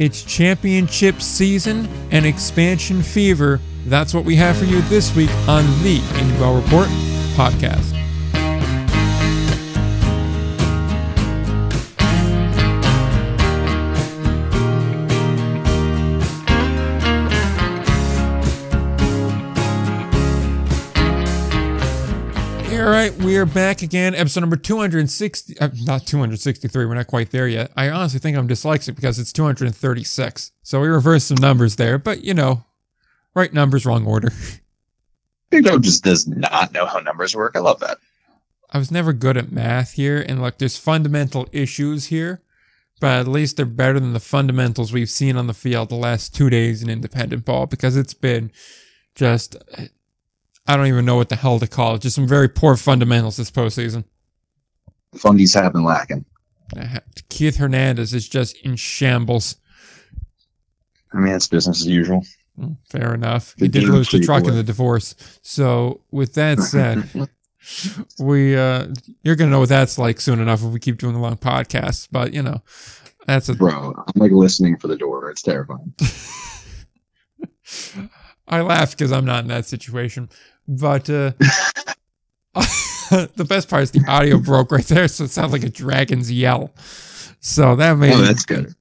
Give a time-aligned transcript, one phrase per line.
[0.00, 3.60] It's championship season and expansion fever.
[3.84, 6.88] That's what we have for you this week on the Indy Ball Report
[7.36, 7.99] podcast.
[22.90, 24.14] Right, we are back again.
[24.14, 27.70] Episode number 260, uh, not 263, we're not quite there yet.
[27.76, 30.52] I honestly think I'm dyslexic because it's 236.
[30.62, 32.64] So we reversed some numbers there, but you know,
[33.34, 34.32] right numbers, wrong order.
[35.50, 37.52] Big Dog just does not know how numbers work.
[37.54, 37.98] I love that.
[38.72, 42.40] I was never good at math here, and look, there's fundamental issues here,
[43.00, 46.34] but at least they're better than the fundamentals we've seen on the field the last
[46.34, 48.50] two days in independent ball because it's been
[49.14, 49.56] just
[50.66, 52.02] I don't even know what the hell to call it.
[52.02, 54.04] Just some very poor fundamentals this postseason.
[55.16, 56.24] Fundies have been lacking.
[56.76, 59.56] Uh, Keith Hernandez is just in shambles.
[61.12, 62.24] I mean, it's business as usual.
[62.58, 63.54] Mm, fair enough.
[63.58, 65.16] He did lose the truck in the divorce.
[65.42, 67.28] So, with that said,
[68.18, 68.88] we uh
[69.22, 72.08] you're gonna know what that's like soon enough if we keep doing a long podcasts.
[72.10, 72.62] But you know,
[73.26, 73.94] that's a bro.
[73.96, 75.30] I'm like listening for the door.
[75.30, 75.94] It's terrifying.
[78.48, 80.28] I laugh because I'm not in that situation.
[80.70, 81.32] But uh,
[82.54, 86.30] the best part is the audio broke right there, so it sounds like a dragon's
[86.30, 86.72] yell.
[87.40, 88.72] So that makes oh, that's good.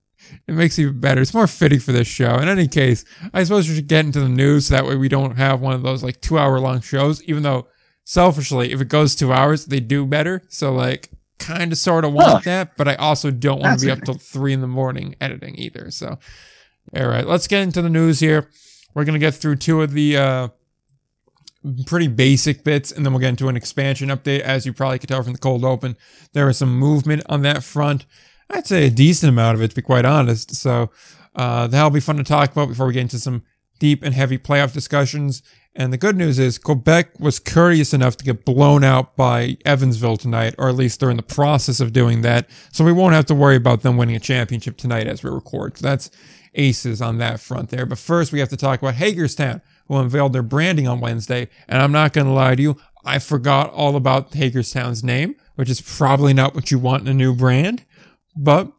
[0.47, 1.21] It makes it even better.
[1.21, 2.35] It's more fitting for this show.
[2.37, 5.09] In any case, I suppose we should get into the news so that way we
[5.09, 7.23] don't have one of those like two hour long shows.
[7.23, 7.67] Even though
[8.03, 10.43] selfishly, if it goes two hours, they do better.
[10.49, 11.09] So like,
[11.39, 14.15] kind of sort of want that, but I also don't want to be up till
[14.15, 15.89] three in the morning editing either.
[15.89, 16.19] So,
[16.95, 18.47] all right, let's get into the news here.
[18.93, 20.47] We're gonna get through two of the uh,
[21.85, 24.41] pretty basic bits, and then we'll get into an expansion update.
[24.41, 25.97] As you probably could tell from the cold open,
[26.33, 28.05] there was some movement on that front.
[28.49, 30.55] I'd say a decent amount of it, to be quite honest.
[30.55, 30.89] So
[31.35, 33.43] uh, that'll be fun to talk about before we get into some
[33.79, 35.43] deep and heavy playoff discussions.
[35.75, 40.17] And the good news is Quebec was courteous enough to get blown out by Evansville
[40.17, 42.49] tonight, or at least they're in the process of doing that.
[42.71, 45.77] So we won't have to worry about them winning a championship tonight as we record.
[45.77, 46.09] So that's
[46.55, 47.85] aces on that front there.
[47.85, 51.49] But first, we have to talk about Hagerstown, who unveiled their branding on Wednesday.
[51.67, 55.69] And I'm not going to lie to you, I forgot all about Hagerstown's name, which
[55.69, 57.83] is probably not what you want in a new brand.
[58.37, 58.71] But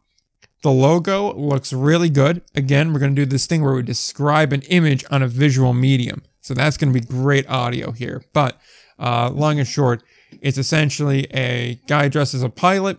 [0.62, 2.42] the logo looks really good.
[2.54, 5.74] Again, we're going to do this thing where we describe an image on a visual
[5.74, 6.22] medium.
[6.40, 8.24] So that's going to be great audio here.
[8.32, 8.58] But
[8.98, 10.02] uh, long and short,
[10.40, 12.98] it's essentially a guy dressed as a pilot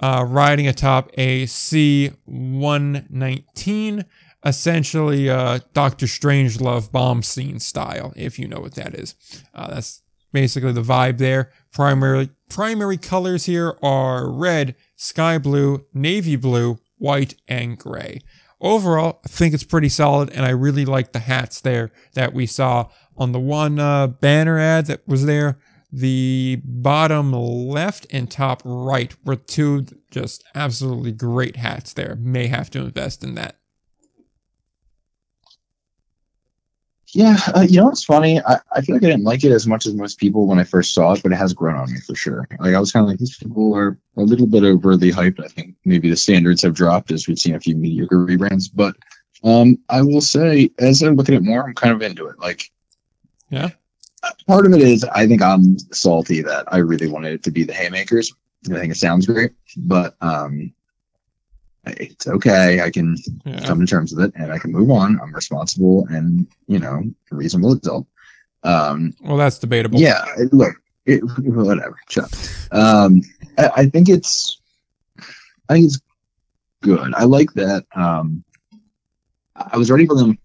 [0.00, 4.04] uh, riding atop a C 119,
[4.44, 9.14] essentially uh, Doctor Strangelove bomb scene style, if you know what that is.
[9.54, 11.50] Uh, that's basically the vibe there.
[11.72, 18.20] Primary, primary colors here are red, sky blue, navy blue, white, and gray.
[18.60, 22.46] Overall, I think it's pretty solid, and I really like the hats there that we
[22.46, 25.58] saw on the one uh, banner ad that was there.
[25.92, 32.16] The bottom left and top right were two just absolutely great hats there.
[32.16, 33.57] May have to invest in that.
[37.14, 38.40] Yeah, uh, you know what's funny?
[38.40, 40.64] I, I feel like I didn't like it as much as most people when I
[40.64, 42.46] first saw it, but it has grown on me for sure.
[42.60, 45.42] Like I was kind of like, these people are a little bit overly hyped.
[45.42, 48.70] I think maybe the standards have dropped as we've seen a few mediocre rebrands.
[48.72, 48.96] But
[49.42, 52.38] um, I will say, as I'm looking at more, I'm kind of into it.
[52.38, 52.70] Like,
[53.48, 53.70] yeah,
[54.46, 57.64] part of it is I think I'm salty that I really wanted it to be
[57.64, 58.34] the Haymakers.
[58.66, 60.74] I think it sounds great, but um,
[61.98, 62.80] it's okay.
[62.80, 63.60] I can yeah.
[63.60, 65.20] come to terms with it and I can move on.
[65.20, 68.06] I'm responsible and you know reasonable adult.
[68.62, 70.00] Um, well, that's debatable.
[70.00, 71.96] Yeah, look, it, whatever.
[72.08, 72.30] Chuck.
[72.72, 73.22] Um,
[73.56, 74.60] I, I, think it's,
[75.68, 76.00] I think it's
[76.82, 77.14] good.
[77.14, 77.86] I like that.
[77.94, 78.44] Um,
[79.56, 80.38] I was ready for them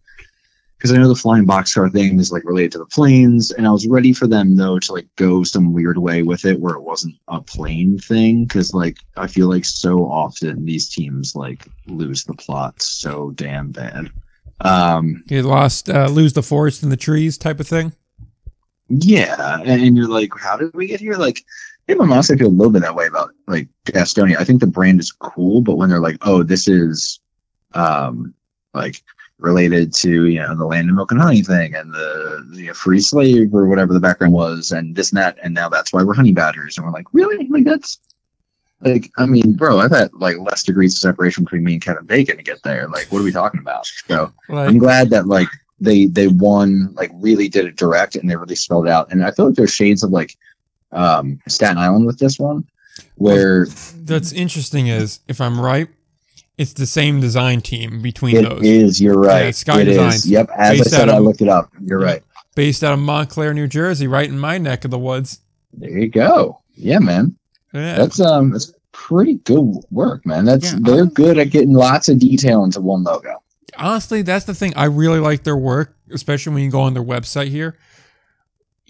[0.84, 3.72] because I know the flying boxcar thing is like related to the planes, and I
[3.72, 6.82] was ready for them though to like go some weird way with it where it
[6.82, 8.44] wasn't a plane thing.
[8.44, 13.72] Because like I feel like so often these teams like lose the plot so damn
[13.72, 14.12] bad.
[14.60, 17.94] Um, you lost, uh, lose the forest and the trees type of thing.
[18.90, 21.16] Yeah, and you're like, how did we get here?
[21.16, 21.46] Like,
[21.88, 24.36] I'm honestly feel a little bit that way about like Gastonia.
[24.38, 27.22] I think the brand is cool, but when they're like, oh, this is,
[27.74, 28.34] um,
[28.74, 29.02] like
[29.40, 33.00] related to you know the land and milk and honey thing and the, the free
[33.00, 35.38] slave or whatever the background was and this and that.
[35.44, 36.78] And now that's why we're honey badgers.
[36.78, 37.48] And we're like really?
[37.48, 38.00] Like that's
[38.82, 42.06] like I mean bro I've had like less degrees of separation between me and Kevin
[42.06, 42.88] Bacon to get there.
[42.88, 43.86] Like what are we talking about?
[43.86, 45.48] So I'm glad that like
[45.80, 49.12] they they won like really did it direct and they really spelled out.
[49.12, 50.38] And I feel like there's shades of like
[50.92, 52.66] um Staten Island with this one
[53.16, 53.66] where
[53.96, 55.90] that's interesting is if I'm right
[56.58, 58.62] it's the same design team between It those.
[58.64, 59.02] is.
[59.02, 59.46] You're right.
[59.46, 59.98] Yeah, Sky It is.
[59.98, 60.30] Designs.
[60.30, 60.50] Yep.
[60.58, 61.70] As I said, out I of- looked it up.
[61.84, 62.22] You're right.
[62.56, 65.40] based out of Montclair, New Jersey, right in my neck of the woods.
[65.74, 66.60] There you go.
[66.76, 67.36] Yeah, man.
[67.74, 67.96] Yeah.
[67.96, 70.46] That's um, that's pretty good work, man.
[70.46, 70.80] That's Yeah.
[70.82, 73.42] they're good at getting lots of detail into one logo.
[73.78, 74.72] honestly, that's the thing.
[74.76, 77.76] I really like their work, especially when you go on their website here.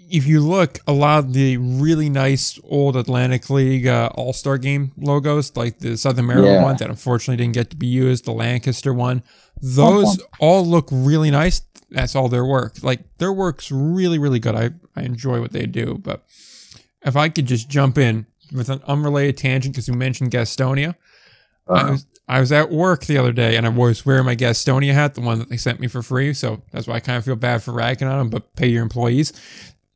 [0.09, 4.57] If you look, a lot of the really nice old Atlantic League uh, All Star
[4.57, 6.63] Game logos, like the Southern Maryland Yeah.
[6.63, 9.23] one that unfortunately didn't get to be used, the Lancaster one,
[9.61, 11.61] those all look really nice.
[11.89, 12.81] That's all their work.
[12.83, 14.55] Like their work's really, really good.
[14.55, 15.99] I, I enjoy what they do.
[16.01, 16.23] But
[17.05, 20.95] if I could just jump in with an unrelated tangent, because you mentioned Gastonia,
[21.67, 24.35] I Uh, was I was at work the other day and I was wearing my
[24.35, 26.33] Gastonia hat, the one that they sent me for free.
[26.33, 28.81] So that's why I kind of feel bad for ragging on them, but pay your
[28.81, 29.33] employees.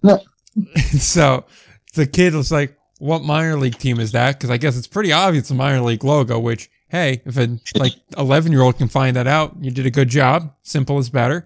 [0.04, 0.20] No.
[1.00, 1.46] so
[1.94, 5.12] the kid was like, "What minor league team is that?" Because I guess it's pretty
[5.12, 6.40] obvious a minor league logo.
[6.40, 9.92] Which hey, if a like eleven year old can find that out, you did a
[9.92, 10.54] good job.
[10.64, 11.46] Simple is better.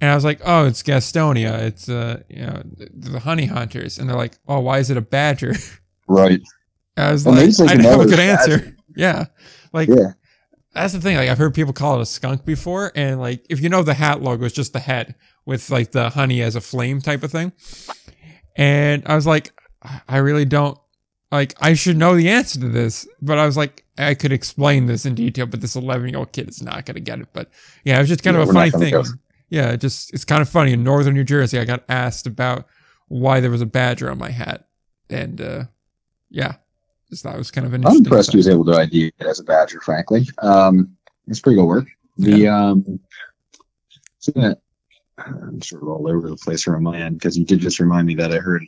[0.00, 1.60] And I was like, "Oh, it's Gastonia.
[1.60, 4.96] It's uh, you know, the, the Honey Hunters." And they're like, "Oh, why is it
[4.96, 5.54] a badger?"
[6.08, 6.40] right.
[6.96, 9.24] I was Well, like, maybe it's like "I didn't have a good answer." Yeah,
[9.72, 10.12] like Yeah.
[10.72, 11.16] that's the thing.
[11.16, 13.94] Like I've heard people call it a skunk before, and like if you know the
[13.94, 17.30] hat logo, it's just the head with like the honey as a flame type of
[17.32, 17.52] thing.
[18.56, 19.52] And I was like,
[20.08, 20.78] I really don't
[21.30, 21.54] like.
[21.60, 25.04] I should know the answer to this, but I was like, I could explain this
[25.04, 27.28] in detail, but this eleven year old kid is not going to get it.
[27.32, 27.50] But
[27.84, 28.92] yeah, it was just kind Yeah, of a funny thing.
[28.92, 29.04] go.
[29.50, 30.72] Yeah, it just it's kind of funny.
[30.72, 32.66] In northern New Jersey, I got asked about
[33.08, 34.68] why there was a badger on my hat,
[35.10, 35.64] and uh
[36.30, 36.56] yeah,
[37.10, 39.26] just thought it was kind of an I'm impressed he was able to ID it
[39.26, 40.26] as a badger, frankly.
[40.38, 40.96] Um,
[41.26, 41.86] it's pretty good work.
[42.16, 43.00] The um,
[44.18, 44.58] so that
[45.18, 47.80] I'm sort of all over the place here on my end because you did just
[47.80, 48.66] remind me that I heard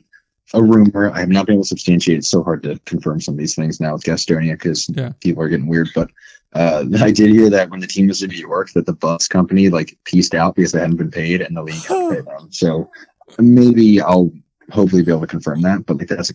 [0.54, 1.10] a rumor.
[1.10, 2.18] I have not been able to substantiate.
[2.18, 5.12] It's so hard to confirm some of these things now with Gastonia because Yeah.
[5.20, 5.88] people are getting weird.
[5.94, 6.10] But
[6.52, 9.26] uh, I did hear that when the team was in New York, that the bus
[9.26, 12.20] company like pieced out because they hadn't been paid, and the league had to pay
[12.20, 12.48] them.
[12.52, 12.90] So
[13.38, 14.30] maybe I'll
[14.70, 15.84] hopefully be able to confirm that.
[15.84, 16.32] But like that's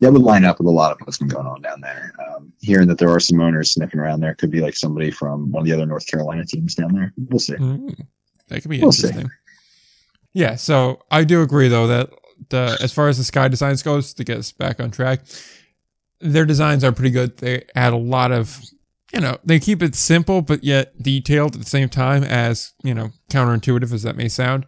[0.00, 2.12] that would line up with a lot of what's been going on down there.
[2.28, 5.50] Um, hearing that there are some owners sniffing around there could be like somebody from
[5.50, 7.14] one of the other North Carolina teams down there.
[7.16, 7.54] We'll see.
[7.54, 7.98] Mm,
[8.48, 9.08] that could be We'll see.
[10.36, 12.10] Yeah, so I do agree though that
[12.50, 15.20] the as far as the sky designs goes, to get us back on track,
[16.20, 17.38] their designs are pretty good.
[17.38, 18.60] They add a lot of
[19.14, 22.92] you know, they keep it simple but yet detailed at the same time as, you
[22.92, 24.66] know, counterintuitive as that may sound.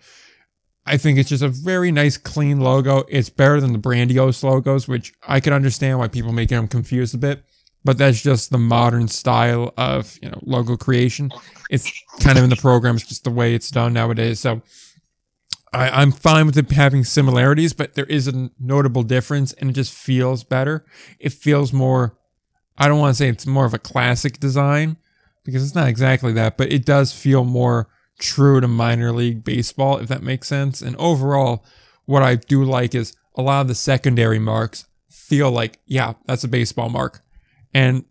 [0.86, 3.04] I think it's just a very nice, clean logo.
[3.10, 6.68] It's better than the Brandiose logos, which I can understand why people may get them
[6.68, 7.44] confused a bit.
[7.84, 11.30] But that's just the modern style of you know logo creation.
[11.68, 12.96] It's kind of in the program.
[12.96, 14.40] It's just the way it's done nowadays.
[14.40, 14.62] So
[15.72, 19.74] I, I'm fine with it having similarities, but there is a notable difference, and it
[19.74, 20.84] just feels better.
[21.18, 22.18] It feels more.
[22.76, 24.96] I don't want to say it's more of a classic design
[25.44, 27.88] because it's not exactly that, but it does feel more
[28.18, 30.82] true to minor league baseball, if that makes sense.
[30.82, 31.64] And overall,
[32.04, 36.44] what I do like is a lot of the secondary marks feel like, yeah, that's
[36.44, 37.22] a baseball mark.
[37.74, 38.04] And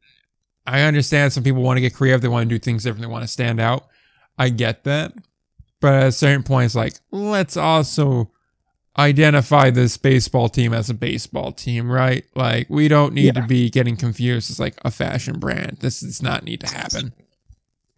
[0.66, 3.12] I understand some people want to get creative, they want to do things different, they
[3.12, 3.88] want to stand out.
[4.38, 5.14] I get that.
[5.80, 8.32] But at a certain point, it's like, let's also
[8.98, 12.26] identify this baseball team as a baseball team, right?
[12.36, 13.42] Like, we don't need Yeah.
[13.42, 15.78] to be getting confused as like a fashion brand.
[15.82, 17.14] This does not need to happen.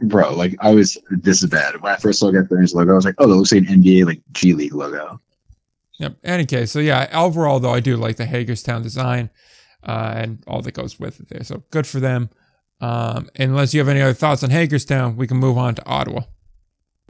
[0.01, 1.81] Bro, like I was this is bad.
[1.81, 3.81] When I first saw Get Burns logo, I was like, oh, that looks like an
[3.83, 5.19] NBA like G League logo.
[5.99, 6.15] Yep.
[6.23, 9.29] Any case, so yeah, overall though, I do like the Hagerstown design
[9.83, 11.43] uh, and all that goes with it there.
[11.43, 12.29] So good for them.
[12.79, 16.21] Um, unless you have any other thoughts on Hagerstown, we can move on to Ottawa.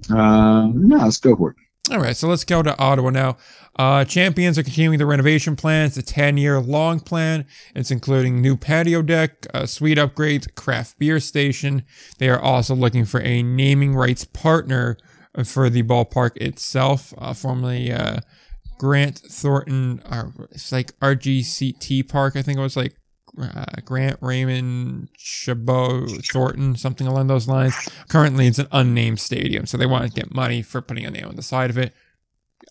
[0.09, 1.55] Um, no, let's go for it.
[1.91, 3.37] All right, so let's go to Ottawa now.
[3.75, 5.87] Uh, Champions are continuing the renovation plan.
[5.87, 7.45] It's a 10 year long plan.
[7.73, 11.83] It's including new patio deck, uh, suite upgrades, craft beer station.
[12.19, 14.97] They are also looking for a naming rights partner
[15.43, 18.19] for the ballpark itself, uh, formerly uh,
[18.79, 22.95] Grant Thornton, uh, it's like RGCT Park, I think it was like
[23.41, 27.75] uh, Grant Raymond Chabot Thornton, something along those lines.
[28.07, 31.25] Currently, it's an unnamed stadium, so they want to get money for putting a name
[31.25, 31.93] on the side of it.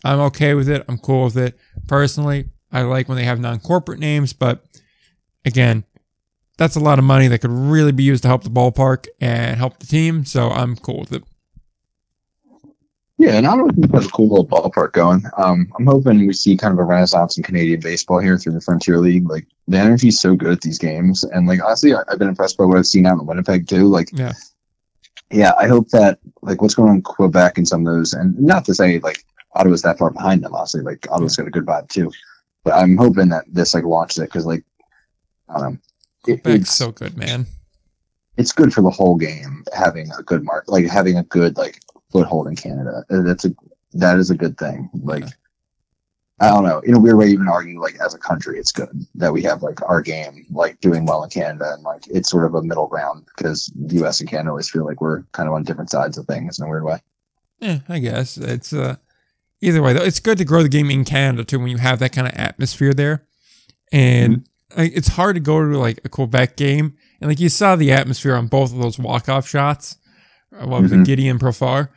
[0.04, 0.84] I'm okay with it.
[0.88, 1.58] I'm cool with it.
[1.86, 4.64] Personally, I like when they have non corporate names, but
[5.44, 5.84] again,
[6.56, 9.56] that's a lot of money that could really be used to help the ballpark and
[9.56, 11.22] help the team, so I'm cool with it.
[13.20, 15.24] Yeah, and I don't think that's a cool little ballpark going.
[15.36, 18.60] Um, I'm hoping we see kind of a renaissance in Canadian baseball here through the
[18.60, 19.28] Frontier League.
[19.28, 22.56] Like the energy's so good at these games, and like honestly, I, I've been impressed
[22.56, 23.86] by what I've seen out in Winnipeg too.
[23.88, 24.34] Like, Yeah.
[25.32, 28.38] yeah, I hope that like what's going on in Quebec and some of those, and
[28.38, 30.54] not to say like Ottawa's that far behind them.
[30.54, 32.12] Honestly, like Ottawa's got a good vibe too,
[32.62, 34.62] but I'm hoping that this like launches it because like
[35.48, 35.78] I don't know,
[36.24, 37.46] Quebec's it's so good, man.
[38.36, 41.80] it's good for the whole game having a good mark, like having a good like
[42.10, 43.04] foothold in Canada.
[43.10, 43.54] Uh, That's a
[43.94, 44.90] that is a good thing.
[45.02, 45.24] Like
[46.40, 48.88] I don't know, in a weird way, even argue like as a country, it's good
[49.16, 52.44] that we have like our game like doing well in Canada, and like it's sort
[52.44, 54.20] of a middle ground because the U.S.
[54.20, 56.68] and Canada always feel like we're kind of on different sides of things in a
[56.68, 57.00] weird way.
[57.58, 58.96] Yeah, I guess it's uh,
[59.60, 60.04] either way though.
[60.04, 62.34] It's good to grow the game in Canada too when you have that kind of
[62.34, 63.24] atmosphere there,
[63.90, 64.46] and
[64.76, 67.90] like, it's hard to go to like a Quebec game and like you saw the
[67.90, 69.96] atmosphere on both of those walk off shots.
[70.56, 71.00] Uh, What was Mhm.
[71.02, 71.88] it, Gideon Profar?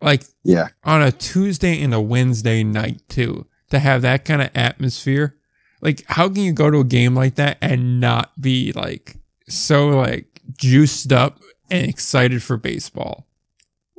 [0.00, 4.50] Like Yeah, on a Tuesday and a Wednesday night too to have that kind of
[4.54, 5.36] atmosphere.
[5.82, 9.16] Like, how can you go to a game like that and not be like
[9.48, 11.40] so like juiced up
[11.70, 13.26] and excited for baseball?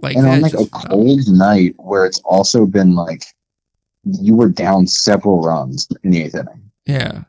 [0.01, 3.23] Like, and on like a cold night where it's also been like
[4.03, 6.71] you were down several runs in the eighth inning.
[6.85, 7.23] Yeah.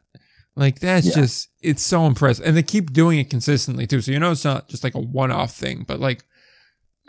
[0.57, 1.15] Like that's Yeah.
[1.15, 2.47] just it's so impressive.
[2.47, 4.01] And they keep doing it consistently too.
[4.01, 6.25] So you know it's not just like a one off thing, but like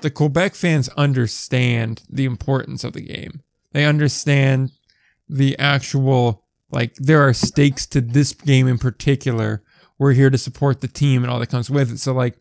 [0.02, 3.42] the Quebec fans understand the importance of the game.
[3.72, 4.72] They understand
[5.30, 9.64] the actual like there are stakes to this game in particular.
[9.98, 12.00] We're here to support the team and all that comes with it.
[12.00, 12.38] So like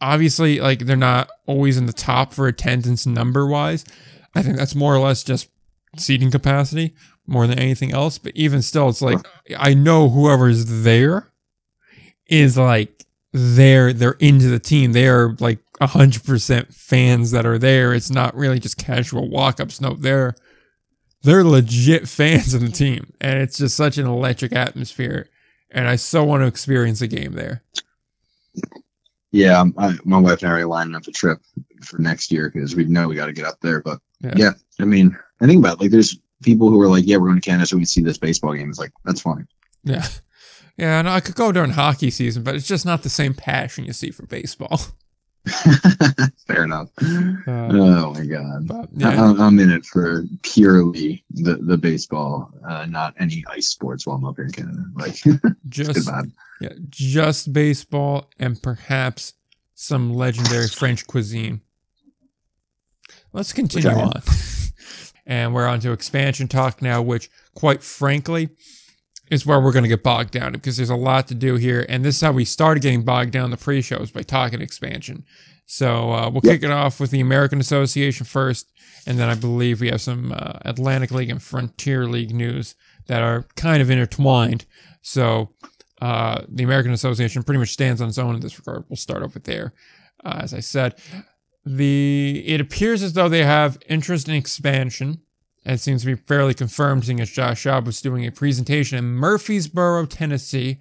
[0.00, 3.84] obviously like they're not always in the top for attendance number wise.
[4.34, 5.48] I think that's more or less just
[5.96, 6.94] seating capacity
[7.26, 8.18] more than anything else.
[8.18, 9.18] But even still, it's like
[9.56, 11.32] I know whoever's there
[12.26, 14.92] is like they're they're into the team.
[14.92, 17.92] They are like hundred percent fans that are there.
[17.94, 19.80] It's not really just casual walk ups.
[19.80, 20.34] No, they're
[21.22, 25.28] they're legit fans of the team, and it's just such an electric atmosphere.
[25.70, 27.62] And I so want to experience a game there.
[29.32, 31.40] Yeah, um, I, my wife and I are lining up a trip
[31.82, 33.82] for next year because we know we got to get up there.
[33.82, 34.34] But Yeah.
[34.36, 34.50] yeah.
[34.80, 37.40] I mean, I think about it, like there's people who are like, yeah, we're going
[37.40, 38.70] to Canada so we can see this baseball game.
[38.70, 39.48] It's like that's fine.
[39.82, 40.06] Yeah,
[40.76, 41.02] yeah.
[41.02, 43.92] No, I could go during hockey season, but it's just not the same passion you
[43.92, 44.80] see for baseball.
[46.46, 46.88] Fair enough.
[47.02, 48.66] Uh, Oh my god.
[48.66, 53.44] but I, yeah, I'm- I'm in it for purely the the baseball, uh, not any
[53.50, 54.84] ice sports while I'm up here in Canada.
[54.94, 55.16] Like,
[55.68, 56.08] just.
[56.60, 59.34] Yeah, just baseball and perhaps
[59.74, 61.60] some legendary French cuisine.
[63.32, 64.22] Let's continue on.
[65.26, 68.50] and we're on to expansion talk now, which, quite frankly,
[69.30, 71.86] is where we're going to get bogged down because there's a lot to do here.
[71.88, 75.24] And this is how we started getting bogged down the pre shows by talking expansion.
[75.66, 76.52] So uh, we'll Yep.
[76.52, 78.70] kick it off with the American Association first.
[79.06, 82.74] And then I believe we have some uh, Atlantic League and Frontier League news
[83.06, 84.66] that are kind of intertwined.
[85.02, 85.50] So
[86.02, 88.84] uh, the American Association pretty much stands on its own in this regard.
[88.88, 89.72] We'll start off with there.
[90.24, 90.94] Uh, as I said,
[91.64, 95.20] the it appears as though they have interest in expansion.
[95.64, 99.14] It seems to be fairly confirmed, seeing as Josh Schaub was doing a presentation in
[99.14, 100.78] Murfreesboro, Tennessee.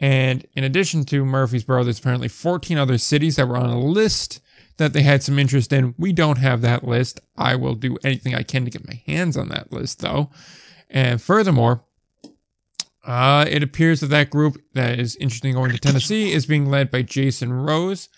[0.00, 4.40] And in addition to Murfreesboro, there's apparently 14 other cities that were on a list
[4.76, 5.94] that they had some interest in.
[5.96, 7.20] We don't have that list.
[7.36, 10.30] I will do anything I can to get my hands on that list, though.
[10.90, 11.84] And furthermore,
[13.04, 16.66] uh, it appears that that group that is interested in going to Tennessee is being
[16.66, 18.08] led by Jason Rose.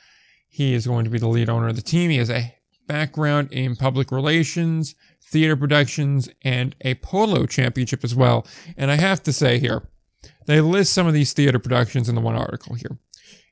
[0.49, 2.11] He is going to be the lead owner of the team.
[2.11, 2.54] He has a
[2.87, 8.47] background in public relations, theater productions, and a polo championship as well.
[8.76, 9.88] And I have to say here,
[10.47, 12.99] they list some of these theater productions in the one article here.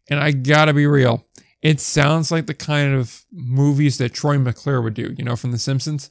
[0.09, 1.26] And I gotta be real,
[1.62, 5.50] it sounds like the kind of movies that Troy McClure would do, you know, from
[5.50, 6.11] The Simpsons.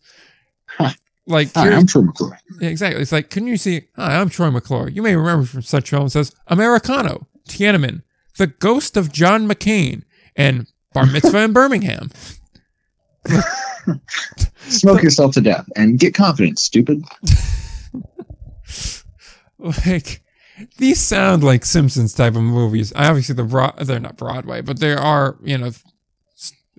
[0.67, 0.91] Huh.
[1.25, 2.37] Like, Hi, I'm Troy McClure.
[2.59, 3.01] yeah, exactly.
[3.01, 3.83] It's like, couldn't you see?
[3.95, 4.89] Hi, I'm Troy McClure.
[4.89, 8.01] You may remember from such films as Americano, Tiananmen,
[8.37, 10.03] The Ghost of John McCain,
[10.35, 12.09] and Bar Mitzvah in Birmingham.
[14.67, 17.03] Smoke yourself to death and get confident, stupid.
[19.63, 20.21] Like,
[20.77, 22.91] these sound like Simpsons type of movies.
[22.95, 25.71] Obviously, the they're not Broadway, but they are, you know,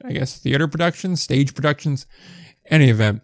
[0.04, 2.06] I guess theater productions, stage productions,
[2.66, 3.22] any event.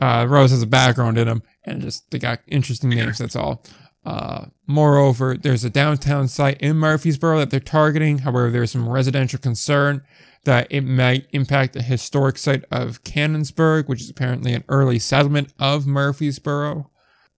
[0.00, 3.18] Uh, Rose has a background in them, and just they got interesting names.
[3.18, 3.64] That's all.
[4.04, 8.18] Uh, moreover, there's a downtown site in Murfreesboro that they're targeting.
[8.18, 10.02] However, there's some residential concern
[10.44, 15.52] that it might impact the historic site of Cannonsburgh, which is apparently an early settlement
[15.58, 16.90] of Murfreesboro.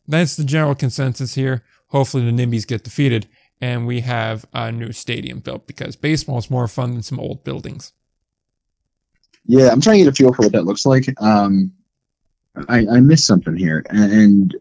[0.07, 1.63] That's the general consensus here.
[1.89, 3.29] Hopefully, the NIMBYs get defeated
[3.61, 7.45] and we have a new stadium built because baseball is more fun than some old
[7.45, 7.93] buildings.
[9.47, 11.07] Yeah, I'm trying to get a feel for what that looks like.
[11.21, 11.73] Um,
[12.69, 14.55] I, I missed something here, and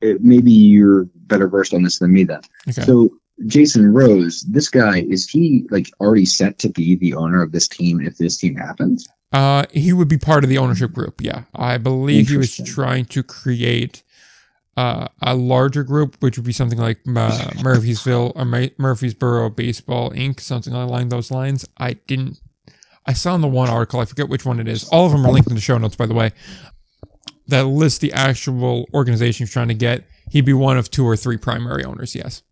[0.00, 2.24] it, maybe you're better versed on this than me.
[2.24, 2.82] Then, Okay.
[2.82, 3.10] so
[3.44, 7.68] Jason Rose, this guy is he like already set to be the owner of this
[7.68, 9.06] team if this team happens?
[9.32, 11.20] Uh, he would be part of the ownership group.
[11.20, 14.02] Yeah, I believe he was trying to create
[14.76, 20.10] uh, a larger group, which would be something like uh, Murphysville or Mur- Murphysboro Baseball
[20.10, 21.66] Inc., something along those lines.
[21.76, 22.40] I didn't.
[23.04, 24.88] I saw in the one article, I forget which one it is.
[24.88, 26.32] All of them are linked in the show notes, by the way.
[27.48, 30.04] That lists the actual organization he's trying to get.
[30.30, 32.14] He'd be one of two or three primary owners.
[32.14, 32.42] Yes,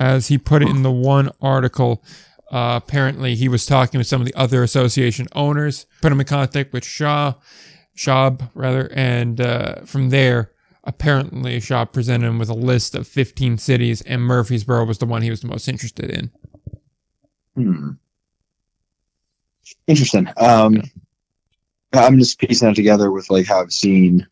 [0.00, 2.02] as he put it in the one article.
[2.50, 6.26] Uh, apparently, he was talking with some of the other association owners, put him in
[6.26, 7.34] contact with Shaw,
[7.96, 10.50] Schaub rather, and uh, from there,
[10.82, 15.22] apparently Shaw presented him with a list of 15 cities, and Murfreesboro was the one
[15.22, 16.30] he was the most interested in.
[17.54, 17.90] Hmm.
[19.86, 20.26] Interesting.
[20.36, 20.82] Um,
[21.92, 24.26] I'm just piecing that together with like how I've seen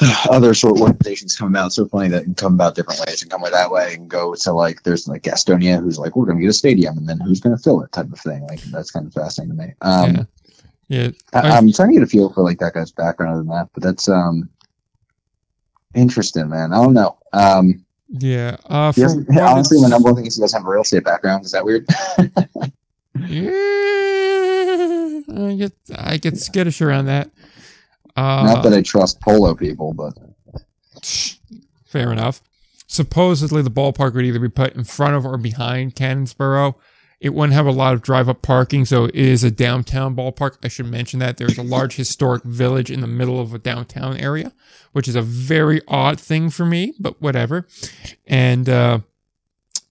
[0.30, 1.72] other sort of organizations come about.
[1.72, 4.34] So funny that can come about different ways and come with that way and go
[4.34, 7.20] to like there's like Gastonia who's like we're going to get a stadium and then
[7.20, 8.46] who's going to fill it type of thing.
[8.46, 9.74] Like that's kind of fascinating to me.
[9.80, 10.24] Um, yeah.
[10.88, 11.10] Yeah.
[11.32, 13.82] I, am trying to get a feel for like that guy's background and that, but
[13.82, 14.48] that's um
[15.94, 16.72] interesting, man.
[16.72, 17.18] I don't know.
[17.32, 18.56] Um, yeah.
[18.66, 21.44] Uh, doesn't- honestly, my number one thing is he doesn't have a real estate background.
[21.44, 21.86] Is that weird?
[23.14, 23.50] Yeah,
[25.28, 27.30] I get I get skittish around that.
[28.16, 30.14] Uh, Not that I trust polo people, but
[31.86, 32.40] Fair enough.
[32.86, 36.74] Supposedly, the ballpark would either be put in front of or behind Cannonsboro.
[37.20, 40.56] It wouldn't have a lot of drive up parking, so it is a downtown ballpark.
[40.62, 44.16] I should mention that there's a large historic village in the middle of a downtown
[44.16, 44.52] area,
[44.92, 47.66] which is a very odd thing for me, but whatever.
[48.26, 49.00] And uh,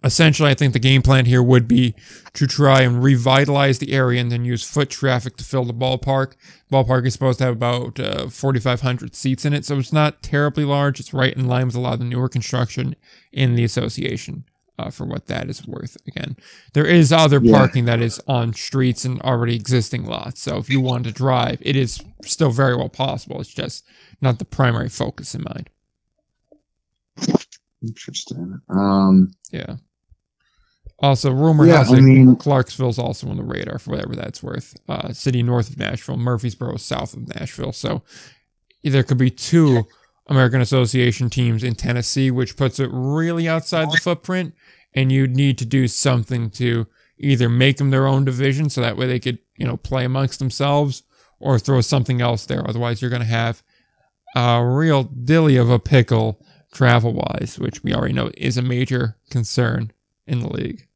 [0.04, 1.96] essentially, I think the game plan here would be
[2.34, 6.34] to try and revitalize the area and then use foot traffic to fill the ballpark.
[6.72, 10.66] Ballpark is supposed to have about uh, 4,500 seats in it, so it's not terribly
[10.66, 11.00] large.
[11.00, 12.96] It's right in line with a lot of the newer construction
[13.32, 14.46] in the association.
[14.80, 16.36] Uh, for what that is worth, again,
[16.74, 17.56] there is other Yeah.
[17.56, 20.42] parking that is on streets and already existing lots.
[20.42, 23.40] So if you want to drive, it is still very well possible.
[23.40, 23.86] It's just
[24.22, 25.70] not the primary focus in mind.
[27.84, 28.60] interesting.
[28.70, 29.76] Um, Yeah.
[31.02, 34.44] Also, rumor Yeah, has I it mean- Clarksville's also on the radar for whatever that's
[34.44, 34.76] worth.
[34.88, 37.72] Uh, city north of Nashville, Murfreesboro south of Nashville.
[37.74, 38.04] So
[38.84, 39.88] there could be two
[40.28, 44.54] American Association teams in Tennessee, which puts it really outside the footprint.
[44.94, 46.86] And you'd need to do something to
[47.18, 50.40] either make them their own division so that way they could, you know, play amongst
[50.40, 51.04] themselves
[51.40, 52.68] or throw something else there.
[52.68, 53.64] Otherwise, you're going to have
[54.36, 59.18] a real dilly of a pickle travel wise, which we already know is a major
[59.30, 59.92] concern
[60.28, 60.88] in the league.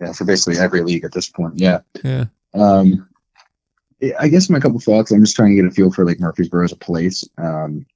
[0.00, 1.54] Yeah, for basically every league at this point.
[1.58, 1.80] Yeah.
[2.04, 2.26] Yeah.
[2.54, 3.08] Um,
[4.20, 5.10] I guess my couple thoughts.
[5.10, 7.24] I'm just trying to get a feel for like Murfreesboro as a place.
[7.38, 7.86] Um,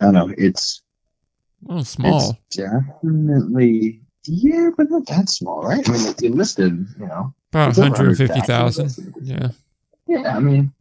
[0.00, 0.32] I don't know.
[0.38, 0.80] It's
[1.62, 2.38] Well, small.
[2.46, 5.86] It's definitely yeah, but not that small, right?
[5.88, 9.14] I mean, it, it listed, you know, About it's over 150,000.
[9.22, 9.48] Yeah.
[10.06, 10.72] Yeah, I mean,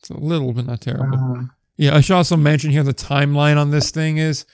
[0.00, 1.18] It's a little but not terrible.
[1.38, 1.42] uh,
[1.76, 4.44] Yeah, I should also mention here the timeline on this thing is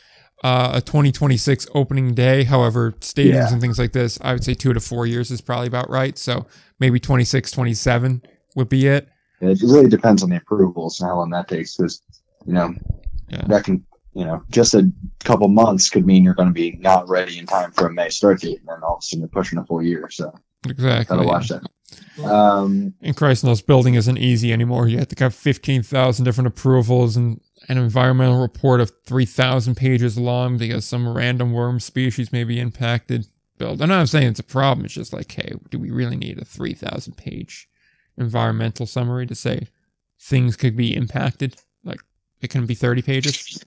[0.42, 2.44] uh, a 2026 opening day.
[2.44, 3.52] However, stadiums Yeah.
[3.52, 6.18] and things like this, I would say two to four years is probably about right.
[6.18, 6.46] So
[6.80, 8.22] maybe 26, 27
[8.56, 9.08] would be it.
[9.40, 11.76] it really depends on the approvals and how long that takes.
[11.76, 12.02] Because
[12.46, 12.74] you know,
[13.28, 13.42] Yeah.
[13.48, 14.90] that can, you know, just a
[15.24, 18.10] couple months could mean you're going to be not ready in time for a May
[18.10, 20.08] start date, and then all of a sudden you're pushing a full year.
[20.10, 20.32] So
[20.68, 21.16] Exactly.
[21.16, 21.62] gotta watch that.
[22.24, 24.88] Um, And Christ knows building isn't easy anymore.
[24.88, 30.58] You have to have 15,000 different approvals and an environmental report of 3,000 pages long
[30.58, 33.26] because some random worm species may be impacted.
[33.56, 33.80] Build.
[33.80, 34.84] I'm not saying it's a problem.
[34.84, 37.68] It's just like, hey, do we really need a 3,000 page
[38.18, 39.68] environmental summary to say
[40.20, 41.56] things could be impacted?
[41.84, 42.00] Like,
[42.40, 43.64] it can be 30 pages?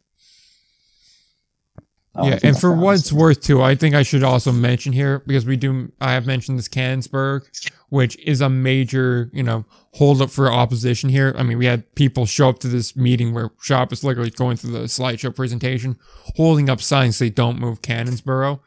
[2.18, 5.24] oh, yeah, and for what it's worth too, I think I should also mention here
[5.26, 5.92] because we do.
[6.02, 7.44] I have mentioned this Cannonsburgh,
[7.90, 9.66] which is a major, you know,
[9.98, 11.34] hold up for opposition here.
[11.38, 14.58] I mean, we had people show up to this meeting where Schaub is literally going
[14.58, 15.98] through the slideshow presentation,
[16.36, 18.60] holding up signs say "Don't move Cannonsboro."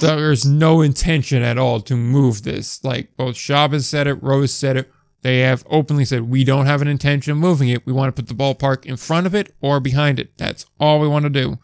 [0.00, 2.82] There's no intention at all to move this.
[2.82, 4.90] Like both Schaub has said it, Rose said it.
[5.22, 7.86] They have openly said we don't have an intention of moving it.
[7.86, 10.36] We want to put the ballpark in front of it or behind it.
[10.36, 11.58] That's all we want to do.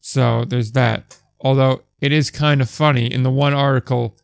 [0.00, 1.18] So there's that.
[1.40, 4.16] Although it is kind of funny in the one article,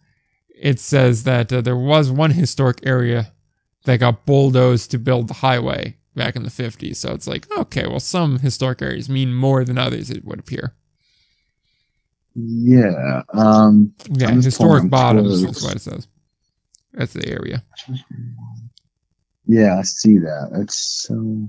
[0.63, 3.33] it says that uh, there was one historic area
[3.85, 6.97] that got bulldozed to build the highway back in the 50s.
[6.97, 10.75] So it's like, okay, well, some historic areas mean more than others, it would appear.
[12.35, 13.23] Yeah.
[13.35, 16.07] Um, Yeah, historic bottoms towards- is what it says.
[16.95, 17.65] That's the area.
[19.47, 20.51] yeah, I see that.
[20.55, 21.49] It's so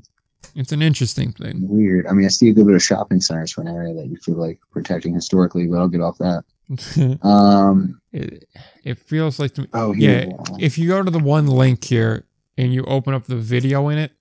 [0.56, 1.68] It's an interesting thing.
[1.68, 2.08] weird.
[2.08, 4.18] I mean, I see a good bit of shopping centers for an area that you
[4.18, 6.44] feel like protecting historically, but I'll get off that.
[7.22, 8.48] Um, it,
[8.84, 10.26] it feels like to me, oh, Yeah,
[10.60, 12.26] if you go to the one link here
[12.58, 14.12] and you open up the video in it,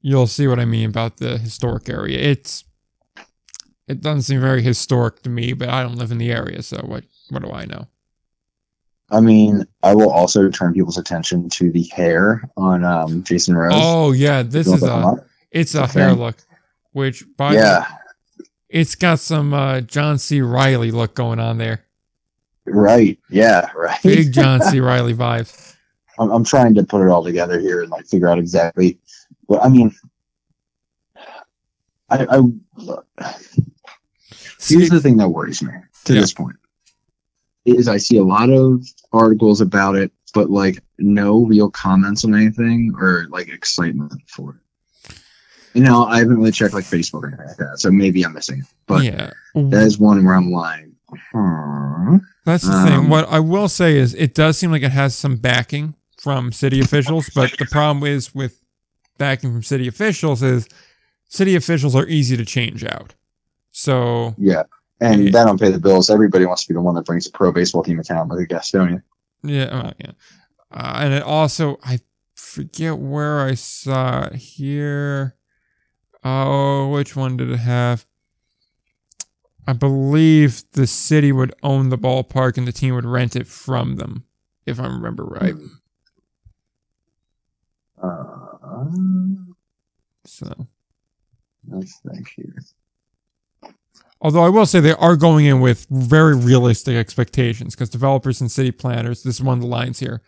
[0.00, 2.18] you'll see what I mean about the historic area.
[2.18, 2.64] It's
[3.86, 6.78] it doesn't seem very historic to me, but I don't live in the area, so
[6.78, 7.86] what what do I know?
[9.10, 13.72] I mean, I will also turn people's attention to the hair on um, Jason Rose.
[13.74, 15.16] Oh yeah, this is a
[15.50, 16.00] it's a Okay.
[16.00, 16.36] hair look,
[16.92, 17.86] which by the- yeah,
[18.74, 20.40] it's got some uh, John C.
[20.42, 21.84] Reilly look going on there.
[22.66, 23.16] right.
[23.30, 24.02] Yeah, right.
[24.02, 24.80] Big John C.
[24.80, 25.76] Reilly vibes.
[26.18, 28.98] I'm, I'm trying to put it all together here and like figure out exactly.
[29.46, 29.94] Well, I mean,
[32.10, 32.40] I, I
[34.58, 35.72] See, here's the thing that worries me
[36.06, 36.20] to Yeah.
[36.20, 36.56] this point
[37.64, 42.34] is I see a lot of articles about it, but like no real comments on
[42.34, 44.56] anything or like excitement for it.
[45.74, 48.32] You know, I haven't really checked like Facebook or anything like that, so maybe I'm
[48.32, 48.66] missing it.
[48.86, 50.86] But yeah, that is one where I'm like,
[51.32, 52.16] hmm.
[52.44, 53.08] That's the Um, thing.
[53.08, 56.80] What I will say is, it does seem like it has some backing from city
[56.80, 58.58] officials, but the problem is with
[59.18, 60.68] backing from city officials is
[61.28, 63.14] city officials are easy to change out.
[63.72, 64.62] So yeah.
[65.00, 65.30] And Yeah.
[65.32, 66.08] that don't pay the bills.
[66.08, 68.48] Everybody wants to be the one that brings a pro baseball team in town, like
[68.50, 69.02] a Gastonia.
[69.42, 70.12] yeah, uh, yeah,
[70.70, 71.98] uh, and it also I
[72.34, 75.34] forget where I saw it here.
[76.24, 78.06] Oh, which one did it have?
[79.66, 83.96] I believe the city would own the ballpark and the team would rent it from
[83.96, 84.24] them,
[84.66, 85.54] if I remember right.
[88.02, 88.54] Uh,
[90.26, 90.66] So.
[91.70, 92.56] think here.
[94.20, 98.50] Although I will say they are going in with very realistic expectations because developers and
[98.50, 100.22] city planners, this is one of the lines here,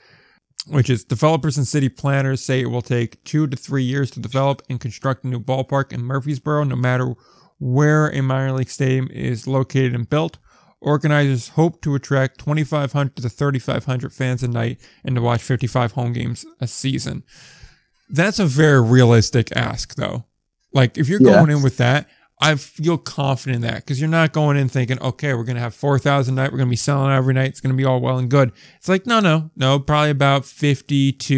[0.68, 4.20] which is developers and city planners say it will take two to three years to
[4.20, 7.14] develop and construct a new ballpark in Murfreesboro, no matter
[7.58, 10.38] where a minor league stadium is located and built.
[10.80, 16.12] Organizers hope to attract 2,500 to 3,500 fans a night and to watch 55 home
[16.12, 17.22] games a season.
[18.10, 20.24] That's a very realistic ask, though.
[20.72, 21.30] Like, if you're Yeah.
[21.32, 22.08] going in with that,
[22.40, 25.62] I feel confident in that because you're not going in thinking, okay, we're going to
[25.62, 26.52] have 4,000 a night.
[26.52, 27.48] We're going to be selling every night.
[27.48, 28.52] It's going to be all well and good.
[28.76, 31.34] It's like, no, no, no, probably about 50 to,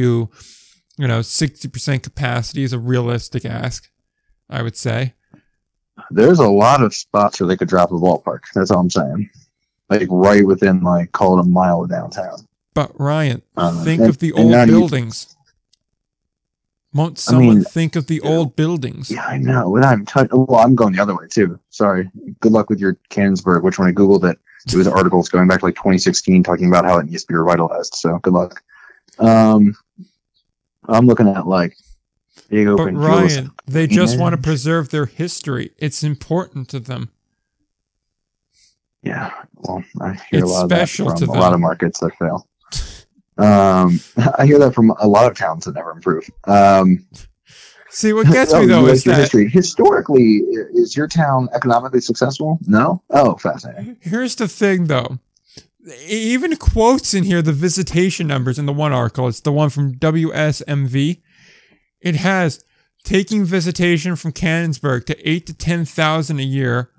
[0.98, 3.88] you know, 60% capacity is a realistic ask,
[4.50, 5.14] I would say.
[6.10, 8.40] There's a lot of spots where they could drop a ballpark.
[8.54, 9.30] That's all I'm saying.
[9.90, 12.46] Like right within like call it a mile of downtown.
[12.74, 15.34] But Ryan, Uh, think and- of the old buildings.
[16.94, 19.10] Won't someone mean, think of the old buildings?
[19.10, 19.76] Yeah, I know.
[19.76, 21.58] And I'm t- well, I'm going the other way too.
[21.68, 22.10] Sorry.
[22.40, 25.60] Good luck with your Cannonsburgh, which when I googled it, it was articles going back
[25.60, 27.94] to like 2016 talking about how it needs to be revitalized.
[27.94, 28.62] So good luck.
[29.18, 29.76] Um,
[30.88, 31.76] I'm looking at like
[32.48, 33.36] big But open fields.
[33.36, 34.20] Ryan, they just Yeah.
[34.22, 35.72] want to preserve their history.
[35.76, 37.10] It's important to them.
[39.02, 42.16] Yeah, well, I hear It's a lot of that from a lot of markets that
[42.18, 42.47] fail.
[43.38, 44.00] Um,
[44.38, 46.28] I hear that from a lot of towns that never improve.
[46.44, 47.06] Um,
[47.90, 49.48] See, what gets oh, me you though is that history.
[49.48, 50.42] Historically,
[50.74, 52.58] is your town economically successful?
[52.66, 53.02] No.
[53.10, 53.96] Oh, fascinating.
[54.00, 55.18] Here's the thing, though.
[56.06, 59.26] Even quotes in here the visitation numbers in the one article.
[59.26, 61.22] It's the one from WSMV.
[62.00, 62.62] It has
[63.04, 66.90] taking visitation from Cannonsburgh to eight to ten thousand a year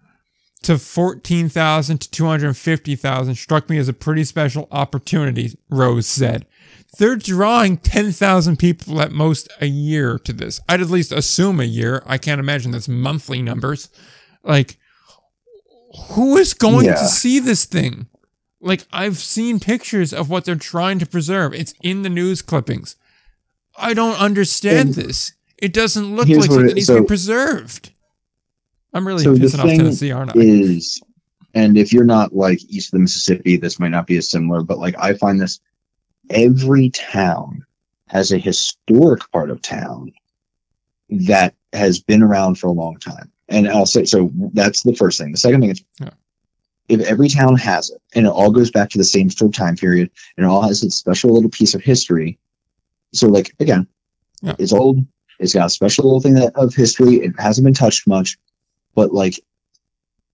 [0.63, 5.57] to fourteen thousand to two hundred fifty thousand struck me as a pretty special opportunity.
[5.69, 6.45] Rose said.
[6.97, 10.59] They're drawing 10,000 people at most a year to this.
[10.67, 12.01] I'd at least assume a year.
[12.07, 13.89] I can't imagine that's monthly numbers.
[14.43, 14.77] Like,
[16.13, 16.95] who is going Yeah.
[16.95, 18.07] to see this thing?
[18.59, 21.53] Like, I've seen pictures of what they're trying to preserve.
[21.53, 22.95] It's in the news clippings.
[23.77, 25.33] I don't understand And this.
[25.59, 27.91] It doesn't look like something it- needs to be preserved.
[28.93, 30.39] I'm really So the pissing off Tennessee, aren't I?
[30.39, 31.01] Is
[31.53, 34.61] and if you're not like east of the Mississippi, this might not be as similar,
[34.63, 35.59] but like I find this
[36.29, 37.65] every town
[38.07, 40.11] has a historic part of town
[41.09, 43.31] that has been around for a long time.
[43.47, 45.31] And I'll say so that's the first thing.
[45.31, 46.09] The second thing is Yeah.
[46.87, 49.55] if every town has it and it all goes back to the same sort of
[49.55, 52.37] time period and it all has its special little piece of history.
[53.13, 53.87] So like again,
[54.41, 54.55] Yeah.
[54.59, 55.03] it's old,
[55.39, 58.37] it's got a special little thing that, of history, it hasn't been touched much,
[58.95, 59.39] but like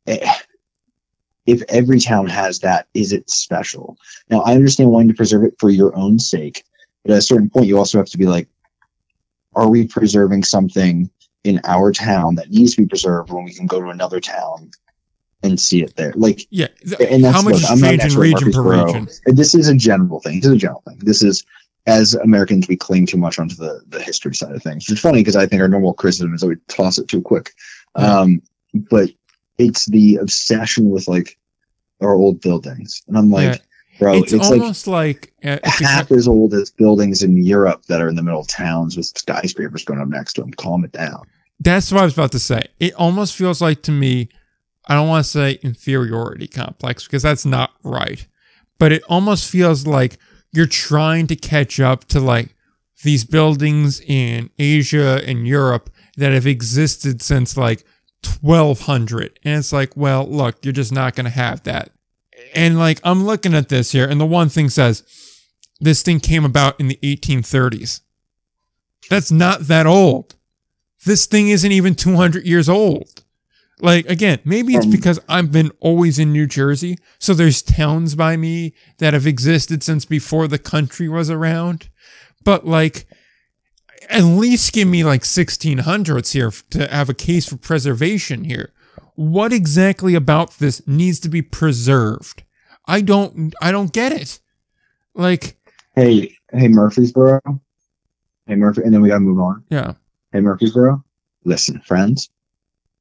[0.08, 0.34] eh,
[1.46, 3.98] if every town has that, is it special?
[4.30, 6.64] Now, I understand wanting to preserve it for your own sake,
[7.04, 8.48] but at a certain point, you also have to be like,
[9.56, 11.10] are we preserving something
[11.44, 14.72] in our town that needs to be preserved when we can go to another town
[15.44, 16.14] and see it there?
[16.16, 16.68] Like, Yeah.
[17.10, 19.08] and that's How much look, I'm not region per region?
[19.28, 20.40] This is a general thing.
[20.40, 20.98] This is a general thing.
[21.00, 21.46] This is
[21.88, 24.90] as Americans, we cling too much onto the, the history side of things.
[24.90, 27.52] It's funny because I think our normal criticism is that we toss it too quick.
[27.96, 28.42] Um,
[28.74, 29.10] but
[29.58, 31.38] it's the obsession with like
[32.02, 33.58] our old buildings, and I'm like, Yeah.
[34.00, 34.14] bro.
[34.16, 37.86] it's, It's, like almost like, uh, it's a- half as old as buildings in Europe
[37.88, 40.52] that are in the middle of towns with skyscrapers going up next to them.
[40.52, 41.26] Calm it down.
[41.60, 42.68] That's what I was about to say.
[42.80, 44.28] It almost feels like to me,
[44.88, 48.28] I don't want to say inferiority complex because that's not right,
[48.78, 50.18] but it almost feels like
[50.52, 52.54] you're trying to catch up to like
[53.04, 57.86] these buildings in Asia and Europe that have existed since like
[58.42, 59.40] 1200.
[59.44, 61.92] And it's like, well, look, you're just not going to have that.
[62.54, 65.04] And like, I'm looking at this here, and the one thing says
[65.80, 68.02] this thing came about in the 1830s.
[69.10, 70.36] That's not that old
[71.06, 73.24] this thing isn't even 200 years old.
[73.80, 78.16] Like again, maybe it's Um, because I've been always in New Jersey, so there's towns
[78.16, 81.90] by me that have existed since before the country was around.
[82.44, 83.06] But like,
[84.10, 88.74] at least give me like 1600s here to have a case for preservation here.
[89.16, 92.44] What exactly about this needs to be preserved?
[92.86, 94.40] I don't, I don't get it.
[95.14, 95.58] Like,
[95.96, 97.40] Hey, hey, Murfreesboro.
[98.48, 99.64] Hey, Murphy, and then we gotta move on.
[99.70, 99.94] yeah,
[100.34, 101.04] Hey, Murfreesboro.
[101.46, 102.30] Listen, friends.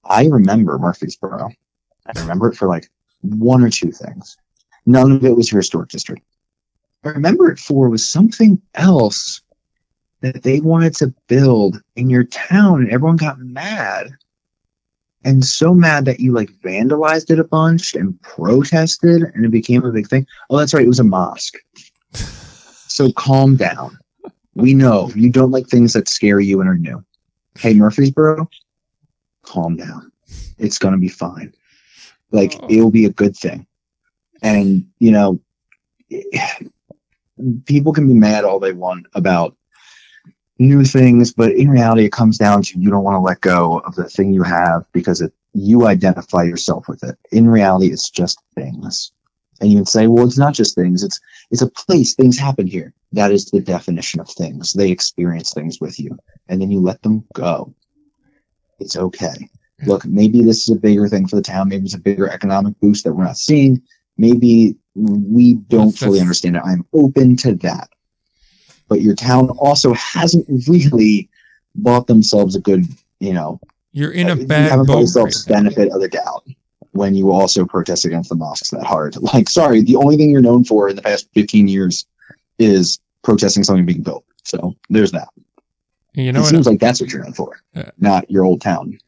[0.04, 1.50] I remember Murfreesboro.
[2.06, 2.88] I remember it for like
[3.22, 4.36] one or two things.
[4.86, 6.22] None of it was your historic district.
[7.04, 9.40] I remember it for was something else
[10.24, 14.10] that they wanted to build in your town, and everyone got mad.
[15.24, 19.84] And so mad that you like vandalized it a bunch and protested, and it became
[19.84, 20.26] a big thing.
[20.50, 21.56] Oh, that's right, it was a mosque.
[22.94, 23.98] So calm down.
[24.54, 27.04] We know you don't like things that scare you and are new.
[27.58, 28.48] Hey, Murfreesboro,
[29.42, 30.12] calm down.
[30.58, 31.52] It's going to be fine.
[32.30, 32.66] Like, Oh.
[32.70, 33.66] it'll be a good thing.
[34.42, 35.40] And, you know,
[37.64, 39.56] people can be mad all they want about
[40.58, 43.78] new things, but in reality, it comes down to you don't want to let go
[43.80, 47.16] of the thing you have because it, you identify yourself with it.
[47.32, 49.12] In reality, it's just things.
[49.60, 51.02] And you can say, well, it's not just things.
[51.02, 52.14] It's, it's a place.
[52.14, 52.92] Things happen here.
[53.12, 54.72] That is the definition of things.
[54.72, 57.74] They experience things with you and then you let them go.
[58.80, 59.48] It's okay.
[59.86, 61.68] Look, maybe this is a bigger thing for the town.
[61.68, 63.82] Maybe it's a bigger economic boost that we're not seeing.
[64.16, 66.62] Maybe we don't fully understand it.
[66.64, 67.88] I'm open to that.
[68.88, 71.28] But your town also hasn't really
[71.74, 72.84] bought themselves a good,
[73.20, 73.60] you know,
[73.92, 74.98] you're in a you bad haven't bought boat.
[75.00, 76.44] yourselves right benefit of the doubt
[76.92, 79.16] when you also protest against the mosques that hard.
[79.20, 82.06] Like, sorry, the only thing you're known for in the past 15 years
[82.58, 84.24] is protesting something being built.
[84.44, 85.28] So there's that.
[86.12, 87.90] You know it seems like that's what you're known for, Yeah.
[87.98, 88.98] not your old town.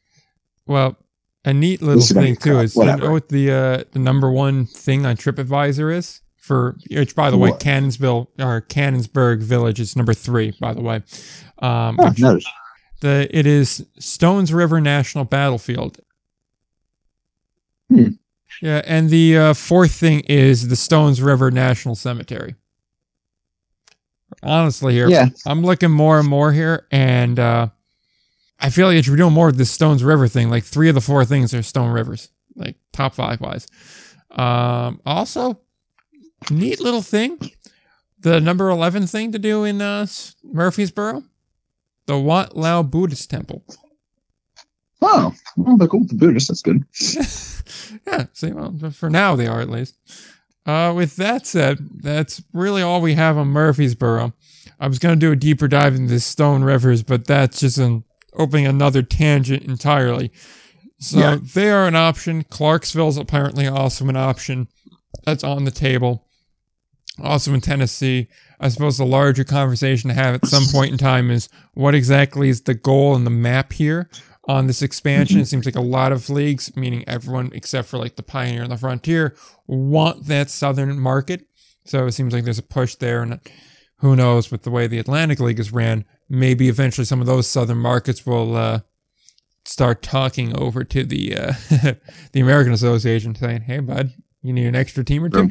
[0.67, 0.97] Well,
[1.45, 2.65] a neat little This is gonna thing too crap.
[2.65, 7.17] is you know what the uh, the number one thing on TripAdvisor is for which
[7.17, 7.61] by the way What?
[7.61, 11.03] Cannonsville or Cannonsburgh Village is number three by the way.
[11.59, 12.47] Um, Oh, which-
[13.01, 15.99] the it is Stones River National Battlefield.
[17.91, 18.09] Hmm.
[18.63, 22.55] Yeah, and the uh, fourth thing is the Stones River National Cemetery.
[24.43, 27.69] Honestly, here yeah, I'm looking more and more here, and uh,
[28.61, 30.49] I feel like we're doing more of this Stones River thing.
[30.49, 33.67] Like three of the four things are Stone Rivers, like top five wise.
[34.31, 35.61] Um, also,
[36.51, 37.39] neat little thing,
[38.21, 40.07] the number eleven thing to do in uh,
[40.45, 41.23] Murfreesboro,
[42.07, 43.63] the Wat Lao Buddhist Temple.
[45.03, 46.49] Oh, well, they're cool the Buddhists.
[46.49, 46.85] That's good.
[48.07, 49.95] yeah, see, well, for now they are at least.
[50.65, 54.33] Uh, with that said, that's really all we have on Murfreesboro.
[54.81, 58.05] I was going to do a deeper dive into Stone Rivers, but that's just an
[58.35, 60.33] opening another tangent entirely.
[60.99, 61.39] So Yeah.
[61.55, 62.43] they are an option.
[62.45, 64.69] Clarksville's apparently also an option.
[65.25, 66.26] That's on the table.
[67.22, 68.29] Also in Tennessee,
[68.61, 72.48] I suppose the larger conversation to have at some point in time is what exactly
[72.48, 74.09] is the goal and the map here
[74.48, 75.40] on this expansion.
[75.40, 78.72] It seems like a lot of leagues, meaning everyone except for like the Pioneer and
[78.72, 79.35] the Frontier,
[79.66, 81.46] want that southern market.
[81.85, 83.40] So it seems like there's a push there, and
[83.98, 87.46] who knows with the way the Atlantic League is ran, maybe eventually some of those
[87.46, 88.81] southern markets will uh,
[89.64, 91.52] start talking over to the uh,
[92.33, 95.50] the American Association, saying, "Hey, bud, you need an extra team or two."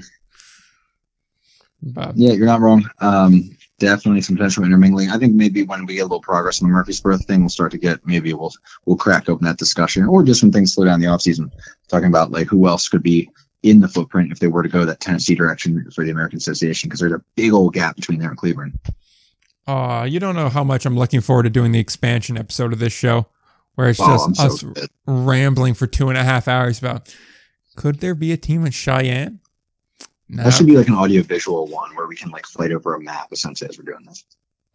[1.84, 2.90] But Yeah, you're not wrong.
[3.00, 5.10] Um, definitely some potential intermingling.
[5.12, 7.72] I think maybe when we get a little progress on the Murfreesboro thing, we'll start
[7.72, 8.54] to get maybe we'll
[8.86, 11.52] we'll crack open that discussion, or just when things slow down the off season,
[11.88, 13.30] talking about like who else could be
[13.64, 16.88] in the footprint if they were to go that Tennessee direction for the American Association,
[16.88, 18.80] because there's a big old gap between there and Cleveland.
[19.68, 22.80] uh, you don't know how much I'm looking forward to doing the expansion episode of
[22.80, 23.26] this show,
[23.76, 24.90] where it's Oh, just so us good.
[25.08, 27.14] rambling for two and a half hours about
[27.76, 29.40] could there be a team in Cheyenne?
[30.28, 30.44] No.
[30.44, 33.00] That should be like an audio visual one where we can like fight over a
[33.02, 34.24] map essentially as we're doing this.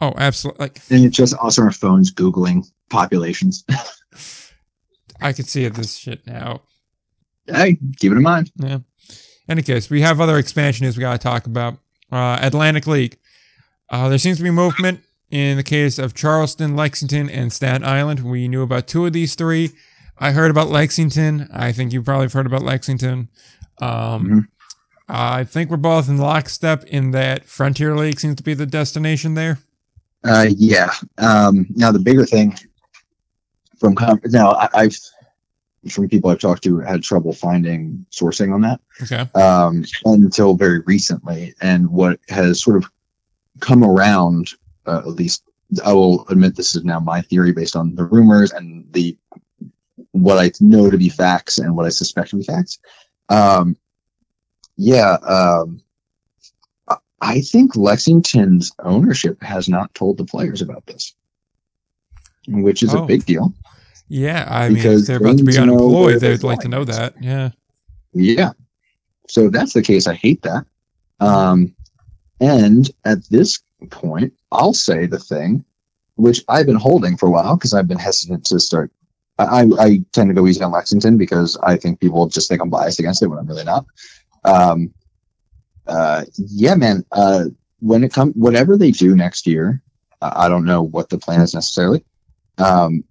[0.01, 0.65] oh, absolutely.
[0.65, 3.65] Like And it's just us on our phones googling populations.
[5.21, 6.63] I could see it, this shit now.
[7.47, 8.51] hey, keep it in mind.
[8.57, 8.79] Yeah.
[9.49, 11.79] any case, we have other expansion news we got to talk about.
[12.11, 13.19] Uh, Atlantic League.
[13.91, 18.21] Uh, there seems to be movement in the case of Charleston, Lexington, and Staten Island.
[18.21, 19.71] We knew about two of these three.
[20.19, 21.49] I heard about Lexington.
[21.53, 23.29] I think you probably have heard about Lexington.
[23.81, 24.47] Um, Mhm.
[25.13, 29.35] I think we're both in lockstep in that Frontier League seems to be the destination
[29.35, 29.59] there.
[30.23, 30.93] Uh, yeah.
[31.19, 32.57] Um, now the bigger thing
[33.79, 33.97] from
[34.27, 34.97] now I, I've
[35.89, 39.27] from people I've talked to had trouble finding sourcing on that Okay.
[39.35, 42.91] um, until very recently, and what has sort of
[43.61, 44.51] come around,
[44.87, 45.43] uh, at least
[45.85, 49.17] I will admit this is now my theory based on the rumors and the
[50.13, 52.79] what I know to be facts and what I suspect to be facts.
[53.29, 53.77] Um,
[54.81, 55.83] yeah, um,
[57.21, 61.13] I- think Lexington's ownership has not told the players about this,
[62.49, 63.05] which is Oh.
[63.05, 63.53] a big deal.
[64.09, 66.43] Yeah, I mean, if Because they're about to be need to know where unemployed, they'd
[66.43, 67.15] like to know that.
[67.23, 67.51] Yeah.
[68.15, 68.53] Yeah.
[69.29, 70.07] So if that's the case.
[70.09, 70.65] I hate that.
[71.21, 71.75] Um,
[72.41, 75.65] and at this point, I'll say the thing
[76.17, 78.91] which I've been holding for a while because I've been hesitant to start.
[79.39, 82.61] I, I- I tend to go easy on Lexington because I think people just think
[82.63, 83.85] I'm biased against it when I'm really not.
[84.45, 84.93] Um,
[85.87, 87.05] uh, yeah, man.
[87.13, 87.47] Uh,
[87.81, 89.83] when it comes, whatever they do next year,
[90.21, 92.05] I I don't know what the plan is necessarily.
[92.59, 93.05] Um,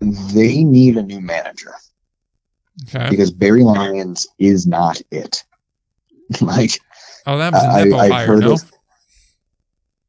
[0.00, 1.72] they need a new manager
[2.88, 3.08] Okay.
[3.10, 5.44] because Barry Lyons is not it.
[6.40, 6.72] like
[7.26, 8.52] Oh, that was a I, Nepo I've heard no?
[8.54, 8.62] of,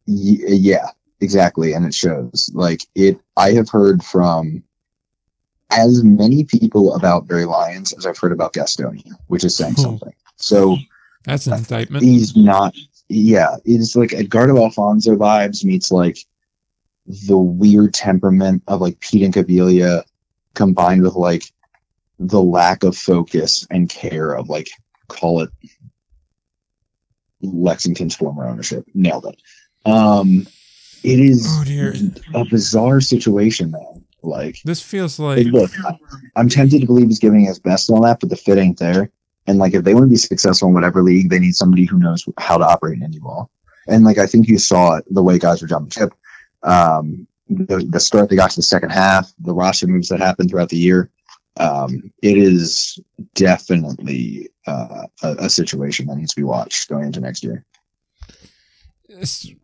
[0.08, 0.88] y- yeah,
[1.22, 2.50] exactly, and it shows.
[2.54, 4.64] Like it, I have heard from
[5.78, 9.82] as many people about Barry Lyons as I've heard about Gastonia, which is saying Hmm.
[9.82, 10.14] something.
[10.38, 10.78] So
[11.26, 12.04] That's an indictment.
[12.04, 12.76] he's not.
[13.10, 16.18] Yeah, it's like Edgardo Alfonzo vibes meets like
[17.06, 20.04] the weird temperament of like Pete Incaviglia
[20.54, 21.44] combined with like
[22.20, 24.70] the lack of focus and care of like
[25.08, 25.50] call it
[27.42, 28.86] Lexington's former ownership.
[28.94, 29.42] Nailed it.
[29.86, 30.48] Um,
[31.04, 31.46] it is
[32.34, 34.03] Oh, a bizarre situation, man.
[34.24, 35.98] Like, This feels like, look, I,
[36.36, 38.80] I'm tempted to believe he's giving his best and all that, but the fit ain't
[38.80, 39.10] there.
[39.48, 42.00] And like, if they want to be successful in whatever league, they need somebody who
[42.00, 43.50] knows how to operate in Indy ball.
[43.88, 46.14] And like, I think you saw it the way guys were jumping ship.
[46.64, 50.50] Um, the, the start they got to the second half, the roster moves that happened
[50.50, 51.10] throughout the year.
[51.58, 52.98] Um, it is
[53.36, 57.66] definitely uh, a, a situation that needs to be watched going into next year.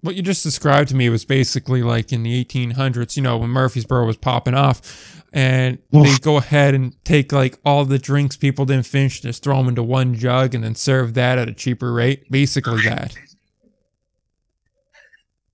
[0.01, 3.49] What you just described to me was basically like in the 1800s, you know, when
[3.49, 8.65] Murfreesboro was popping off, and they go ahead and take like all the drinks people
[8.65, 11.93] didn't finish, just throw them into one jug, and then serve that at a cheaper
[11.93, 12.29] rate.
[12.31, 13.15] Basically, that.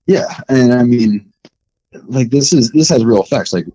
[0.06, 1.32] Yeah, and I mean,
[2.06, 3.52] like this is this has real effects.
[3.52, 3.66] Like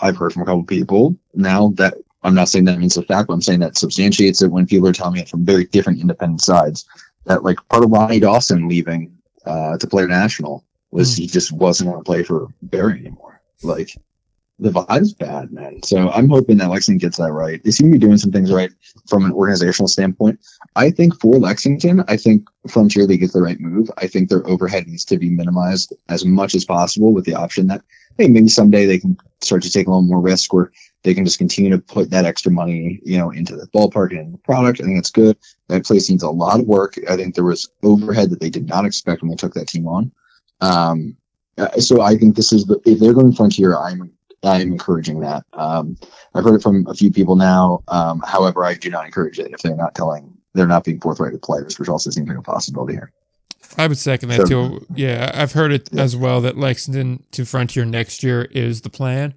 [0.00, 3.28] I've heard from a couple people now that I'm not saying that means a fact,
[3.28, 6.00] but I'm saying that substantiates it when people are telling me it from very different
[6.00, 6.86] independent sides.
[7.26, 9.13] That like part of Ronnie Dawson leaving
[9.46, 11.22] uh, to play national was Hmm.
[11.22, 13.40] he just wasn't going to play for Barry anymore.
[13.62, 13.96] Like
[14.58, 15.82] the vibe's bad, man.
[15.82, 17.62] So I'm hoping that Lexington gets that right.
[17.64, 18.70] They seem to be doing some things right
[19.08, 20.38] from an organizational standpoint.
[20.76, 23.90] I think for Lexington, I think Frontier League is the right move.
[23.96, 27.66] I think their overhead needs to be minimized as much as possible with the option
[27.68, 27.82] that
[28.16, 30.70] hey, maybe someday they can start to take a little more risk where
[31.04, 34.34] they can just continue to put that extra money, you know, into the ballpark and
[34.34, 34.80] the product.
[34.80, 35.36] I think that's good.
[35.68, 36.98] That place needs a lot of work.
[37.08, 39.86] I think there was overhead that they did not expect when they took that team
[39.86, 40.10] on.
[40.60, 41.16] Um,
[41.58, 44.10] uh, so I think this is the, if they're going Frontier, I'm
[44.42, 45.44] I'm encouraging that.
[45.52, 45.96] Um,
[46.34, 47.82] I've heard it from a few people now.
[47.88, 51.32] Um, however, I do not encourage it if they're not telling, they're not being forthright
[51.32, 53.10] with players, which also seems like a possibility here.
[53.78, 54.86] I would second that too.
[54.94, 59.34] Yeah, I've heard it as well that Lexington to Frontier next year is the plan.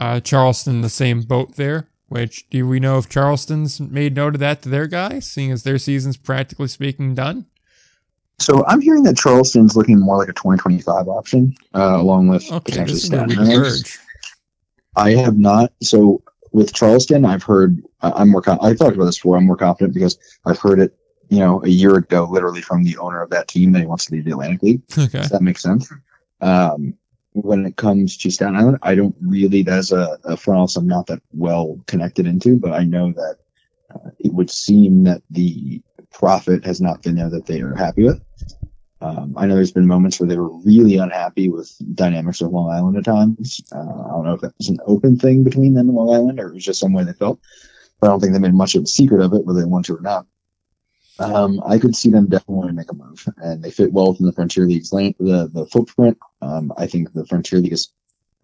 [0.00, 1.88] Uh, Charleston, the same boat there.
[2.08, 5.62] Which do we know if Charleston's made note of that to their guys, seeing as
[5.62, 7.44] their season's practically speaking done?
[8.38, 12.70] So I'm hearing that Charleston's looking more like a 2025 option, uh, along with Okay,
[12.70, 13.84] potentially Staten
[14.96, 15.72] I have not.
[15.82, 17.82] So with Charleston, I've heard.
[18.00, 18.40] I'm more.
[18.42, 19.36] con- I talked about this before.
[19.36, 20.94] I'm more confident because I've heard it.
[21.28, 24.06] You know, a year ago, literally from the owner of that team that he wants
[24.06, 24.82] to leave the Atlantic League.
[24.98, 25.18] Okay.
[25.18, 25.92] Does that make sense?
[26.40, 26.94] Um,
[27.42, 29.62] when it comes to Staten Island, I don't really.
[29.62, 33.36] That's a, a front office I'm not that well connected into, but I know that
[33.94, 35.82] uh, it would seem that the
[36.12, 38.20] profit has not been there that they are happy with.
[39.00, 42.70] Um, I know there's been moments where they were really unhappy with dynamics of Long
[42.70, 43.60] Island at times.
[43.72, 46.40] Uh, I don't know if that was an open thing between them and Long Island
[46.40, 47.38] or it was just some way they felt.
[48.00, 49.84] But I don't think they made much of a secret of it, whether they want
[49.86, 50.26] to or not.
[51.18, 54.32] Um, I could see them definitely make a move, and they fit well within the
[54.32, 56.18] Frontier League's lane, the the footprint.
[56.40, 57.90] Um, I think the Frontier League is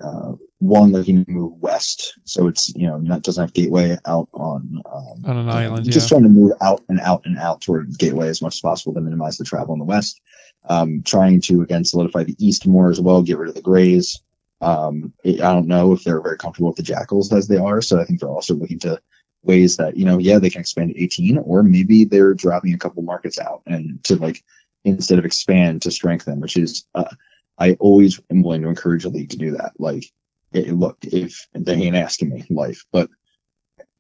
[0.03, 4.29] uh, one that can move west, so it's you know not doesn't have gateway out
[4.33, 6.17] on um, On an island, Just yeah.
[6.17, 9.01] trying to move out and out and out toward gateway as much as possible to
[9.01, 10.21] minimize the travel in the west.
[10.69, 14.21] Um, trying to again solidify the east more as well, get rid of the greys.
[14.61, 18.01] Um, I don't know if they're very comfortable with the jackals as they are, so
[18.01, 19.01] I think they're also looking to
[19.45, 22.79] ways that you know yeah they can expand to 18 or maybe they're dropping a
[22.79, 24.43] couple markets out and to like
[24.85, 27.15] instead of expand to strengthen which is uh,
[27.59, 29.73] i always am willing to encourage a league to do that.
[29.79, 30.05] Like
[30.53, 33.09] it, look if they ain't asking me life but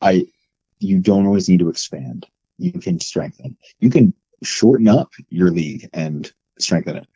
[0.00, 0.26] i
[0.84, 2.26] you don't always need to expand.
[2.58, 3.56] You can strengthen.
[3.80, 7.06] You can shorten up your league and strengthen it.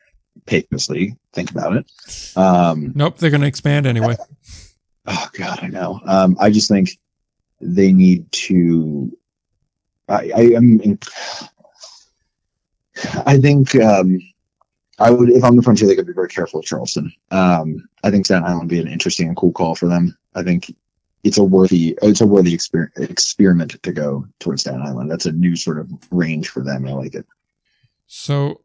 [0.46, 1.16] Patriots league.
[1.32, 1.90] Think about it.
[2.36, 4.16] Um Nope, they're going to expand anyway.
[5.06, 6.00] oh god i know.
[6.04, 6.90] Um i just think
[7.60, 9.16] they need to
[10.08, 10.98] i i am
[13.26, 14.18] i think um
[14.98, 17.12] i would if i'm the frontier league i'd be very careful with charleston.
[17.30, 20.16] Um i think staten island would be an interesting and cool call for them.
[20.34, 20.74] I think
[21.24, 25.10] it's a worthy it's a worthy exper- experiment to go towards staten island.
[25.10, 26.86] That's a new sort of range for them.
[26.86, 27.26] I like it.
[28.06, 28.62] So,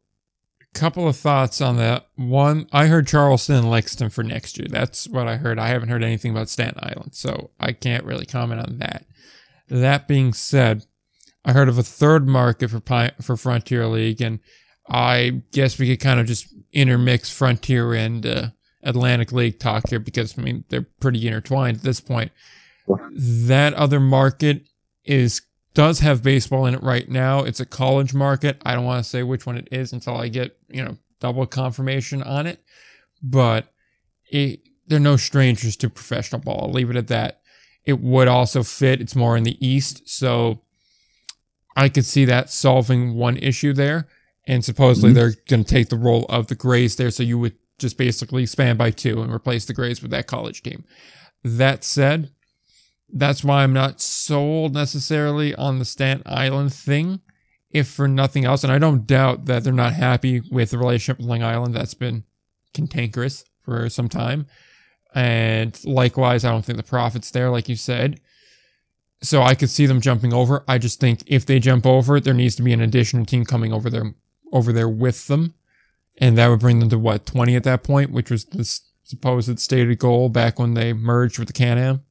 [0.74, 2.08] couple of thoughts on that.
[2.16, 4.68] One, I heard Charleston and Lexington for next year.
[4.70, 5.60] That's what I heard.
[5.60, 9.06] I haven't heard anything about Staten Island, so I can't really comment on that.
[9.70, 10.86] That being said,
[11.46, 12.82] I heard of a third market for
[13.22, 14.40] for Frontier League, and
[14.90, 18.48] I guess we could kind of just intermix Frontier and uh,
[18.84, 22.32] Atlantic League talk here because I mean they're pretty intertwined at this point.
[23.16, 24.68] That other market
[25.06, 25.42] is
[25.74, 27.40] does have baseball in it right now.
[27.44, 28.62] It's a college market.
[28.66, 31.46] I don't want to say which one it is until I get, you know, double
[31.46, 32.64] confirmation on it.
[33.22, 33.72] But
[34.30, 36.66] it, they're no strangers to professional ball.
[36.66, 37.42] I'll leave it at that.
[37.86, 39.02] It would also fit.
[39.02, 40.08] It's more in the East.
[40.08, 40.62] So
[41.76, 44.08] I could see that solving one issue there.
[44.46, 45.16] And supposedly Mhm.
[45.16, 47.12] they're going to take the role of the Greys there.
[47.12, 50.62] So you would just basically expand by two and replace the Greys with that college
[50.62, 50.84] team.
[51.44, 52.32] That said,
[53.14, 57.22] that's why I'm not sold necessarily on the Staten Island thing,
[57.70, 58.64] if for nothing else.
[58.64, 61.76] And I don't doubt that they're not happy with the relationship with Long Island.
[61.76, 62.24] That's been
[62.74, 64.48] cantankerous for some time.
[65.14, 68.20] And likewise, I don't think the profit's there, like you said.
[69.22, 70.64] So I could see them jumping over.
[70.68, 73.72] I just think if they jump over, there needs to be an additional team coming
[73.72, 74.16] over there
[74.52, 75.54] over there with them.
[76.18, 78.64] And that would bring them to what, 20 at that point, which was the
[79.04, 82.04] supposed stated goal back when they merged with the Can Am.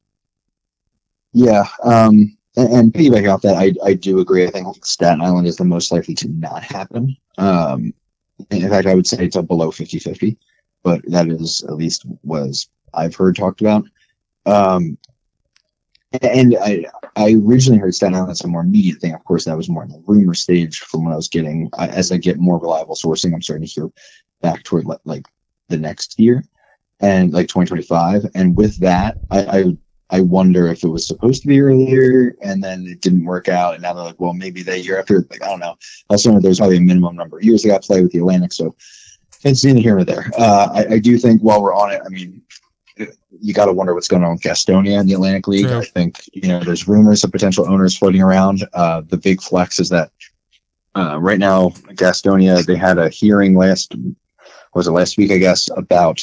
[1.33, 4.45] Yeah, um, and, and piggybacking off that, I I do agree.
[4.45, 7.15] I think Staten Island is the most likely to not happen.
[7.37, 7.93] Um,
[8.51, 10.37] in fact, I would say it's a below 50-50,
[10.83, 13.85] but that is at least was I've heard talked about.
[14.45, 14.97] Um,
[16.21, 19.13] and I I originally heard Staten Island as a more immediate thing.
[19.13, 21.69] Of course, that was more in the rumor stage from what I was getting.
[21.77, 23.89] I, as I get more reliable sourcing, I'm starting to hear
[24.41, 25.25] back toward like, like
[25.69, 26.43] the next year
[26.99, 28.27] and like 2025.
[28.35, 29.77] And with that, I, I
[30.09, 33.73] I wonder if it was supposed to be earlier and then it didn't work out.
[33.73, 35.75] And now they're like, well, maybe that year after, like, I don't know.
[36.09, 38.53] Also, there's probably a minimum number of years they got to play with the Atlantic.
[38.53, 38.75] So
[39.43, 40.29] it's neither here nor there.
[40.37, 42.41] Uh, I, I do think while we're on it, I mean,
[43.41, 45.65] you got to wonder what's going on with Gastonia in the Atlantic League.
[45.65, 45.79] True.
[45.79, 48.63] I think, you know, there's rumors of potential owners floating around.
[48.73, 50.11] Uh, the big flex is that
[50.95, 53.95] uh, right now, Gastonia, they had a hearing last,
[54.75, 56.21] was it last week, I guess, about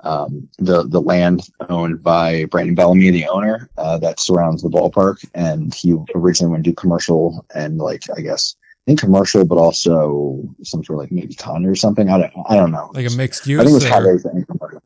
[0.00, 5.24] um, the the land owned by Brandon Bellamy, the owner, uh, that surrounds the ballpark,
[5.34, 9.58] and he originally wanted to do commercial and like I guess I think commercial, but
[9.58, 12.08] also some sort of like maybe con or something.
[12.08, 12.90] I don't I don't know.
[12.94, 13.60] Like a mixed use.
[13.60, 14.82] I think it was highways and commercial.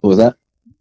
[0.00, 0.36] What was that?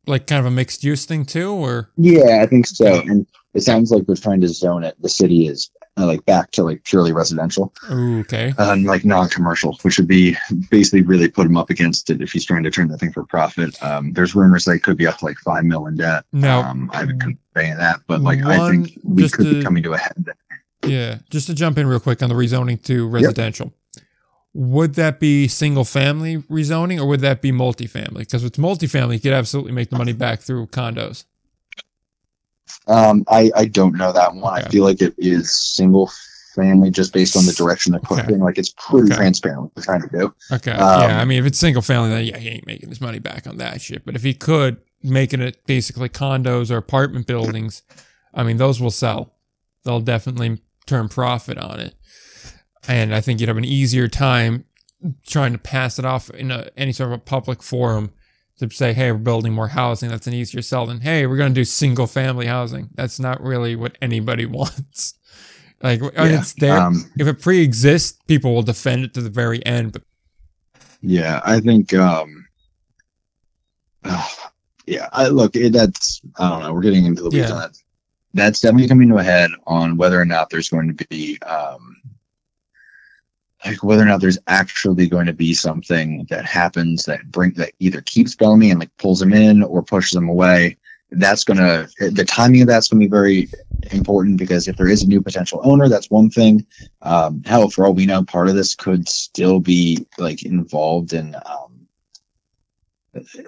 [0.07, 3.01] like kind of a mixed use thing too, or Yeah, I think so.
[3.01, 4.95] And it sounds like they're trying to zone it.
[5.01, 7.73] The city is uh, like back to like purely residential.
[7.89, 10.37] Okay, and like non-commercial, which would be
[10.69, 13.25] basically really put him up against it if he's trying to turn that thing for
[13.25, 13.81] profit.
[13.83, 16.23] Um, there's rumors that it could be up to like five mil in debt.
[16.31, 19.83] Now- um, I haven't confirmed that, but like I think we could to- be coming
[19.83, 20.25] to a head.
[20.85, 21.19] yeah.
[21.29, 23.73] Just to jump in real quick on the rezoning to residential.
[24.53, 28.17] Would that be single family rezoning or would that be multifamily?
[28.19, 31.23] Because with multifamily, you could absolutely make the money back through condos.
[32.87, 34.53] Um, I I don't know that one.
[34.53, 36.11] I feel like it is single
[36.55, 38.35] family just based on the direction they're Okay.
[38.35, 39.15] Like it's pretty Okay.
[39.15, 40.33] transparent what they're trying to do.
[40.51, 40.71] Okay.
[40.71, 41.21] Um, yeah.
[41.21, 43.57] I mean, if it's single family, then yeah, he ain't making his money back on
[43.57, 44.05] that shit.
[44.05, 47.83] But if he could, making it basically condos or apartment buildings,
[48.33, 49.33] I mean, those will sell.
[49.83, 51.95] They'll definitely turn profit on it.
[52.87, 54.65] And I think you'd have an easier time
[55.25, 58.11] trying to pass it off in a, any sort of a public forum
[58.61, 60.09] to say, hey, we're building more housing.
[60.09, 62.89] That's an easier sell than, hey, we're going to do single family housing.
[62.95, 65.15] That's not really what anybody wants.
[65.83, 66.39] Like, Yeah.
[66.39, 66.77] it's there.
[66.79, 69.93] Um, if it pre exists, people will defend it to the very end.
[69.93, 70.03] But
[71.01, 72.45] Yeah, I think um
[74.03, 74.27] uh,
[74.87, 76.73] yeah, I, look, it, that's I don't know.
[76.73, 77.53] We're getting into the weeds Yeah.
[77.55, 77.77] on that.
[78.33, 81.97] That's definitely coming to a head on whether or not there's going to be, um,
[83.65, 87.73] like whether or not there's actually going to be something that happens that bring that
[87.79, 90.77] either keeps Bellamy and like pulls him in or pushes him away.
[91.11, 93.49] That's gonna the timing of that's gonna be very
[93.91, 96.65] important because if there is a new potential owner, that's one thing.
[97.01, 101.35] Um, hell, for all we know, part of this could still be like involved in
[101.45, 101.87] um,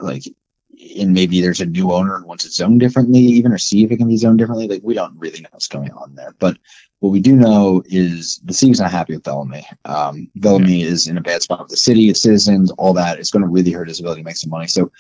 [0.02, 0.24] like
[0.98, 3.92] and maybe there's a new owner who wants it zoned differently even or see if
[3.92, 6.36] it can be zoned differently like we don't really know what's going on there.
[6.40, 6.58] But
[7.00, 9.68] what we do know is the city's not happy with bellamy.
[9.86, 13.20] Um, bellamy is in a bad spot with the city its citizens all that.
[13.20, 14.68] It's going to really hurt his ability to make some money.
[14.68, 14.92] So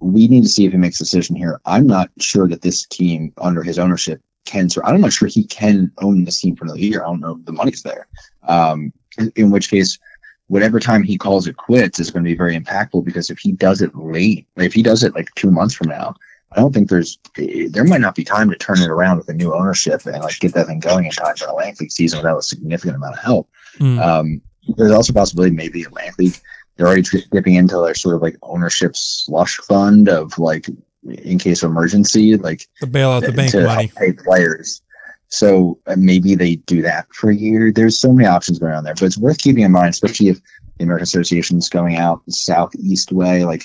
[0.00, 1.60] we need to see if he makes a decision here.
[1.64, 5.44] I'm not sure that this team under his ownership can so i'm not sure he
[5.44, 7.02] can own this team for another year.
[7.02, 8.08] I don't know if the money's there.
[8.46, 9.98] Um, in, in which case
[10.52, 13.52] whatever time he calls it quits is going to be very impactful because if he
[13.52, 16.14] does it late, if he does it like two months from now,
[16.52, 17.18] I don't think there's
[17.70, 20.38] there might not be time to turn it around with a new ownership and like
[20.40, 23.14] get that thing going in time for a Atlantic League season without a significant amount
[23.14, 23.48] of help.
[23.78, 23.98] Hmm.
[23.98, 24.42] Um,
[24.76, 26.38] there's also a possibility maybe Atlantic League
[26.76, 30.66] they're already dipping into their sort of like ownership slush fund of like
[31.08, 33.90] in case of emergency, like the bailout, the bank to money.
[33.96, 34.82] pay players.
[35.32, 37.72] So uh, maybe they do that for a year.
[37.72, 40.40] There's so many options going on there, but it's worth keeping in mind, especially if
[40.76, 43.42] the American Association's going out the southeast way.
[43.44, 43.64] Like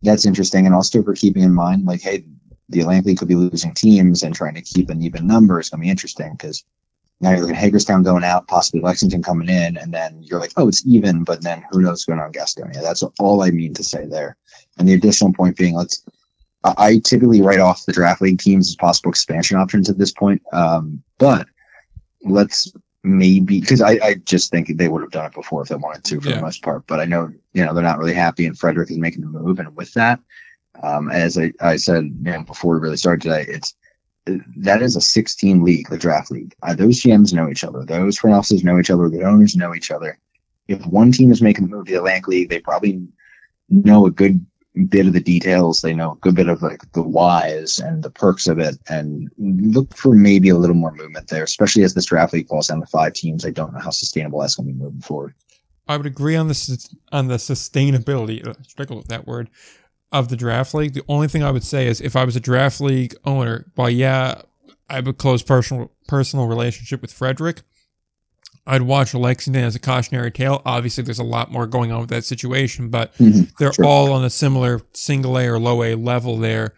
[0.00, 2.24] that's interesting, and also for keeping in mind, like, hey,
[2.68, 5.70] the Atlantic League could be losing teams and trying to keep an even number is
[5.70, 6.64] going to be interesting because
[7.20, 10.52] now you're looking at Hagerstown going out, possibly Lexington coming in, and then you're like,
[10.56, 12.80] oh, it's even, but then who knows what's going on in Gastonia?
[12.80, 14.36] That's all I mean to say there.
[14.78, 16.04] And the additional point being, let's
[16.64, 20.42] I typically write off the draft league teams as possible expansion options at this point.
[20.52, 21.46] Um, but
[22.22, 22.72] let's
[23.04, 26.04] maybe because I, I just think they would have done it before if they wanted
[26.04, 26.36] to for Yeah.
[26.36, 26.86] the most part.
[26.86, 29.58] But I know you know they're not really happy, and Frederick is making the move,
[29.60, 30.20] and with that,
[30.82, 33.74] um, as I, I said you know, before we really started today, it's
[34.58, 36.54] that is a 16 league, the draft league.
[36.62, 37.84] Uh, those GMs know each other.
[37.84, 39.08] Those front offices know each other.
[39.08, 40.18] The owners know each other.
[40.66, 43.08] If one team is making the move to the Atlantic League, they probably
[43.70, 44.44] know a good
[44.86, 45.80] bit of the details.
[45.80, 49.30] They know a good bit of like the whys and the perks of it, and
[49.38, 52.80] look for maybe a little more movement there, especially as this draft league falls down
[52.80, 53.44] to five teams.
[53.44, 55.34] I don't know how sustainable that's going to be moving forward.
[55.86, 58.46] I would agree on the on the sustainability.
[58.46, 59.48] uh, Struggle with that word
[60.12, 60.94] of the draft league.
[60.94, 63.90] The only thing I would say is if I was a draft league owner, well,
[63.90, 64.42] yeah,
[64.88, 67.62] I have a close personal personal relationship with Frederick.
[68.70, 70.60] I'd watch Lexington as a cautionary tale.
[70.66, 73.14] Obviously, there's a lot more going on with that situation, but
[73.58, 73.84] they're Sure.
[73.86, 76.74] all on a similar single A or low A level there.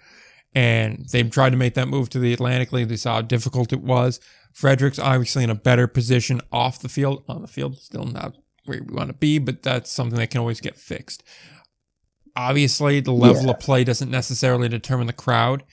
[0.54, 2.88] And they've tried to make that move to the Atlantic League.
[2.88, 4.20] They saw how difficult it was.
[4.52, 7.22] Frederick's obviously in a better position off the field.
[7.28, 8.36] On the field, still not
[8.66, 11.22] where we want to be, but that's something that can always get fixed.
[12.36, 13.50] Obviously, the level Yeah.
[13.50, 15.64] of play doesn't necessarily determine the crowd.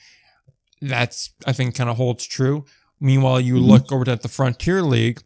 [0.80, 2.64] That's, I think, kind of holds true.
[3.00, 3.66] Meanwhile, you Mhm.
[3.66, 5.22] look over at the Frontier League,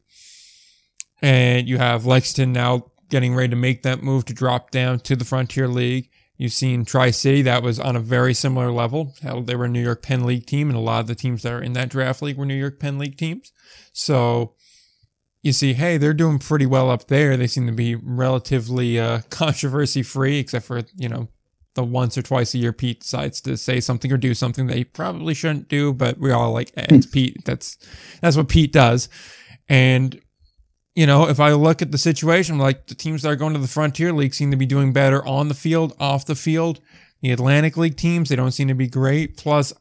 [1.22, 5.16] and you have Lexington now getting ready to make that move to drop down to
[5.16, 6.10] the Frontier League.
[6.36, 9.14] You've seen Tri City that was on a very similar level.
[9.22, 11.42] Hell, they were a New York Penn League team, and a lot of the teams
[11.42, 13.52] that are in that draft league were New York Penn League teams.
[13.92, 14.54] So
[15.42, 17.36] you see, hey, they're doing pretty well up there.
[17.36, 21.28] They seem to be relatively uh, controversy free, except for you know
[21.74, 24.76] the once or twice a year Pete decides to say something or do something that
[24.76, 27.44] he probably shouldn't do, but we all like, eh, it's Pete.
[27.44, 27.76] That's
[28.20, 29.08] that's what Pete does,
[29.68, 30.20] and
[30.94, 33.58] you know, if I look at the situation, like the teams that are going to
[33.58, 36.80] the Frontier League seem to be doing better on the field, off the field.
[37.22, 39.36] The Atlantic League teams, they don't seem to be great.
[39.36, 39.72] Plus,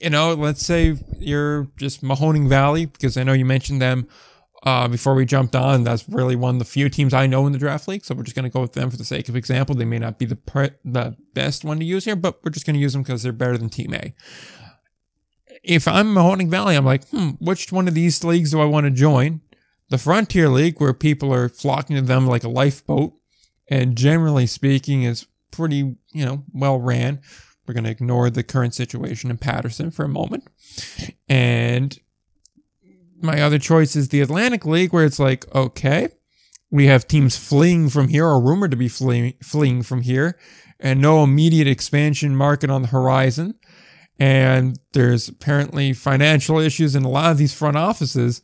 [0.00, 4.08] you know, let's say you're just Mahoning Valley, because I know you mentioned them
[4.64, 5.84] uh, before we jumped on.
[5.84, 8.04] That's really one of the few teams I know in the draft league.
[8.04, 9.74] So we're just going to go with them for the sake of example.
[9.74, 12.66] They may not be the pre- the best one to use here, but we're just
[12.66, 14.14] going to use them because they're better than Team A.
[15.62, 18.84] If I'm Mahoning Valley, I'm like, hmm, which one of these leagues do I want
[18.84, 19.40] to join?
[19.90, 23.14] The Frontier League, where people are flocking to them like a lifeboat,
[23.68, 27.20] and generally speaking, is pretty, you know, well ran.
[27.66, 30.48] We're going to ignore the current situation in Paterson for a moment.
[31.28, 31.98] And
[33.20, 36.08] my other choice is the Atlantic League, where it's like, okay,
[36.70, 40.38] we have teams fleeing from here or rumored to be fleeing, fleeing from here,
[40.80, 43.54] and no immediate expansion market on the horizon.
[44.18, 48.42] And there's apparently financial issues in a lot of these front offices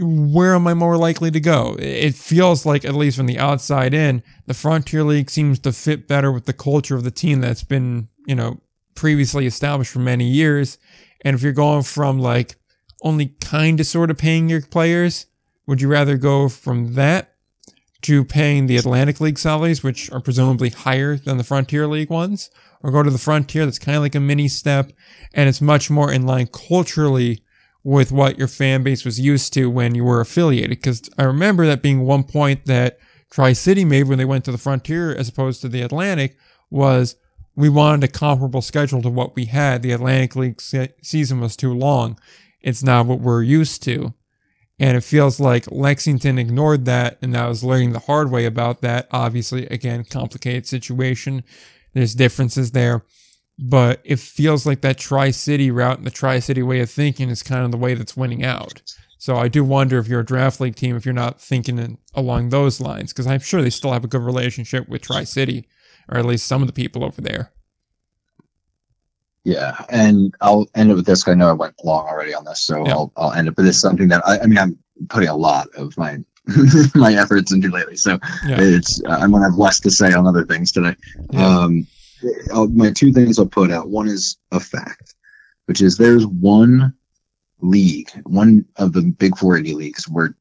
[0.00, 1.76] where am I more likely to go?
[1.78, 6.08] It feels like, at least from the outside in, the Frontier League seems to fit
[6.08, 8.60] better with the culture of the team that's been, you know,
[8.94, 10.78] previously established for many years.
[11.22, 12.56] And if you're going from like
[13.02, 15.26] only kind of sort of paying your players,
[15.66, 17.34] would you rather go from that
[18.02, 22.50] to paying the Atlantic League salaries, which are presumably higher than the Frontier League ones,
[22.82, 24.92] or go to the Frontier that's kind of like a mini step
[25.34, 27.42] and it's much more in line culturally
[27.84, 30.70] with what your fan base was used to when you were affiliated.
[30.70, 32.98] Because I remember that being one point that
[33.30, 36.36] Tri City made when they went to the Frontier as opposed to the Atlantic
[36.70, 37.16] was
[37.54, 39.82] we wanted a comparable schedule to what we had.
[39.82, 42.18] The Atlantic League se- season was too long.
[42.60, 44.14] It's not what we're used to.
[44.78, 48.80] And it feels like Lexington ignored that and now is learning the hard way about
[48.82, 49.08] that.
[49.10, 51.42] Obviously, again, complicated situation.
[51.94, 53.04] There's differences there.
[53.58, 57.28] But it feels like that Tri City route and the Tri City way of thinking
[57.28, 58.82] is kind of the way that's winning out.
[59.18, 61.98] So I do wonder if you're a draft league team, if you're not thinking in,
[62.14, 65.66] along those lines, because I'm sure they still have a good relationship with Tri City,
[66.08, 67.50] or at least some of the people over there.
[69.44, 71.26] Yeah, and I'll end it with this.
[71.26, 72.92] I know I went long already on this, so Yeah.
[72.92, 73.56] I'll I'll end it.
[73.56, 74.78] with this something that I, I mean I'm
[75.08, 76.18] putting a lot of my
[76.94, 77.96] my efforts into lately.
[77.96, 78.56] So Yeah.
[78.60, 80.94] it's I'm gonna have less to say on other things today.
[81.30, 81.46] Yeah.
[81.60, 81.86] Um,
[82.52, 83.88] I'll, my two things I'll put out.
[83.88, 85.14] One is a fact,
[85.66, 86.94] which is there's one
[87.60, 90.34] league, one of the big 480 leagues where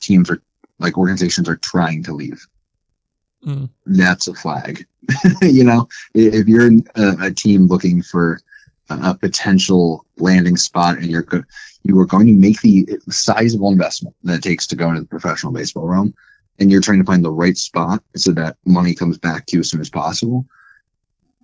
[0.00, 0.42] teams are
[0.78, 2.46] like organizations are trying to leave.
[3.44, 3.68] Mm.
[3.86, 4.86] That's a flag.
[5.42, 8.40] you know, if you're a, a team looking for
[8.90, 11.44] a, a potential landing spot and you're go-
[11.82, 15.06] you are going to make the sizable investment that it takes to go into the
[15.06, 16.14] professional baseball realm
[16.58, 19.60] and you're trying to find the right spot so that money comes back to you
[19.60, 20.46] as soon as possible.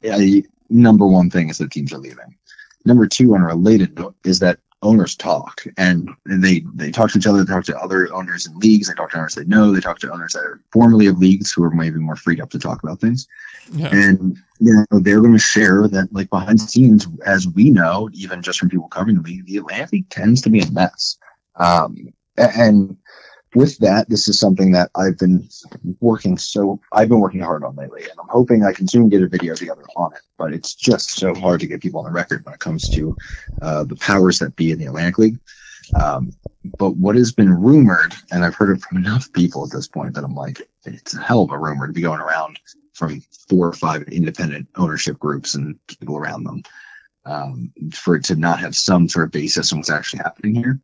[0.03, 2.37] Yeah, number one thing is that teams are leaving.
[2.85, 7.45] Number two, unrelated, is that owners talk and they they talk to each other.
[7.45, 8.89] They talk to other owners in leagues.
[8.89, 9.73] They talk to owners they know.
[9.73, 12.51] They talk to owners that are formerly of leagues who are maybe more freed up
[12.51, 13.29] to talk about things.
[13.73, 13.89] Yeah.
[13.93, 18.09] And you know they're going to share that like behind the scenes, as we know,
[18.13, 21.19] even just from people covering the league, the Atlantic tends to be a mess.
[21.57, 22.97] Um, a- and
[23.55, 25.49] with that, this is something that I've been
[26.01, 29.23] working so I've been working hard on lately, and I'm hoping I can soon get
[29.23, 30.21] a video together on it.
[30.39, 33.17] But it's just so hard to get people on the record when it comes to
[33.61, 35.39] uh, the powers that be in the Atlantic League.
[36.01, 36.33] Um,
[36.79, 40.15] but what has been rumored, and I've heard it from enough people at this point
[40.15, 42.61] that I'm like, it's a hell of a rumor to be going around
[42.95, 46.63] from four or five independent ownership groups and people around them
[47.25, 50.81] um, for it to not have some sort of basis on what's actually happening here.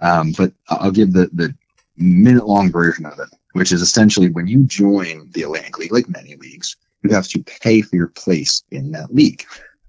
[0.00, 1.54] Um, but I'll give the, the
[1.96, 6.08] minute long version of it, which is essentially when you join the Atlantic League, like
[6.08, 9.44] many leagues, you have to pay for your place in that league.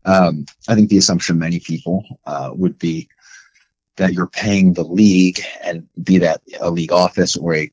[0.05, 3.07] Um, I think the assumption many people uh, would be
[3.95, 7.71] that you're paying the league and be that a league office or a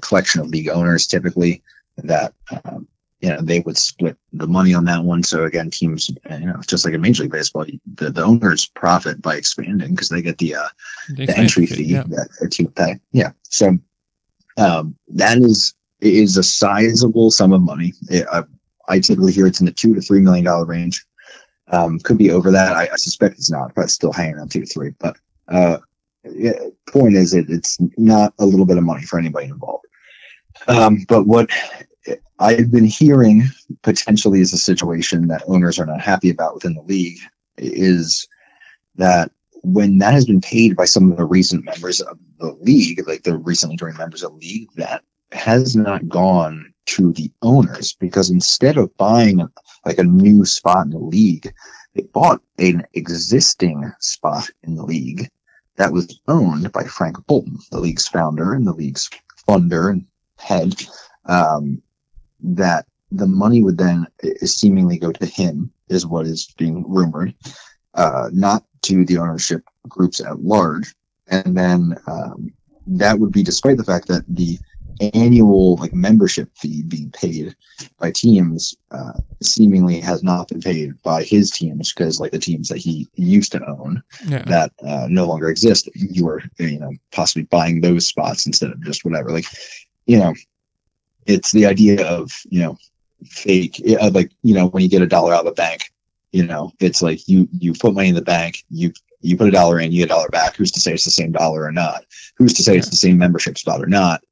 [0.00, 1.62] collection of league owners typically
[1.96, 2.88] that um,
[3.22, 6.60] you know they would split the money on that one so again teams you know
[6.66, 7.64] just like in major league baseball
[7.94, 10.68] the, the owners profit by expanding because they get the uh,
[11.08, 12.04] The the entry fee yeah.
[12.08, 13.00] that a team pay.
[13.12, 13.32] Yeah.
[13.42, 13.78] So
[14.56, 17.92] um, that is is a sizable sum of money.
[18.10, 18.44] It, I,
[18.88, 21.04] I typically hear it's in the two to three million dollar range.
[21.68, 22.74] Um, could be over that.
[22.74, 24.90] I, I suspect it's not, but it's still hanging around two to three.
[24.98, 25.16] But
[25.48, 25.78] uh,
[26.24, 26.58] yeah,
[26.88, 29.86] point is, it, it's not a little bit of money for anybody involved.
[30.68, 31.50] Um, but what
[32.42, 33.44] I've been hearing
[33.82, 37.20] potentially is a situation that owners are not happy about within the league
[37.56, 38.26] is
[38.96, 39.30] that
[39.62, 43.22] when that has been paid by some of the recent members of the league, like
[43.22, 48.28] the recently joined members of the league, that has not gone to the owners because
[48.28, 49.48] instead of buying
[49.86, 51.54] like a new spot in the league,
[51.94, 55.28] they bought an existing spot in the league
[55.76, 59.08] that was owned by Frank Boulton, the league's founder and the league's
[59.48, 60.06] funder and
[60.38, 60.74] head.
[61.26, 61.80] Um,
[62.42, 67.34] that the money would then uh, seemingly go to him, is what is being rumored,
[67.94, 70.94] uh, not to the ownership groups at large.
[71.28, 72.52] And then um,
[72.86, 74.58] that would be despite the fact that the
[75.14, 77.56] annual like membership fee being paid
[77.98, 79.12] by teams uh,
[79.42, 83.52] seemingly has not been paid by his teams because like the teams that he used
[83.52, 84.44] to own Yeah.
[84.44, 88.82] that uh, no longer exist you were you know possibly buying those spots instead of
[88.84, 89.46] just whatever like
[90.06, 90.34] you know
[91.26, 92.76] it's the idea of you know
[93.24, 95.92] fake yeah, like you know when you get a dollar out of the bank
[96.32, 98.92] you know it's like you you put money in the bank you
[99.22, 100.56] you put a dollar in you get a dollar back.
[100.56, 102.04] Who's to say it's the same dollar or not?
[102.36, 104.22] Who's to say it's the same membership spot or not?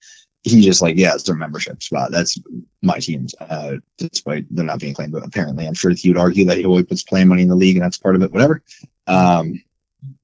[0.43, 2.11] He's just like yeah it's their membership spot.
[2.11, 2.38] That's
[2.82, 6.47] my team's uh despite they're not being claimed but apparently i'm sure he would argue
[6.47, 8.62] that he always puts playing money in the league and that's part of it whatever.
[9.07, 9.62] Um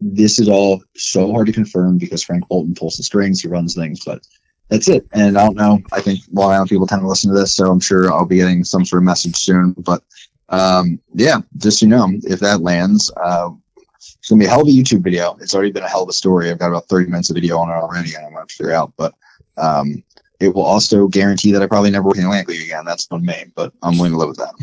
[0.00, 3.74] this is all so hard to confirm because frank boulton pulls the strings he runs
[3.74, 4.26] things but
[4.68, 5.06] that's it.
[5.12, 5.80] And I don't know.
[5.92, 8.36] I think Long Island people tend to listen to this, so I'm sure I'll be
[8.36, 9.72] getting some sort of message soon.
[9.78, 10.02] But
[10.48, 13.50] um, yeah, just so you know, if that lands, uh,
[13.96, 15.36] it's gonna be a hell of a YouTube video.
[15.40, 16.50] It's already been a hell of a story.
[16.50, 18.76] I've got about 30 minutes of video on it already, and I'm gonna figure it
[18.76, 18.92] out.
[18.96, 19.14] But
[19.56, 20.02] um,
[20.40, 22.84] it will also guarantee that I probably never work in Atlantic League again.
[22.84, 24.54] That's on me, but I'm willing to live with that.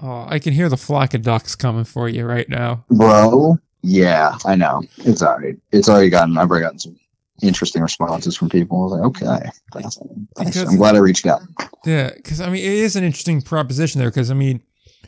[0.00, 2.84] Oh, I can hear the flock of ducks coming for you right now.
[2.88, 4.82] Bro, yeah, I know.
[4.98, 5.56] It's alright.
[5.72, 6.38] It's already gotten.
[6.38, 6.96] I've already gotten some
[7.42, 8.80] interesting responses from people.
[8.80, 9.98] I was like, okay, thanks.
[10.36, 10.56] thanks.
[10.56, 11.42] Because- I'm glad I reached out.
[11.84, 14.10] Yeah, because I mean, it is an interesting proposition there.
[14.10, 14.62] Because I mean,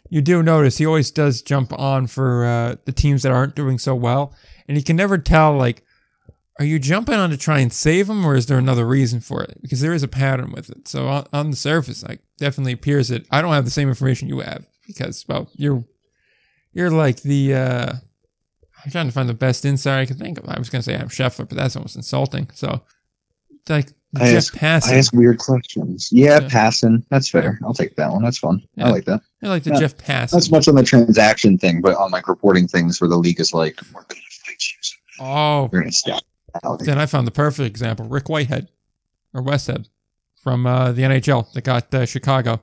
[0.08, 3.78] you do notice he always does jump on for uh, the teams that aren't doing
[3.78, 4.34] so well,
[4.68, 5.84] and you can never tell like,
[6.58, 9.42] are you jumping on to try and save them, or is there another reason for
[9.42, 9.58] it?
[9.62, 10.88] Because there is a pattern with it.
[10.88, 14.28] So on, on the surface, like, definitely appears that I don't have the same information
[14.28, 15.84] you have because well, you're
[16.72, 17.54] you're like the.
[17.54, 17.92] uh
[18.84, 20.48] I'm trying to find the best insight I can think of.
[20.48, 22.48] I was gonna say I'm Schefter, but that's almost insulting.
[22.54, 22.82] So,
[23.68, 24.88] like I Jeff ask- Passan.
[24.92, 26.08] I ask weird questions.
[26.10, 26.48] Yeah, Yeah.
[26.48, 27.04] Passan.
[27.10, 27.58] That's fair.
[27.64, 28.22] I'll take that one.
[28.22, 28.62] That's fun.
[28.76, 28.86] Yeah.
[28.88, 29.20] I like that.
[29.42, 29.80] I like the Yeah.
[29.80, 30.30] Jeff Pass.
[30.32, 33.52] That's much on the transaction thing, but on like reporting things where the league is
[33.54, 35.24] like, we're gonna fight you.
[35.24, 36.22] Oh, We're gonna stop.
[36.80, 38.68] Then I found the perfect example: Rick Whitehead
[39.32, 39.86] or Westhead
[40.42, 42.60] from uh, the NHL that got uh, Chicago.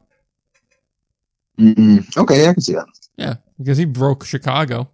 [1.59, 2.85] Mm, okay, I can see that.
[3.17, 4.89] Yeah, because he broke Chicago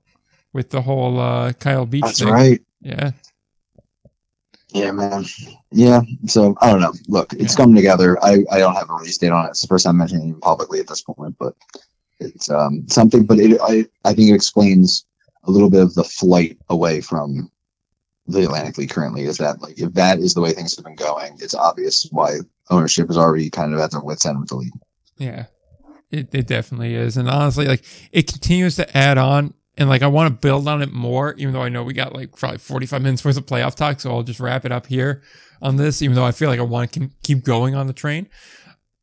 [0.54, 2.30] with the whole uh, Kyle Beach That's thing.
[2.30, 2.62] right.
[2.82, 3.12] Yeah,
[4.74, 5.26] Yeah, man.
[5.72, 6.01] Yeah.
[6.28, 6.93] So I don't know.
[7.08, 7.58] Look, it's Yeah.
[7.58, 8.18] coming together.
[8.24, 9.49] I, I don't have a release date on it.
[9.49, 11.56] It's the first time mentioning it publicly at this point, but
[12.20, 13.26] it's um something.
[13.26, 15.06] But it, I I think it explains
[15.43, 17.49] a little bit of the flight away from
[18.28, 19.24] the Atlantic League currently.
[19.24, 22.39] Is that like if that is the way things have been going, it's obvious why
[22.70, 24.74] ownership is already kind of at their wits end with the league.
[25.18, 25.45] yeah,
[26.10, 27.18] it it definitely is.
[27.18, 30.82] And honestly, like it continues to add on, and like I want to build on
[30.82, 31.34] it more.
[31.36, 33.99] Even though I know we got like probably forty five minutes worth of playoff talk,
[33.99, 35.21] so I'll just wrap it up here
[35.61, 36.01] on this.
[36.01, 38.28] Even though I feel like I want to keep going on the train,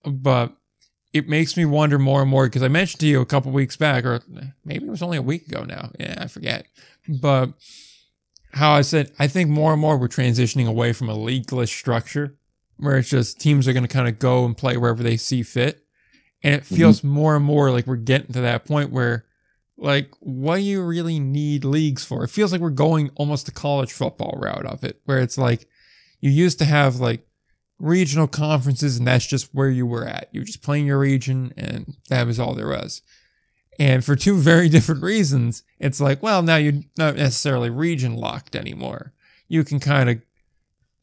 [0.04, 0.52] but
[1.12, 3.76] it makes me wonder more and more because I mentioned to you a couple weeks
[3.76, 4.20] back, or
[4.64, 5.90] maybe it was only a week ago now.
[5.98, 6.66] Yeah, I forget.
[7.08, 7.52] But
[8.52, 12.36] how I said, I think more and more we're transitioning away from a leagueless structure
[12.76, 15.42] where it's just teams are going to kind of go and play wherever they see
[15.42, 15.84] fit.
[16.42, 16.76] And it mm-hmm.
[16.76, 19.26] feels more and more like we're getting to that point where,
[19.80, 22.22] like, what do you really need leagues for?
[22.22, 25.66] It feels like we're going almost the college football route of it, where it's like
[26.20, 27.26] you used to have like
[27.78, 30.28] regional conferences and that's just where you were at.
[30.32, 33.00] You were just playing your region and that was all there was.
[33.78, 38.54] And for two very different reasons, it's like, well, now you're not necessarily region locked
[38.54, 39.14] anymore.
[39.48, 40.20] You can kind of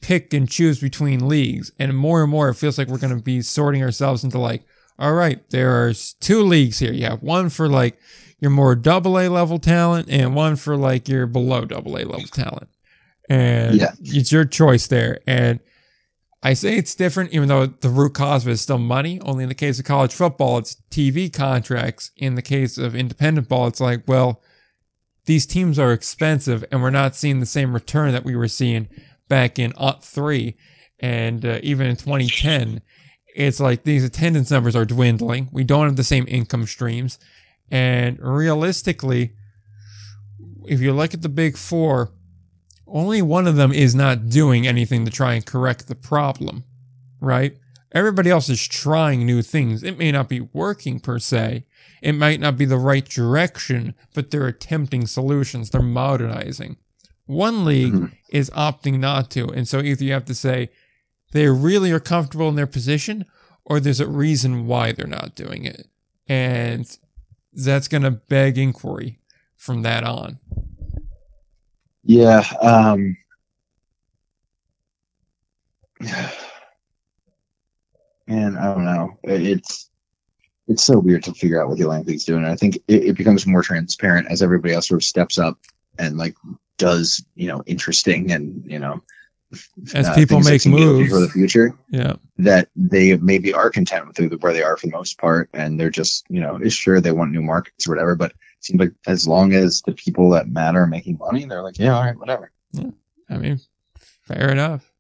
[0.02, 1.72] pick and choose between leagues.
[1.80, 4.64] And more and more, it feels like we're going to be sorting ourselves into like,
[5.00, 6.94] all right, there are two leagues here.
[6.94, 8.00] You have one for like
[8.40, 12.28] your more double A level talent and one for like your below double A level
[12.28, 12.70] talent.
[13.30, 13.92] And Yeah.
[14.02, 15.20] it's your choice there.
[15.28, 15.60] And
[16.44, 19.20] I say it's different, even though the root cause of it is still money.
[19.22, 22.12] Only in the case of college football, it's TV contracts.
[22.16, 24.42] In the case of independent ball, it's like, well,
[25.26, 28.88] these teams are expensive and we're not seeing the same return that we were seeing
[29.28, 30.56] back in aught 3
[31.02, 32.82] and uh, even in 2010
[33.36, 37.20] it's like these attendance numbers are dwindling we don't have the same income streams
[37.72, 39.34] and realistically
[40.68, 42.12] if you look at the big four
[42.88, 46.64] only one of them is not doing anything to try and correct the problem
[47.20, 47.58] right
[47.92, 51.66] everybody else is trying new things it may not be working per se
[52.02, 56.78] it might not be the right direction but they're attempting solutions they're modernizing
[57.26, 58.12] one league Mhm.
[58.30, 59.50] is opting not to.
[59.50, 60.70] And so either you have to say
[61.34, 63.26] they really are comfortable in their position
[63.66, 65.88] or there's a reason why they're not doing it.
[66.30, 66.88] And
[67.58, 69.20] that's going to beg inquiry
[69.56, 70.40] from that on.
[72.04, 72.44] Yeah.
[72.62, 73.18] Um,
[78.28, 79.18] man, I don't know.
[79.24, 79.90] It's
[80.68, 82.46] it's so weird to figure out what the Atlantic doing.
[82.46, 85.58] I think it, it becomes more transparent as everybody else sort of steps up
[85.98, 86.36] and like
[86.78, 89.02] does you know interesting and you know
[89.94, 92.14] As uh, people make moves for the future Yeah.
[92.38, 95.90] that they maybe are content with where they are for the most part and they're
[95.90, 98.92] just you know it's sure they want new markets or whatever but it seems like
[99.08, 102.18] as long as the people that matter are making money they're like yeah all right
[102.20, 102.90] whatever Yeah.
[103.30, 103.60] I mean,
[104.26, 104.92] fair enough.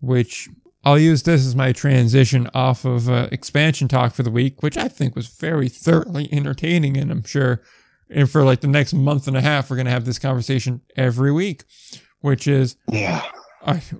[0.00, 0.48] Which
[0.84, 4.76] I'll use this as my transition off of uh, expansion talk for the week, which
[4.78, 6.96] I think was very thoroughly entertaining.
[6.96, 7.62] And I'm sure
[8.08, 10.80] and for like the next month and a half, we're going to have this conversation
[10.96, 11.64] every week,
[12.20, 13.22] which is yeah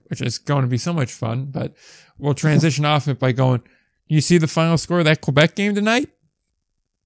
[0.08, 1.46] which is going to be so much fun.
[1.46, 1.74] But
[2.18, 3.62] we'll transition off it by going.
[4.06, 6.08] You see the final score of that Quebec game tonight?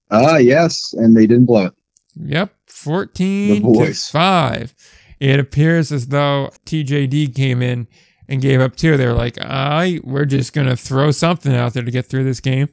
[0.09, 1.73] Ah, yes, and they didn't blow it.
[2.15, 4.73] Yep, fourteen to five.
[5.19, 7.87] It appears as though TJD came in
[8.27, 8.97] and gave up two.
[8.97, 12.23] They were like, "All right, we're just gonna throw something out there to get through
[12.23, 12.69] this game."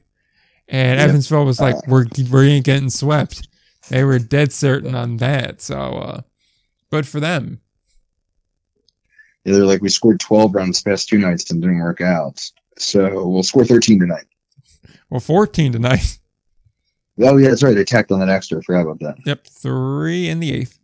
[0.69, 1.09] And Yep.
[1.09, 3.49] Evansville was like, "We're we ain't getting swept."
[3.89, 5.61] They were dead certain on that.
[5.61, 6.21] So, uh,
[6.91, 7.61] good for them.
[9.45, 12.41] They're like we scored 12 runs past two nights and didn't work out.
[12.79, 14.25] So we'll score 13 tonight.
[15.11, 16.19] Well, 14 tonight.
[17.21, 17.75] Oh yeah, that's right.
[17.75, 18.59] They tacked on that extra.
[18.59, 19.17] I forgot about that.
[19.27, 20.79] Yep, three in the eighth.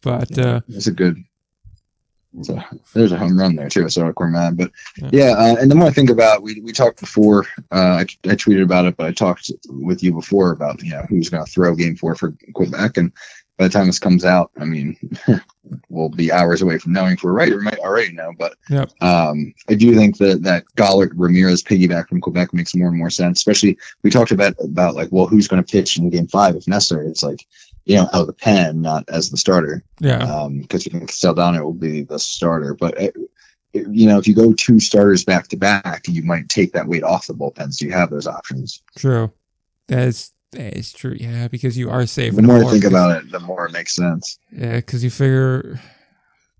[0.00, 1.22] But uh, It's a good.
[2.48, 2.64] A,
[2.94, 3.88] there's a home run there too.
[3.90, 5.10] So mad, but Yeah.
[5.12, 5.30] yeah.
[5.32, 7.44] Uh, and the more I think about, we we talked before.
[7.70, 11.04] Uh, I, I tweeted about it, but I talked with you before about you know
[11.10, 13.12] who's going to throw Game Four for Quebec, and
[13.60, 14.96] by the time this comes out, I mean,
[15.90, 17.50] we'll be hours away from knowing if we're right.
[17.50, 18.90] We might already know, but Yep.
[19.02, 23.10] um, I do think that that Gollert Ramirez piggyback from Quebec makes more and more
[23.10, 23.38] sense.
[23.38, 26.66] Especially we talked about about like, well, who's going to pitch in Game Five if
[26.66, 27.06] necessary?
[27.06, 27.46] It's like
[27.84, 31.12] you know out of the pen, not as the starter yeah, um, because you think
[31.12, 32.72] Saldana will be the starter.
[32.74, 33.14] But it,
[33.74, 36.88] it- you know, if you go two starters back to back, you might take that
[36.88, 37.72] weight off the bullpen.
[37.72, 38.82] So you have those options.
[38.96, 39.30] true.
[39.86, 41.16] That's that is true.
[41.18, 42.34] Yeah, because you are safe.
[42.34, 44.38] The more I think about it, the more it makes sense.
[44.50, 45.80] Yeah, because you figure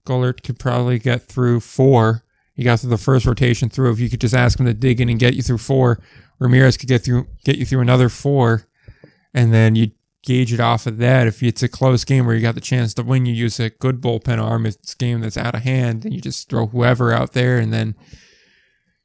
[0.07, 2.23] Gullert could probably get through four.
[2.55, 3.91] You got through the first rotation through.
[3.93, 6.01] If you could just ask him to dig in and get you through four,
[6.39, 8.67] Ramirez could get through get you through another four,
[9.35, 9.91] and then you
[10.23, 11.27] gauge it off of that.
[11.27, 13.71] If it's a close game where you got the chance to win, you use a
[13.71, 14.67] good bullpen arm.
[14.67, 17.59] If it's a game that's out of hand, then you just throw whoever out there,
[17.59, 17.95] and then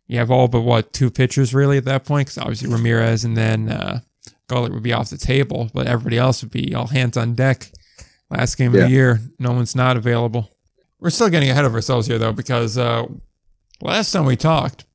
[0.08, 2.28] you have all but what two pitchers really at that point?
[2.28, 4.02] Because obviously Ramirez and then uh,
[4.48, 7.72] Gullert would be off the table, but everybody else would be all hands on deck.
[8.30, 10.50] Last game of the year, no one's not available.
[11.00, 13.06] We're still getting ahead of ourselves here, though, because uh,
[13.82, 14.86] last time we talked,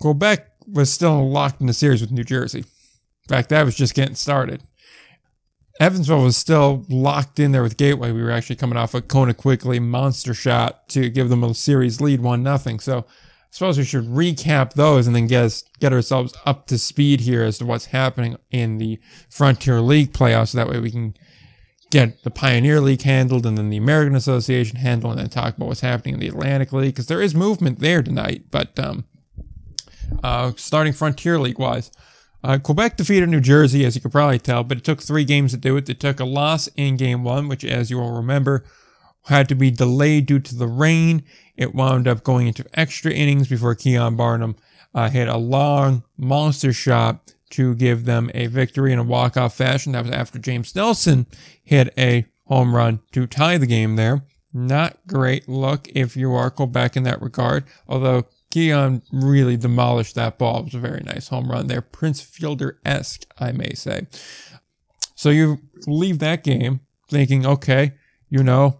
[0.00, 2.60] Quebec was still locked in the series with New Jersey.
[2.60, 4.62] In fact, that was just getting started.
[5.80, 8.12] Evansville was still locked in there with Gateway.
[8.12, 12.00] We were actually coming off a Kona quickly monster shot to give them a series
[12.00, 12.80] lead, one nothing.
[12.80, 13.04] So
[13.56, 17.42] suppose we should recap those and then get us, get ourselves up to speed here
[17.42, 19.00] as to what's happening in the
[19.30, 20.48] Frontier League playoffs.
[20.48, 21.14] So that way we can
[21.90, 25.68] get the Pioneer League handled and then the American Association handled and then talk about
[25.68, 28.44] what's happening in the Atlantic League because there is movement there tonight.
[28.50, 29.06] But um,
[30.22, 31.90] uh, starting Frontier League wise,
[32.44, 35.52] uh, Quebec defeated New Jersey, as you could probably tell, but it took three games
[35.52, 35.86] to do it.
[35.86, 38.66] They took a loss in game one, which, as you will remember,
[39.28, 41.24] had to be delayed due to the rain.
[41.56, 44.56] It wound up going into extra innings before Keon Barnum
[44.94, 49.92] uh, hit a long monster shot to give them a victory in a walk-off fashion.
[49.92, 51.26] That was after James Nelson
[51.62, 54.24] hit a home run to tie the game there.
[54.52, 60.38] Not great look if you are Quebec in that regard, although Keon really demolished that
[60.38, 60.60] ball.
[60.60, 61.82] It was a very nice home run there.
[61.82, 64.06] Prince Fielder esque, I may say.
[65.14, 66.80] So you leave that game
[67.10, 67.92] thinking, okay,
[68.30, 68.78] you know,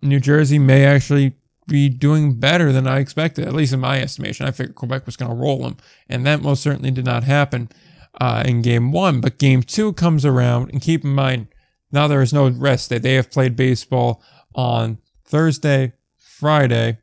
[0.00, 4.46] New Jersey may actually be doing better than I expected, at least in my estimation.
[4.46, 5.76] I figured Quebec was going to roll them,
[6.08, 7.68] and that most certainly did not happen
[8.20, 9.20] uh, in game one.
[9.20, 11.48] But game two comes around, and keep in mind,
[11.90, 12.98] now there is no rest day.
[12.98, 14.22] They have played baseball
[14.54, 16.98] on Thursday, Friday,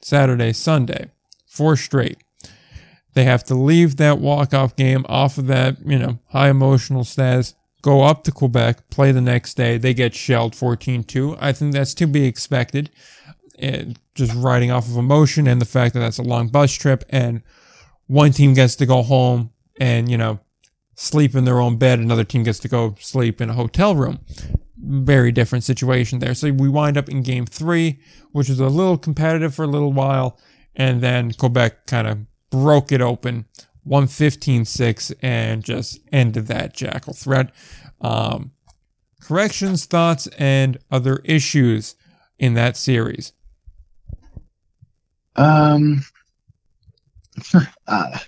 [0.00, 1.10] Saturday, Sunday,
[1.46, 2.18] four straight.
[3.14, 7.54] They have to leave that walk-off game off of that, you know, high emotional status,
[7.82, 9.76] go up to Quebec, play the next day.
[9.76, 11.36] They get shelled 14-2.
[11.40, 12.90] I think that's to be expected.
[13.58, 17.04] And just riding off of emotion and the fact that that's a long bus trip
[17.10, 17.42] and
[18.06, 19.50] one team gets to go home
[19.80, 20.40] and, you know,
[20.94, 22.00] sleep in their own bed.
[22.00, 24.18] Another team gets to go sleep in a hotel room.
[24.76, 26.34] Very different situation there.
[26.34, 28.00] So we wind up in game three,
[28.32, 30.38] which was a little competitive for a little while.
[30.74, 32.18] And then Quebec kind of
[32.50, 33.46] broke it open,
[33.84, 37.52] 115 6, and just ended that jackal threat.
[38.00, 38.52] Um,
[39.20, 41.94] corrections, thoughts, and other issues
[42.38, 43.32] in that series.
[45.38, 46.04] Um,
[47.86, 48.18] uh,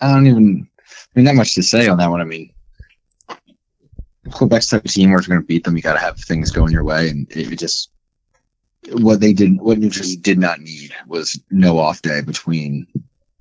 [0.00, 0.68] I don't even.
[0.88, 2.20] I mean, not much to say on that one.
[2.20, 2.52] I mean,
[4.28, 6.50] Quebec's type of team where it's going to beat them, you got to have things
[6.50, 7.90] going your way, and it, it just
[8.92, 9.62] what they didn't.
[9.62, 12.86] what New Jersey did not need was no off day between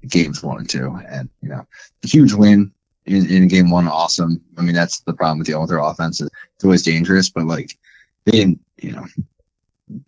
[0.07, 1.65] games one and two, and you know,
[2.03, 2.73] huge win
[3.05, 4.41] in, in game one, awesome.
[4.57, 7.77] I mean, that's the problem with the their offense; it's always dangerous, but like
[8.25, 9.05] they didn't, you know,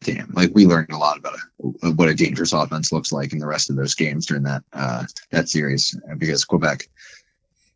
[0.02, 1.36] damn, like we learned a lot about
[1.84, 4.64] a, what a dangerous offense looks like in the rest of those games during that
[4.74, 6.88] uh, that series uh, because Quebec.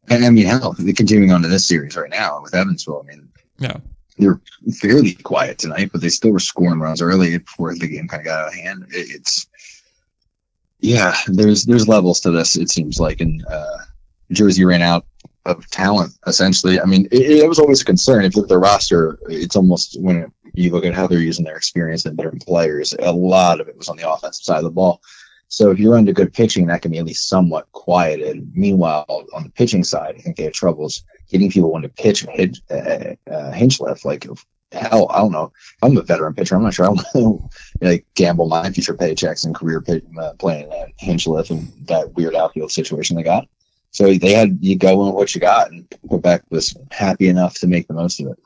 [0.10, 3.04] And I mean, hell, they're continuing on to this series right now with Evansville.
[3.06, 3.28] I mean,
[3.60, 3.78] Yeah.
[4.18, 4.40] they're
[4.80, 8.26] fairly quiet tonight, but they still were scoring runs early before the game kind of
[8.26, 8.86] got out of hand.
[8.92, 9.48] It, it's
[10.80, 12.56] yeah, there's there's levels to this.
[12.56, 13.78] It seems like, and uh,
[14.32, 15.06] Jersey ran out
[15.46, 16.80] of talent essentially.
[16.80, 18.26] I mean, it, it was always a concern.
[18.26, 21.46] If you look at the roster, it's almost when you look at how they're using
[21.46, 24.64] their experience and different players, a lot of it was on the offensive side of
[24.64, 25.02] the ball.
[25.50, 28.52] So if you're into good pitching, that can be at least somewhat quieted.
[28.54, 32.26] Meanwhile, on the pitching side, I think they had troubles getting people when to pitch
[32.32, 34.04] hit uh, uh, Hinchliffe.
[34.04, 34.28] Like
[34.72, 35.54] hell, I don't know.
[35.82, 36.56] I'm a veteran pitcher.
[36.56, 37.50] I'm not sure I want
[37.82, 42.36] to gamble my future paychecks and career pay, uh, playing at Hinchliffe and that weird
[42.36, 43.48] outfield situation they got.
[43.92, 47.68] So they had you go with what you got, and Quebec was happy enough to
[47.68, 48.38] make the most of it.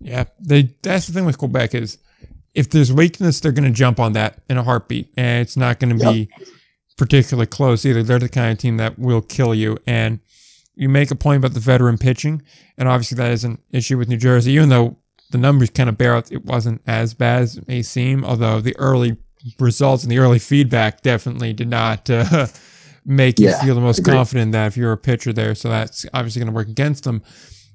[0.00, 0.74] Yeah, they.
[0.82, 1.98] That's the thing with Quebec is
[2.54, 5.80] if there's weakness, they're going to jump on that in a heartbeat, and it's not
[5.80, 6.28] going to be
[6.96, 8.02] particularly close either.
[8.02, 9.78] They're the kind of team that will kill you.
[9.86, 10.20] And
[10.74, 12.42] you make a point about the veteran pitching,
[12.76, 14.96] and obviously that is an issue with New Jersey, even though
[15.30, 18.24] the numbers kind of bear out it wasn't as bad as it may seem.
[18.24, 19.16] Although the early
[19.58, 22.08] results and the early feedback definitely did not.
[22.08, 22.46] Uh,
[23.04, 26.40] make you feel the most confident that if you're a pitcher there, so that's obviously
[26.40, 27.22] going to work against them.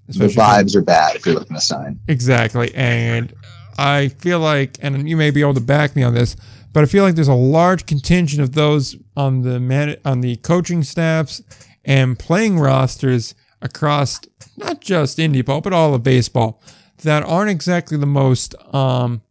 [0.08, 1.99] The vibes are bad if you're looking to sign.
[2.08, 2.74] Exactly.
[2.76, 3.34] And
[3.78, 6.36] I feel like, and you may be able to back me on this,
[6.74, 10.38] but I feel like there's a large contingent of those on the man, on the
[10.38, 11.41] coaching staffs
[11.84, 14.20] and playing rosters across
[14.55, 16.62] not just indie ball, but all of baseball
[17.03, 19.22] that aren't exactly the most um,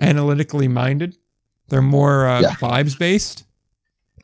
[0.00, 1.16] analytically minded.
[1.68, 2.54] They're more uh, Yeah.
[2.54, 3.44] vibes based.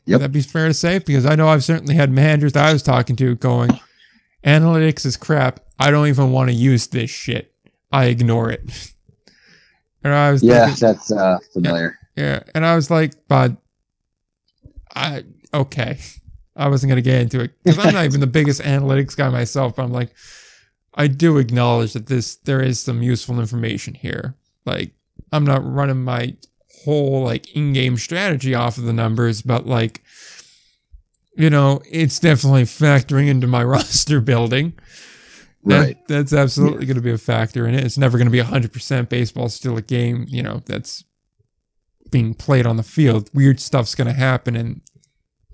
[0.07, 0.21] Yep.
[0.21, 0.99] Would that be fair to say?
[1.01, 3.71] Because I know I've certainly had managers that I was talking to going,
[4.47, 5.61] analytics is crap.
[5.79, 7.53] I don't even want to use this shit.
[7.93, 8.93] I ignore it.
[10.05, 11.99] And I was Yeah, thinking, that's uh, familiar.
[12.17, 13.57] yeah, and I was like, but
[14.95, 15.99] I okay.
[16.55, 19.75] I wasn't gonna get into it because I'm not even the biggest analytics guy myself.
[19.77, 20.15] But I'm like,
[20.95, 24.37] I do acknowledge that this there is some useful information here.
[24.65, 24.93] Like,
[25.33, 26.37] I'm not running my
[26.85, 30.03] whole like in-game strategy off of the numbers, but like,
[31.37, 34.73] you know, it's definitely factoring into my roster building.
[35.65, 36.09] That- Right.
[36.09, 37.85] That's absolutely going to be a factor in it.
[37.85, 41.03] It's never going to be 100% baseball, still a game, you know, that's
[42.11, 43.29] being played on the field.
[43.35, 44.55] Weird stuff's going to happen.
[44.55, 44.81] And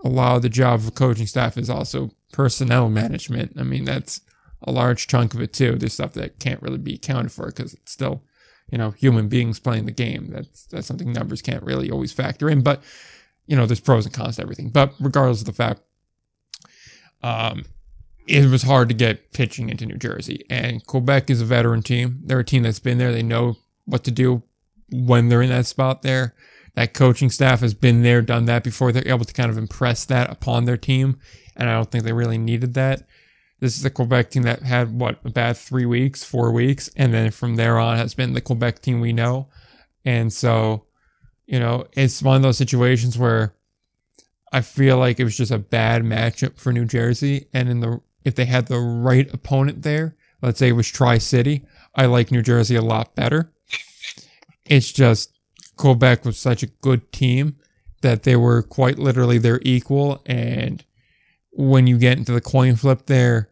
[0.05, 3.55] a lot of the job of coaching staff is also personnel management.
[3.59, 4.21] I mean, that's
[4.63, 5.77] a large chunk of it too.
[5.77, 8.23] There's stuff that can't really be accounted for because it's still,
[8.71, 10.29] you know, human beings playing the game.
[10.31, 12.61] That's, that's something numbers can't really always factor in.
[12.61, 12.83] But,
[13.53, 14.71] you know, there's pros and cons to everything.
[14.71, 15.83] But regardless of the fact,
[17.23, 17.67] um,
[18.27, 20.47] it was hard to get pitching into New Jersey.
[20.49, 22.23] And Quebec is a veteran team.
[22.25, 23.13] They're a team that's been there.
[23.13, 24.43] They know what to do
[24.91, 26.35] when they're in that spot there.
[26.77, 28.91] That coaching staff has been there, done that before.
[28.91, 31.19] They're able to kind of impress that upon their team.
[31.55, 33.07] And I don't think they really needed that.
[33.61, 36.89] This is the Quebec team that had, what, a bad three weeks, four weeks.
[36.97, 39.49] And then from there on has been the Quebec team we know.
[40.07, 40.87] And so,
[41.53, 43.55] you know, it's one of those situations where
[44.53, 47.47] I feel like it was just a bad matchup for New Jersey.
[47.53, 51.19] And in the if they had the right opponent there, let's say it was Tri
[51.19, 53.53] City, I like New Jersey a lot better.
[54.65, 55.39] It's just
[55.77, 57.57] Quebec was such a good team
[58.01, 60.23] that they were quite literally their equal.
[60.25, 60.83] And
[61.51, 63.51] when you get into the coin flip there,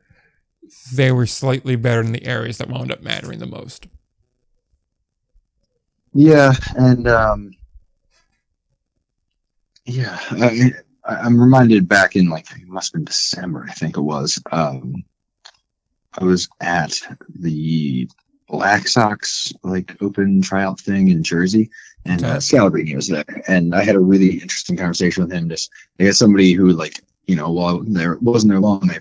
[0.94, 3.88] they were slightly better in the areas that wound up mattering the most.
[6.14, 7.50] Yeah, and um,
[9.90, 10.72] yeah, I,
[11.04, 14.40] I'm reminded back in like it must have been December, I think it was.
[14.50, 15.04] Um,
[16.18, 18.08] I was at the
[18.48, 21.70] Black Sox like open tryout thing in Jersey,
[22.04, 25.48] and uh, Scalabrini was there, and I had a really interesting conversation with him.
[25.48, 28.98] Just I guess somebody who like you know while there wasn't there long, I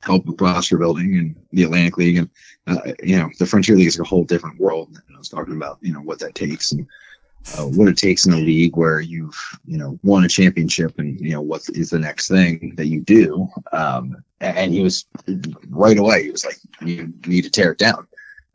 [0.00, 2.30] helped with roster building and the Atlantic League, and
[2.66, 4.88] uh, you know the Frontier League is a whole different world.
[4.90, 6.86] And I was talking about you know what that takes and
[7.58, 11.20] uh, what it takes in a league where you've you know won a championship and
[11.20, 15.06] you know what is the next thing that you do um and he was
[15.68, 18.06] right away he was like you need to tear it down.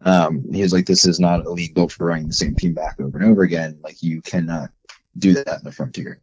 [0.02, 2.74] Um he was like this is not a league built for running the same team
[2.74, 3.80] back over and over again.
[3.84, 4.70] Like you cannot
[5.18, 6.20] do that in the frontier.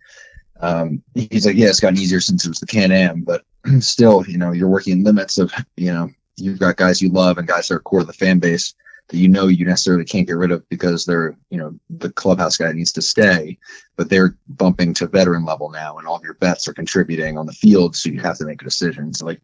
[0.61, 3.43] Um he's like yeah it's gotten easier since it was the can am but
[3.81, 7.49] still you know you're working limits of you know you've got guys you love and
[7.49, 8.75] guys that are core of the fan base
[9.09, 12.57] that you know you necessarily can't get rid of because they're you know the clubhouse
[12.57, 13.59] guy needs to stay
[13.97, 17.47] but they're bumping to veteran level now and all of your bets are contributing on
[17.47, 19.13] the field so you have to make a decision.
[19.13, 19.41] So like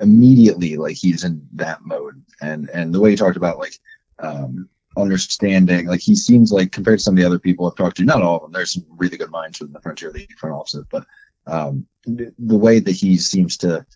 [0.00, 2.22] immediately like he's in that mode.
[2.40, 3.74] And and the way he talked about like
[4.18, 7.96] um understanding like he seems like compared to some of the other people i've talked
[7.96, 10.54] to not all of them there's some really good minds in the frontier league front
[10.54, 11.06] office, but
[11.46, 13.86] um the way that he seems to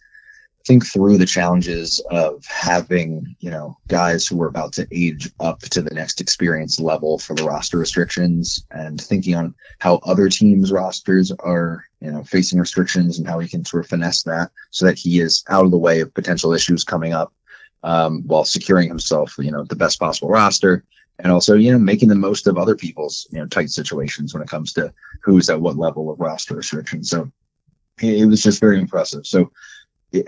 [0.66, 5.60] think through the challenges of having you know guys who are about to age up
[5.60, 10.72] to the next experience level for the roster restrictions and thinking on how other teams
[10.72, 14.86] rosters are you know facing restrictions and how he can sort of finesse that so
[14.86, 17.32] that he is out of the way of potential issues coming up
[17.82, 20.84] um, while securing himself you know the best possible roster
[21.18, 24.42] and also you know making the most of other people's you know tight situations when
[24.42, 24.92] it comes to
[25.22, 27.10] who's at what level of roster restrictions.
[27.10, 27.30] So
[28.00, 29.26] it it was just very impressive.
[29.26, 29.50] So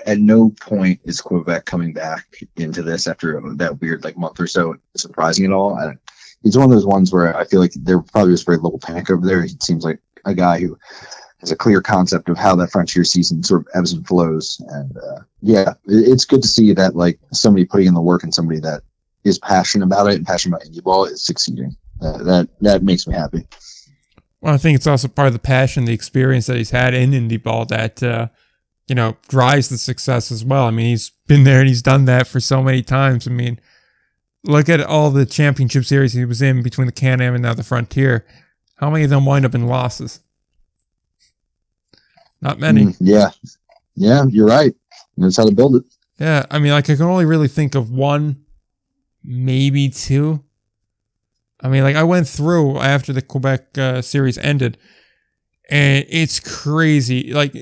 [0.07, 2.27] at no point is Quebec coming back
[2.57, 5.75] into this after that weird like month or so surprising at all.
[5.75, 5.95] I,
[6.43, 9.11] he's one of those ones where I feel like there probably was very little panic
[9.11, 9.43] over there.
[9.43, 10.79] He seems like a guy who
[11.41, 14.61] has a clear concept of how that frontier season sort of ebbs and flows.
[14.69, 18.23] And uh, yeah, it, it's good to see that like somebody putting in the work
[18.23, 18.83] and somebody that
[19.25, 21.77] is passionate about it and passionate about indie ball is succeeding.
[22.01, 23.47] Uh, that that makes me happy.
[24.41, 27.11] Well, I think it's also part of the passion, the experience that he's had in
[27.13, 28.29] indie ball that uh,
[28.87, 30.65] you know drives the success as well.
[30.65, 33.27] I mean, he's been there and he's done that for so many times.
[33.27, 33.61] I mean,
[34.45, 37.55] look at all the championship series he was in between the Can Am and now
[37.55, 38.25] the Frontier.
[38.77, 40.21] How many of them wind up in losses?
[42.41, 42.85] Not many.
[42.85, 43.31] Mm, yeah.
[43.95, 44.75] Yeah, you're right.
[45.17, 45.85] That's how to build it.
[46.19, 46.45] Yeah.
[46.51, 48.45] I mean, like, I can only really think of one,
[49.25, 50.45] maybe two.
[51.61, 54.77] I mean, like, I went through after the Quebec uh, series ended,
[55.71, 57.33] and it's crazy.
[57.33, 57.53] Like,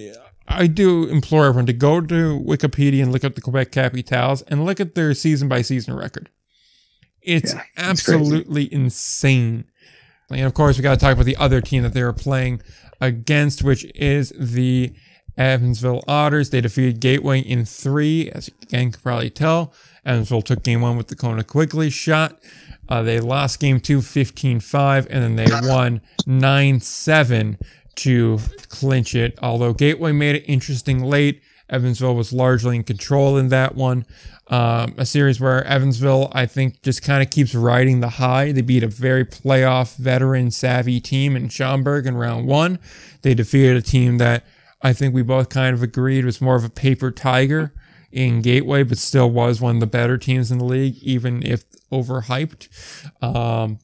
[0.47, 4.65] I do implore everyone to go to Wikipedia and look at the Quebec Capitals and
[4.65, 6.31] look at their season by season record.
[7.23, 9.65] It's yeah, absolutely insane.
[10.31, 12.61] And of course, we got to talk about the other team that they were playing
[13.01, 14.93] against, which is the
[15.37, 16.51] Evansville Otters.
[16.51, 19.73] They defeated Gateway in three, as you can probably tell.
[20.05, 22.39] Evansville took game one with the Kona Quigley shot.
[22.89, 27.59] Uh, they lost game two 15 5, and then they won 9 7
[27.97, 28.39] to
[28.69, 29.39] clinch it.
[29.43, 34.05] Although Gateway made it interesting late, Evansville was largely in control in that one.
[34.49, 38.53] Um, a series where Evansville, I think, just kind of keeps riding the high.
[38.53, 42.79] They beat a very playoff veteran savvy team in Schaumburg in round one.
[43.23, 44.45] They defeated a team that
[44.83, 47.73] I think we both kind of agreed was more of a paper tiger
[48.13, 51.65] in Gateway, but still was one of the better teams in the league, even if
[51.91, 52.69] overhyped.
[53.23, 53.79] Um,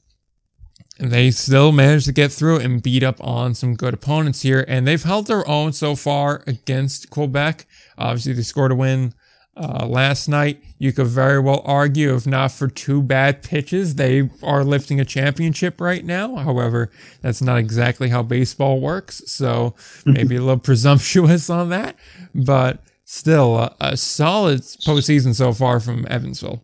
[1.00, 4.86] they still managed to get through and beat up on some good opponents here, and
[4.86, 7.66] they've held their own so far against Quebec.
[7.96, 9.14] Obviously, they scored a win
[9.56, 10.62] uh, last night.
[10.78, 15.04] You could very well argue, if not for two bad pitches, they are lifting a
[15.04, 16.36] championship right now.
[16.36, 16.90] However,
[17.20, 19.74] that's not exactly how baseball works, so
[20.04, 21.96] maybe a little presumptuous on that.
[22.34, 26.62] But still, a, a solid postseason so far from Evansville.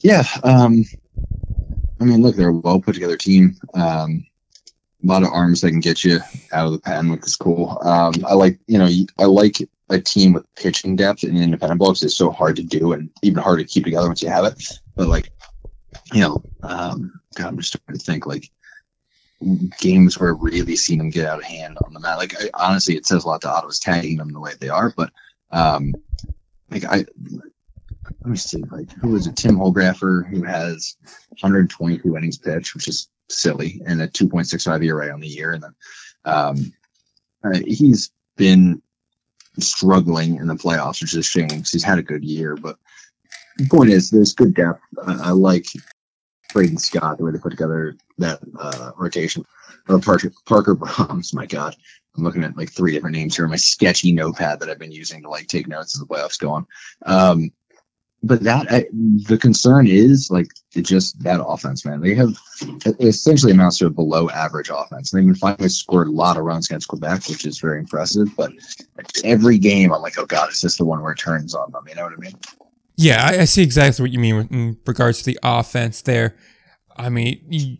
[0.00, 0.84] Yeah, um,
[2.02, 3.56] I mean, look, they're a well put together team.
[3.74, 4.26] Um,
[5.02, 6.18] a lot of arms that can get you
[6.52, 7.78] out of the pen, which is cool.
[7.82, 8.88] Um, I like, you know,
[9.18, 9.56] I like
[9.88, 13.42] a team with pitching depth in independent because it's so hard to do and even
[13.42, 14.62] harder to keep together once you have it.
[14.96, 15.30] But like,
[16.12, 18.50] you know, um, God, I'm just trying to think like
[19.80, 22.18] games where i really seen them get out of hand on the mat.
[22.18, 24.92] Like, I, honestly, it says a lot to Ottawa's tagging them the way they are,
[24.96, 25.12] but
[25.52, 25.94] um,
[26.68, 27.04] like I.
[28.04, 29.36] Let me see, like who is it?
[29.36, 30.96] Tim Holdgrafer, who has
[31.40, 35.52] 122 innings pitched, which is silly, and a 2.65 ERA on the year.
[35.52, 35.74] And then
[36.24, 36.72] um,
[37.44, 38.82] uh, he's been
[39.58, 42.56] struggling in the playoffs, which is a shame because he's had a good year.
[42.56, 42.76] But
[43.58, 44.80] the point is, there's good depth.
[45.04, 45.66] I, I like
[46.52, 49.44] Braden Scott, the way they put together that uh, rotation.
[49.88, 51.76] Or Parker, Parker Brahms, my God.
[52.16, 54.92] I'm looking at like three different names here on my sketchy notepad that I've been
[54.92, 56.66] using to like take notes as the playoffs go on.
[57.06, 57.50] Um,
[58.22, 62.00] but that I, the concern is like just that offense, man.
[62.00, 62.36] They have
[63.00, 65.12] essentially amounts to a below average offense.
[65.12, 68.28] And they've been finally scored a lot of runs against Quebec, which is very impressive.
[68.36, 68.52] But
[69.24, 71.84] every game, I'm like, oh god, is this the one where it turns on them?
[71.88, 72.34] You know what I mean?
[72.96, 76.36] Yeah, I, I see exactly what you mean in regards to the offense there.
[76.96, 77.78] I mean,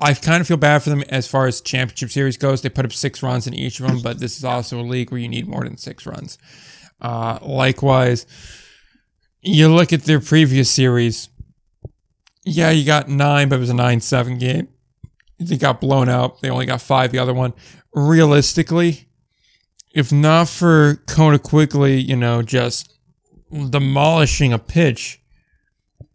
[0.00, 2.62] I kind of feel bad for them as far as championship series goes.
[2.62, 5.12] They put up six runs in each of them, but this is also a league
[5.12, 6.38] where you need more than six runs.
[7.00, 8.26] Uh, likewise
[9.40, 11.28] you look at their previous series.
[12.44, 14.68] Yeah, you got nine, but it was a nine-seven game.
[15.38, 16.40] They got blown out.
[16.40, 17.12] They only got five.
[17.12, 17.52] The other one,
[17.94, 19.08] realistically,
[19.92, 22.92] if not for Kona Quigley, you know, just
[23.70, 25.20] demolishing a pitch,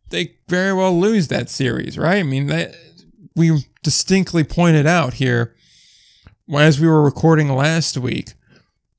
[0.10, 2.18] they very well lose that series, right?
[2.18, 2.52] I mean,
[3.36, 5.56] we distinctly pointed out here
[6.54, 8.34] as we were recording last week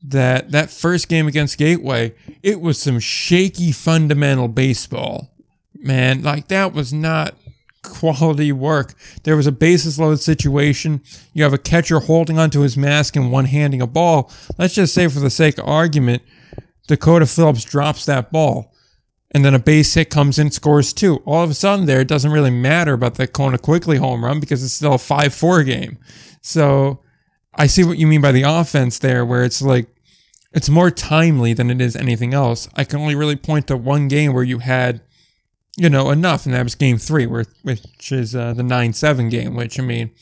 [0.06, 5.30] that that first game against Gateway, it was some shaky fundamental baseball.
[5.74, 7.34] Man, like that was not
[7.82, 8.94] quality work.
[9.22, 11.02] There was a bases loaded situation.
[11.32, 14.30] You have a catcher holding onto his mask and one handing a ball.
[14.58, 16.22] Let's just say, for the sake of argument,
[16.86, 18.72] Dakota Phillips drops that ball.
[19.30, 21.16] And then a base hit comes in, scores two.
[21.24, 24.38] All of a sudden, there, it doesn't really matter about the Kona Quigley home run
[24.38, 25.98] because it's still a 5 4 game.
[26.40, 27.00] So
[27.54, 29.88] I see what you mean by the offense there, where it's like
[30.54, 32.68] it's more timely than it is anything else.
[32.76, 35.02] I can only really point to one game where you had,
[35.76, 39.28] you know, enough, and that was game three, where, which is uh, the 9 7
[39.28, 40.12] game, which, I mean,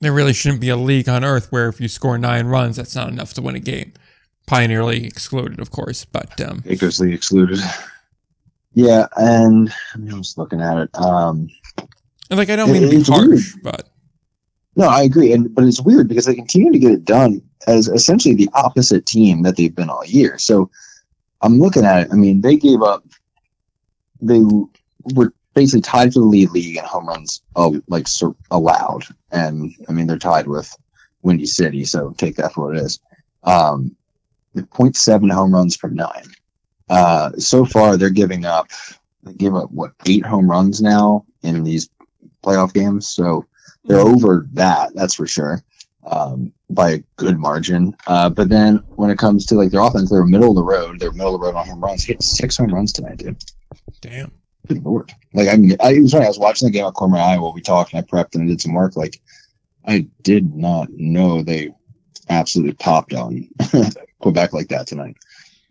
[0.00, 2.94] there really shouldn't be a league on earth where if you score nine runs, that's
[2.94, 3.92] not enough to win a game.
[4.46, 6.04] Pioneer League excluded, of course.
[6.04, 7.58] But um, Baker's League excluded.
[8.72, 10.90] Yeah, and I mean, I'm just looking at it.
[10.94, 11.50] Um,
[12.30, 13.88] and like I don't mean to be It's harsh, but
[14.76, 17.88] no, I agree, and but it's weird because they continue to get it done as
[17.88, 20.38] essentially the opposite team that they've been all year.
[20.38, 20.70] So
[21.40, 22.08] I'm looking at it.
[22.12, 23.04] I mean, they gave up.
[24.20, 24.40] They
[25.14, 28.06] were basically tied for the lead league in home runs, oh, like
[28.50, 30.74] allowed, and I mean they're tied with
[31.22, 31.84] Windy City.
[31.84, 33.00] So take that for what it is.
[33.44, 33.96] Um,
[34.56, 36.24] 0.7 home runs per nine.
[36.88, 38.68] Uh, so far they're giving up.
[39.22, 41.90] They give up what eight home runs now in these
[42.42, 43.08] playoff games.
[43.08, 43.46] So
[43.84, 45.62] they're over that, that's for sure,
[46.10, 47.94] um, by a good margin.
[48.06, 51.00] Uh, but then when it comes to like their offense, they're middle of the road.
[51.00, 52.04] They're middle of the road on home runs.
[52.04, 53.36] Hit six home runs tonight, dude.
[54.00, 54.32] damn.
[54.66, 55.10] Good lord!
[55.32, 56.26] Like I, mean, I it was funny.
[56.26, 57.52] I was watching the game at Cormier, Iowa.
[57.52, 58.96] We talked and I prepped and I did some work.
[58.96, 59.18] Like
[59.86, 61.70] I did not know they
[62.28, 63.48] absolutely popped on
[64.20, 65.16] Quebec like that tonight.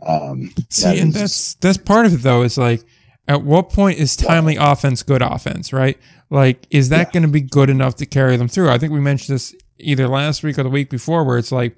[0.05, 2.41] Um, See, that and is- that's that's part of it though.
[2.41, 2.81] Is like,
[3.27, 5.72] at what point is timely offense good offense?
[5.72, 5.99] Right?
[6.31, 7.11] Like, is that Yeah.
[7.14, 8.69] going to be good enough to carry them through?
[8.69, 11.78] I think we mentioned this either last week or the week before, where it's like,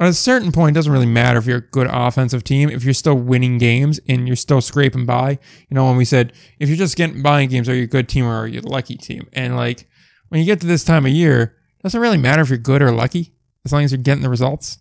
[0.00, 2.84] at a certain point, it doesn't really matter if you're a good offensive team if
[2.84, 5.30] you're still winning games and you're still scraping by.
[5.68, 7.88] You know, when we said if you're just getting by in games, are you a
[7.88, 9.28] good team or are you a lucky team?
[9.32, 9.88] And like,
[10.28, 12.80] when you get to this time of year, it doesn't really matter if you're good
[12.80, 13.34] or lucky
[13.64, 14.78] as long as you're getting the results.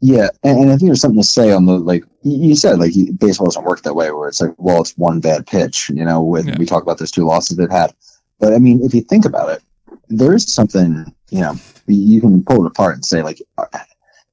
[0.00, 2.78] Yeah, and, and I think there's something to say on the like you you said
[2.78, 6.04] like baseball doesn't work that way where it's like well it's one bad pitch you
[6.04, 6.54] know with Yeah.
[6.56, 7.92] we talk about those two losses they've had,
[8.38, 9.62] but I mean if you think about it,
[10.08, 11.54] there's something you know
[11.86, 13.40] you can pull it apart and say like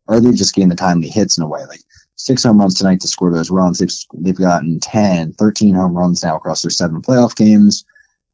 [0.08, 1.82] are, they just getting the timely hits in a way like
[2.16, 6.24] six home runs tonight to score those runs they've they've gotten 10, 13 home runs
[6.24, 7.86] now across their seven playoff games,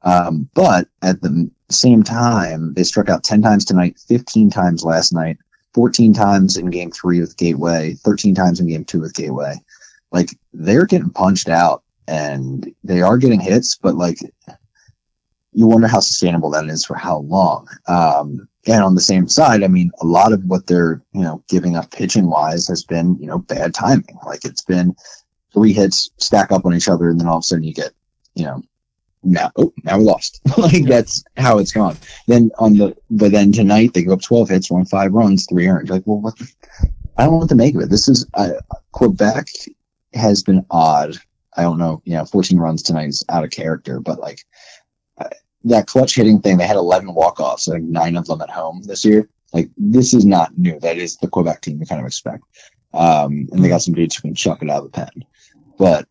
[0.03, 5.13] um, but at the same time they struck out ten times tonight, fifteen times last
[5.13, 5.37] night.
[5.73, 9.55] 14 times in game three with Gateway, 13 times in game two with Gateway.
[10.11, 14.19] Like they're getting punched out and they are getting hits, but like
[15.53, 17.67] you wonder how sustainable that is for how long.
[17.87, 21.43] Um, and on the same side, I mean, a lot of what they're, you know,
[21.49, 24.17] giving up pitching wise has been, you know, bad timing.
[24.25, 24.95] Like it's been
[25.53, 27.91] three hits stack up on each other and then all of a sudden you get,
[28.35, 28.61] you know,
[29.23, 30.41] now, oh, now we lost.
[30.57, 31.97] like that's how it's gone.
[32.27, 35.67] Then on the, but then tonight they go up 12 hits, won five runs, three
[35.67, 35.89] earned.
[35.89, 36.37] Like, well, what?
[36.37, 36.51] The,
[37.17, 37.89] I don't know what to make of it.
[37.89, 38.53] This is, uh,
[38.93, 39.47] Quebec
[40.13, 41.17] has been odd.
[41.57, 44.45] I don't know, you know, 14 runs tonight is out of character, but like
[45.65, 49.05] that clutch hitting thing, they had 11 walk-offs, like nine of them at home this
[49.05, 49.29] year.
[49.53, 50.79] Like this is not new.
[50.79, 52.43] That is the Quebec team you kind of expect.
[52.93, 55.25] Um, and they got some dudes who can chuck it out of the pen,
[55.77, 56.07] but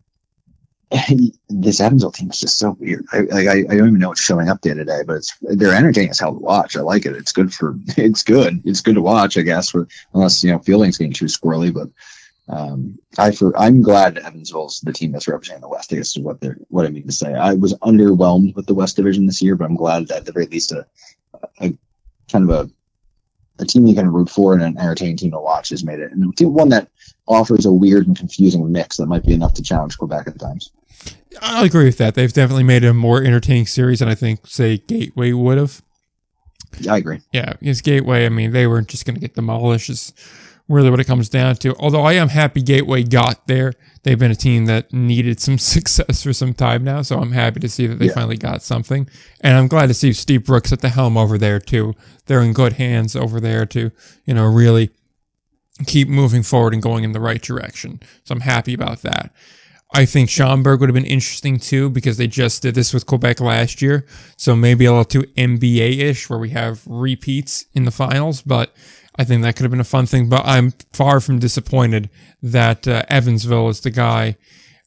[1.48, 3.04] this Evansville team is just so weird.
[3.12, 5.36] I, like, I, I don't even know what's showing up day to day, but it's
[5.40, 6.76] they're entertaining as hell to watch.
[6.76, 7.14] I like it.
[7.14, 8.62] It's good for it's good.
[8.64, 11.72] It's good to watch, I guess, for unless you know Fielding's getting too squirrely.
[11.72, 11.90] But
[12.48, 15.92] um, I for I'm glad Evansville's the team that's representing the West.
[15.92, 17.34] I guess is what they're what I mean to say.
[17.34, 20.32] I was underwhelmed with the West Division this year, but I'm glad that at the
[20.32, 20.86] very least a,
[21.60, 21.72] a
[22.30, 22.70] kind of a
[23.60, 26.12] a team you can root for and an entertaining team to watch has made it,
[26.12, 26.88] and one that
[27.28, 30.72] offers a weird and confusing mix that might be enough to challenge Quebec at times.
[31.40, 32.14] I'll agree with that.
[32.14, 35.82] They've definitely made a more entertaining series than I think, say, Gateway would have.
[36.78, 37.20] Yeah, I agree.
[37.32, 39.90] Yeah, because Gateway, I mean, they weren't just going to get demolished.
[39.90, 40.12] Is
[40.70, 41.74] really what it comes down to.
[41.76, 43.74] Although I am happy Gateway got there.
[44.02, 47.60] They've been a team that needed some success for some time now, so I'm happy
[47.60, 48.14] to see that they Yeah.
[48.14, 49.08] finally got something.
[49.42, 51.94] And I'm glad to see Steve Brooks at the helm over there too.
[52.26, 53.90] They're in good hands over there to,
[54.24, 54.90] you know, really
[55.86, 58.00] keep moving forward and going in the right direction.
[58.24, 59.32] So I'm happy about that.
[59.92, 63.40] I think Schaumburg would have been interesting too because they just did this with Quebec
[63.40, 64.06] last year.
[64.36, 68.40] So maybe a little too NBA ish where we have repeats in the finals.
[68.40, 68.72] But
[69.20, 70.30] I think that could have been a fun thing.
[70.30, 72.08] But I'm far from disappointed
[72.42, 74.36] that uh, Evansville is the guy,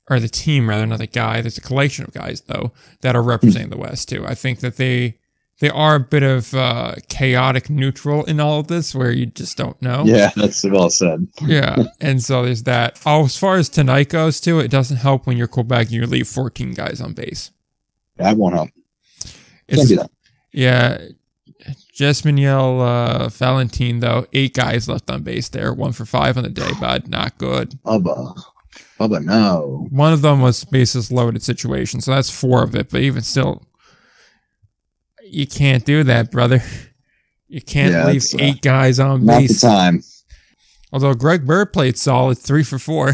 [0.10, 1.42] or the team rather, not the guy.
[1.42, 4.26] There's a collection of guys though that are representing the West too.
[4.26, 5.20] I think that they
[5.60, 9.56] they are a bit of uh, chaotic neutral in all of this where you just
[9.56, 10.04] don't know.
[10.04, 11.28] Yeah, that's well said.
[11.44, 13.00] Yeah, and so there's that.
[13.06, 16.08] Oh, as far as tonight goes, too, it doesn't help when you're Quebec and you
[16.08, 17.52] leave 14 guys on base.
[18.18, 18.70] That won't help.
[19.70, 20.12] Can't do that.
[20.52, 21.06] yeah,
[21.96, 26.50] Jesmaniel uh, Valentin though, eight guys left on base there, one for five on the
[26.50, 27.72] day, bud, not good.
[27.86, 28.36] Bubba.
[29.00, 29.88] Bubba, no.
[29.92, 32.90] One of them was bases loaded situation, so that's four of it.
[32.90, 33.64] But even still,
[35.24, 36.62] you can't do that, brother.
[37.48, 39.62] You can't Yeah, leave uh, eight guys on Not the base.
[39.62, 40.02] time.
[40.92, 43.14] Although Greg Bird played solid, three for four.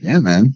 [0.00, 0.54] Yeah, man.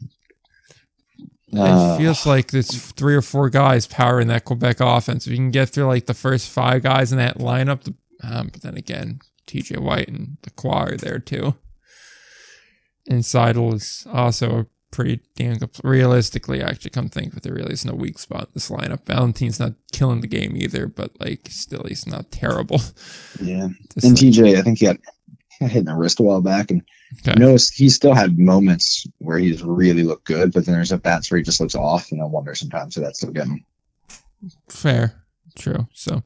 [1.57, 5.27] Uh, it feels like there's three or four guys powering that Quebec offense.
[5.27, 8.49] If you can get through like the first five guys in that lineup, the, um,
[8.53, 11.55] but then again, TJ White and the Qua are there too.
[13.09, 15.71] and Seidel is also a pretty damn good.
[15.83, 19.07] Realistically, I actually come think, but there really is no weak spot in this lineup.
[19.07, 22.81] Valentine's not killing the game either, but like still, he's not terrible.
[23.43, 23.69] Yeah.
[23.95, 24.97] Just And like- TJ, I think he got,
[25.59, 26.83] he got hit in the wrist a while back, and
[27.15, 27.39] Okay.
[27.39, 31.31] notice he still had moments where he's really looked good, but then there's a bats
[31.31, 33.65] where he just looks off, and I wonder sometimes if that's still getting.
[34.69, 35.25] Fair.
[35.57, 35.89] True.
[35.93, 36.23] So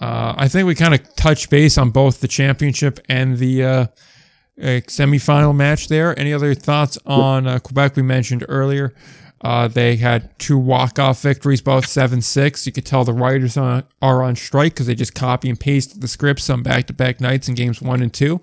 [0.00, 3.68] uh, I think we kind of touch base on both the championship and the uh,
[3.70, 3.86] uh,
[4.86, 6.18] semifinal match there.
[6.18, 7.96] Any other thoughts on uh, Quebec?
[7.96, 8.94] We mentioned earlier.
[9.40, 12.66] Uh, they had two walk-off victories, both 7-6.
[12.66, 16.00] You could tell the writers on, are on strike because they just copy and paste
[16.00, 18.40] the scripts on back-to-back nights in games one and two.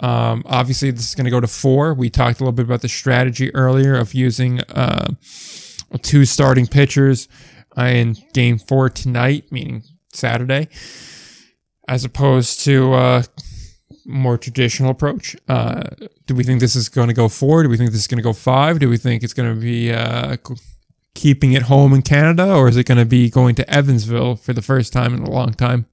[0.00, 1.94] Um, obviously, this is going to go to four.
[1.94, 5.14] We talked a little bit about the strategy earlier of using uh,
[6.02, 7.28] two starting pitchers
[7.76, 9.82] in game four tonight, meaning
[10.12, 10.68] Saturday,
[11.88, 13.22] as opposed to uh,
[14.06, 15.36] more traditional approach.
[15.48, 15.82] Uh,
[16.26, 17.62] do we think this is going to go four?
[17.62, 18.78] Do we think this is going to go five?
[18.78, 20.36] Do we think it's going to be uh,
[21.14, 24.52] keeping it home in Canada, or is it going to be going to Evansville for
[24.52, 25.86] the first time in a long time?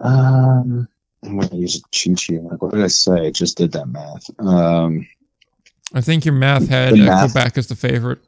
[0.00, 0.88] Um,
[1.24, 2.42] I'm going to use a cheat sheet.
[2.42, 3.26] Like, what did I say?
[3.26, 4.30] I just did that math.
[4.38, 5.06] Um,
[5.94, 8.18] I think your math had uh, math- Quebec as the favorite.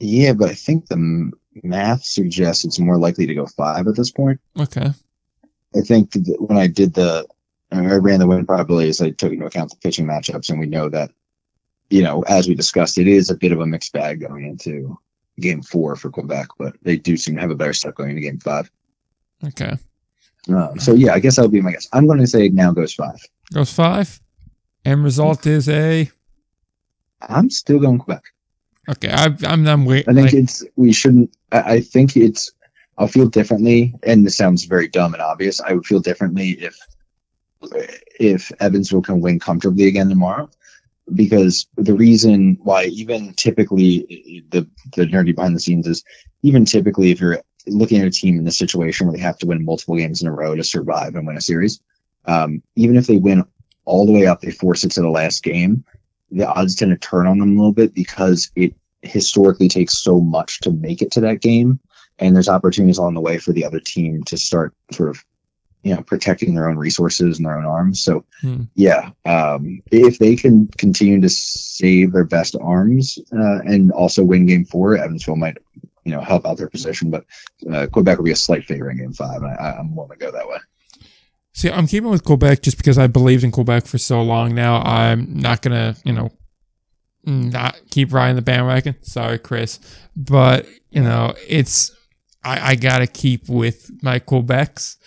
[0.00, 1.30] yeah, but I think the
[1.62, 4.40] math suggests it's more likely to go five at this point.
[4.58, 4.90] Okay.
[5.74, 7.26] I think when I did the,
[7.72, 10.88] I ran the win probabilities, I took into account the pitching matchups, and we know
[10.88, 11.10] that,
[11.90, 14.98] you know, as we discussed, it is a bit of a mixed bag going into
[15.40, 18.22] game four for Quebec, but they do seem to have a better step going into
[18.22, 18.70] game five.
[19.44, 19.76] Okay.
[20.48, 21.88] Um, so yeah, I guess that would be my guess.
[21.92, 23.18] I'm going to say now goes five.
[23.52, 24.20] Goes five.
[24.84, 26.10] End result is a.
[27.20, 28.24] I'm still going Quebec.
[28.88, 29.10] Okay.
[29.10, 29.66] I, I'm.
[29.66, 30.16] I'm waiting.
[30.16, 31.36] I think it's we shouldn't.
[31.50, 32.52] I, I think it's.
[32.98, 35.60] I'll feel differently, and this sounds very dumb and obvious.
[35.60, 36.78] I would feel differently if
[38.18, 40.50] if Evansville can win comfortably again tomorrow,
[41.14, 46.04] because the reason why even typically the the nerdy behind the scenes is
[46.42, 49.46] even typically if you're looking at a team in this situation where they have to
[49.46, 51.80] win multiple games in a row to survive and win a series,
[52.26, 53.44] um, even if they win
[53.84, 55.84] all the way up, they force it to the last game.
[56.30, 60.20] The odds tend to turn on them a little bit because it historically takes so
[60.20, 61.78] much to make it to that game
[62.18, 65.24] and there's opportunities along the way for the other team to start sort of
[65.86, 68.62] you know protecting their own resources and their own arms so Hmm.
[68.74, 74.46] yeah um, if they can continue to save their best arms uh, and also win
[74.46, 75.58] game four evansville might
[76.04, 77.24] you know help out their position but
[77.72, 80.24] uh, quebec will be a slight favorite in game five and I, i'm willing to
[80.24, 80.58] go that way
[81.52, 84.82] See, I'm keeping with Quebec just because I believed in Quebec for so long now.
[84.82, 86.30] I'm not gonna, you know,
[87.24, 88.94] not keep riding the bandwagon.
[89.00, 89.80] Sorry, Chris,
[90.14, 91.92] but you know, it's
[92.44, 94.98] I, I gotta keep with my Quebecs.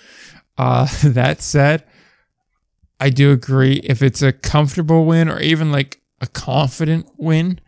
[0.60, 1.84] Uh, that said,
[2.99, 7.61] I do agree if it's a comfortable win or even like a confident win.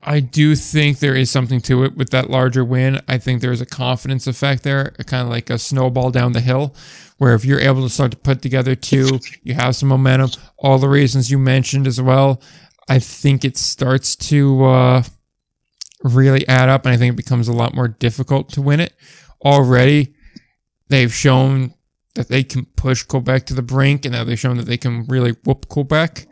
[0.00, 3.00] I do think there is something to it with that larger win.
[3.08, 6.76] I think there's a confidence effect there, kind of like a snowball down the hill
[7.18, 10.78] where if you're able to start to put together two, you have some momentum, all
[10.78, 12.42] the reasons you mentioned as well,
[12.88, 15.02] I think it starts to uh,
[16.02, 18.94] really add up, and I think it becomes a lot more difficult to win it.
[19.42, 20.14] Already,
[20.88, 21.72] they've shown
[22.14, 25.04] that they can push Quebec to the brink, and now they've shown that they can
[25.06, 26.26] really whoop Quebec.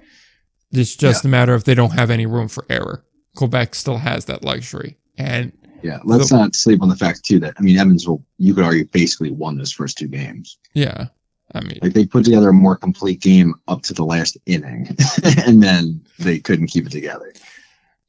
[0.70, 3.04] It's just a matter of they don't have any room for error.
[3.36, 5.52] Quebec still has that luxury, and
[5.82, 8.84] yeah let's not sleep on the fact too that i mean evansville you could argue
[8.84, 11.08] basically won those first two games yeah,
[11.54, 14.88] I mean, Like they put together a more complete game up to the last inning,
[15.46, 17.32] and then they couldn't keep it together.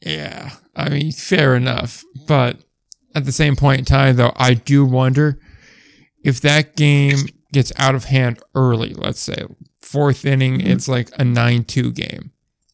[0.01, 2.03] Yeah, I mean, fair enough.
[2.27, 2.57] But
[3.15, 5.39] at the same point in time, though, I do wonder
[6.23, 7.17] if that game
[7.53, 9.45] gets out of hand early, let's say,
[9.81, 10.67] fourth inning, Mhm.
[10.67, 12.31] it's like a 9 2 game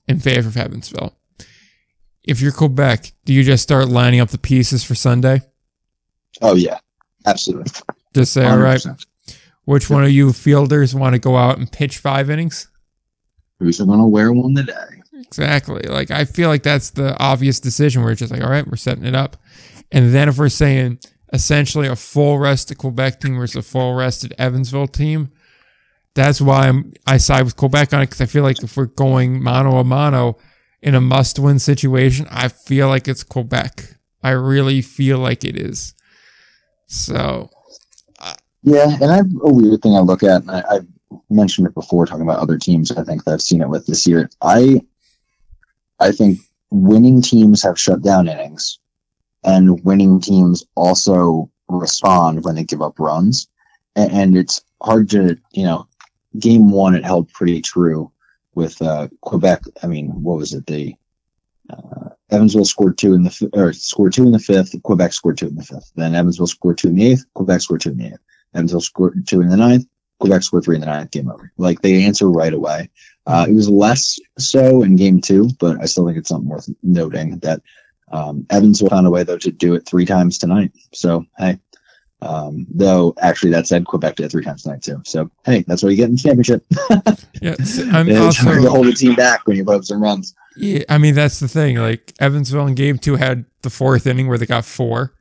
[0.07, 1.15] in favor of Evansville.
[2.23, 5.41] If you're Quebec, do you just start lining up the pieces for Sunday?
[6.41, 6.79] Oh yeah,
[7.25, 7.71] absolutely.
[8.15, 9.05] Just say, all right, 100%.
[9.65, 12.67] which one of you fielders want to go out and pitch five innings?
[13.59, 14.73] Who's gonna wear one today?
[15.13, 15.81] Exactly.
[15.83, 18.77] Like I feel like that's the obvious decision where it's just like, all right, we're
[18.77, 19.37] setting it up.
[19.91, 20.99] And then if we're saying
[21.33, 25.31] essentially a full rested Quebec team versus a full rested Evansville team,
[26.15, 28.85] that's why I'm I side with Quebec on it because I feel like if we're
[28.85, 30.37] going mano a mano
[30.81, 33.95] in a must win situation, I feel like it's Quebec.
[34.23, 35.93] I really feel like it is.
[36.87, 37.49] So
[38.63, 40.87] Yeah, and I have a weird thing I look at, and I, I've
[41.29, 42.91] mentioned it before, talking about other teams.
[42.91, 44.29] I think that I've seen it with this year.
[44.41, 44.81] I,
[45.99, 46.39] I think
[46.71, 48.78] winning teams have shut down innings,
[49.43, 53.47] and winning teams also respond when they give up runs,
[53.95, 55.87] and, and it's hard to, you know,
[56.37, 58.11] game one it held pretty true
[58.55, 59.61] with uh, Quebec.
[59.83, 60.65] I mean, what was it?
[60.65, 60.97] They
[61.69, 64.81] uh, Evansville scored two in the or scored two in the fifth.
[64.83, 65.91] Quebec scored two in the fifth.
[65.95, 67.25] Then Evansville scored two in the eighth.
[67.33, 68.19] Quebec scored two in the eighth.
[68.53, 69.85] Evansville scored two in the ninth.
[70.19, 71.11] Quebec scored three in the ninth.
[71.11, 71.51] Game over.
[71.57, 72.89] Like they answer right away.
[73.25, 76.69] Uh, it was less so in game two, but I still think it's something worth
[76.83, 77.61] noting that
[78.11, 80.71] um, Evansville found a way though to do it three times tonight.
[80.93, 81.59] So hey,
[82.21, 85.01] um, though actually that said Quebec did it three times tonight too.
[85.05, 86.65] So hey, that's what you get in the championship.
[87.41, 87.55] Yeah,
[87.93, 90.35] I'm It's hard to hold a team back when you put up some runs.
[90.57, 90.83] yeah.
[90.89, 91.77] I mean, that's the thing.
[91.77, 95.13] Like Evansville in game two had the fourth inning where they got four.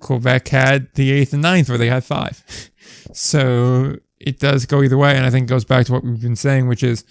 [0.00, 2.42] Quebec had the eighth and ninth where they had five.
[3.12, 6.20] So it does go either way, and I think it goes back to what we've
[6.20, 7.04] been saying, which is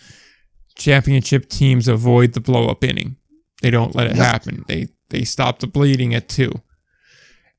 [0.75, 3.15] championship teams avoid the blow up inning.
[3.63, 4.25] They don't let it Yep.
[4.25, 4.65] happen.
[4.67, 6.51] They they stop the bleeding at two.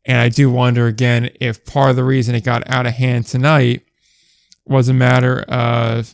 [0.07, 3.27] And I do wonder again if part of the reason it got out of hand
[3.27, 3.83] tonight
[4.67, 6.13] was a matter of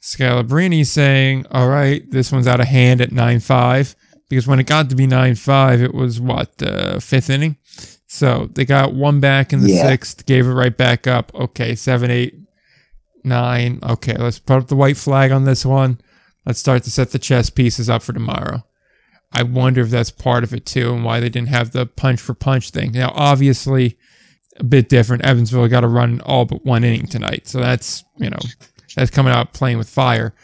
[0.00, 3.96] Scalabrini saying, "All right, this one's out of hand at nine five,"
[4.30, 7.56] because when it got to be nine five, it was what the fifth inning.
[8.06, 9.88] So they got one back in the Yeah.
[9.88, 11.32] sixth, gave it right back up.
[11.34, 12.34] Okay, seven, eight,
[13.24, 13.80] nine.
[13.82, 15.98] Okay, let's put up the white flag on this one.
[16.46, 18.64] Let's start to set the chess pieces up for tomorrow.
[19.32, 22.20] I wonder if that's part of it too, and why they didn't have the punch
[22.20, 22.92] for punch thing.
[22.92, 23.98] Now, obviously,
[24.58, 25.24] a bit different.
[25.24, 28.38] Evansville got to run all but one inning tonight, so that's you know
[28.96, 30.34] that's coming out playing with fire.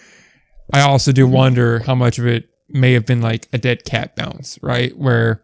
[0.73, 4.16] I also do wonder how much of it may have been like a dead cat
[4.16, 4.97] bounce, right?
[4.97, 5.43] Where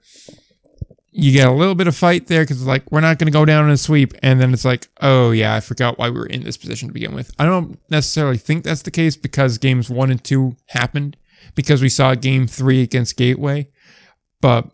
[1.13, 3.45] you get a little bit of fight there because like we're not going to go
[3.45, 6.27] down in a sweep, and then it's like, oh yeah, I forgot why we were
[6.27, 7.33] in this position to begin with.
[7.39, 11.17] I don't necessarily think that's the case because games one and two happened
[11.55, 13.69] because we saw game three against Gateway,
[14.41, 14.71] but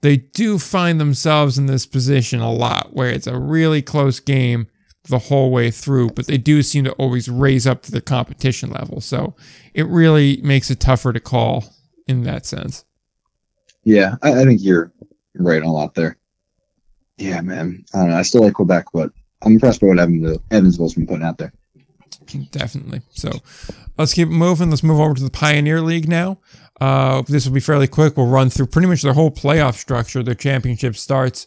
[0.00, 4.68] they do find themselves in this position a lot where it's a really close game
[5.08, 8.70] the whole way through, but they do seem to always raise up to the competition
[8.70, 9.00] level.
[9.00, 9.34] So
[9.74, 11.64] it really makes it tougher to call
[12.06, 12.84] in that sense.
[13.84, 14.92] Yeah, I, I think you're
[15.34, 16.18] right on a lot there.
[17.16, 17.84] Yeah, man.
[17.94, 18.16] I don't know.
[18.16, 19.10] I still like Quebec, but
[19.42, 21.52] I'm impressed by what Evansville, Evansville's been putting out there.
[22.50, 23.02] Definitely.
[23.10, 23.30] So
[23.96, 24.70] let's keep moving.
[24.70, 26.38] Let's move over to the Pioneer League now.
[26.80, 28.16] Uh, this will be fairly quick.
[28.16, 30.22] We'll run through pretty much their whole playoff structure.
[30.22, 31.46] Their championship starts.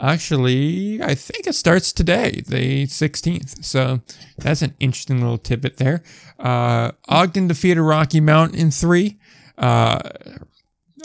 [0.00, 3.64] Actually, I think it starts today, the 16th.
[3.64, 4.00] So
[4.36, 6.04] that's an interesting little tidbit there.
[6.38, 9.18] Uh, Ogden defeated Rocky Mountain in three.
[9.56, 9.98] Uh,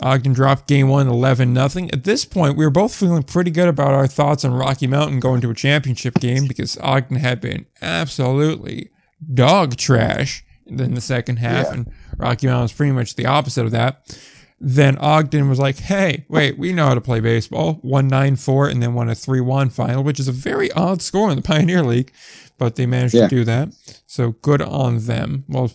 [0.02, 1.90] Ogden dropped game one 11 nothing.
[1.90, 5.20] At this point, we were both feeling pretty good about our thoughts on Rocky Mountain
[5.20, 8.90] going to a championship game because Ogden had been absolutely
[9.32, 11.72] dog trash in the second half, Yeah.
[11.74, 14.18] and Rocky Mountain was pretty much the opposite of that.
[14.60, 17.74] Then Ogden was like, hey, wait, we know how to play baseball.
[17.82, 21.36] 194 and then won a 3 1 final, which is a very odd score in
[21.36, 22.12] the Pioneer League,
[22.56, 23.28] but they managed Yeah.
[23.28, 23.74] to do that.
[24.06, 25.44] So good on them.
[25.48, 25.70] We'll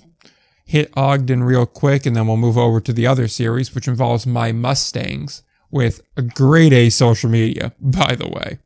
[0.65, 4.25] hit Ogden real quick and then we'll move over to the other series, which involves
[4.25, 8.57] my Mustangs with a grade A social media, by the way.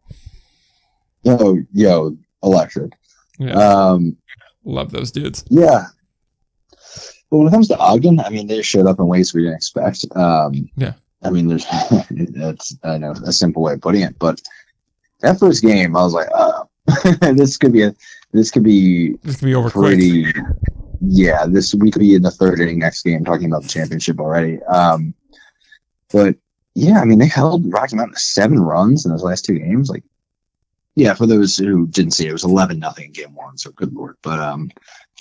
[1.26, 2.92] Oh, yo, electric.
[3.40, 4.16] Yeah, Um,
[4.66, 5.44] love those dudes.
[5.50, 5.86] yeah.
[7.30, 9.56] But when it comes to Ogden, I mean, they showed up in ways we didn't
[9.56, 10.06] expect.
[10.16, 10.94] Um, Yeah.
[11.24, 11.66] I mean, there's
[12.12, 14.42] that's I know a simple way of putting it, but
[15.22, 16.64] that first game, I was like, uh,
[17.34, 17.96] this could be a
[18.34, 19.96] this could be This could be over quick.
[19.96, 20.26] pretty.
[21.02, 24.20] Yeah, this we could be in the third inning next game talking about the championship
[24.20, 24.62] already.
[24.64, 25.14] Um,
[26.12, 26.36] but
[26.76, 29.90] yeah, I mean they held Rocky Mountain to seven runs in those last two games.
[29.90, 30.04] Like,
[30.96, 33.58] yeah, for those who didn't see it, it was eleven nothing in game one.
[33.58, 34.18] So good lord.
[34.22, 34.72] But um,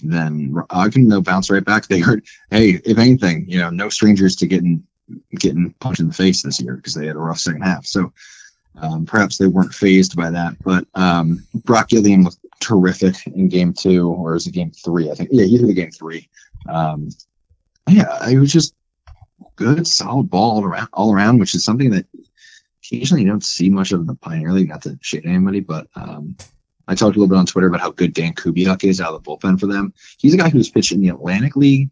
[0.03, 1.86] then Ogden they'll bounce right back.
[1.86, 4.86] They heard, hey, if anything, you know, no strangers to getting
[5.39, 7.86] getting punched in the face this year because they had a rough second half.
[7.86, 8.12] So
[8.77, 10.57] um, perhaps they weren't phased by that.
[10.62, 15.11] But um, Brock Gilliam was terrific in game two, or is it game three?
[15.11, 15.31] I think.
[15.32, 16.28] Yeah, he did game three.
[16.69, 17.09] Um,
[17.89, 18.74] yeah, it was just
[19.57, 22.07] good, solid ball all around, all around, which is something that
[22.85, 24.69] occasionally you don't see much of in the Pioneer League.
[24.69, 26.37] Not to shade anybody, but um,
[26.89, 29.23] I talked a little bit on Twitter about how good Dan Kubiak is out of
[29.23, 29.93] the bullpen for them.
[30.19, 31.91] He's a guy who's pitched in the Atlantic League.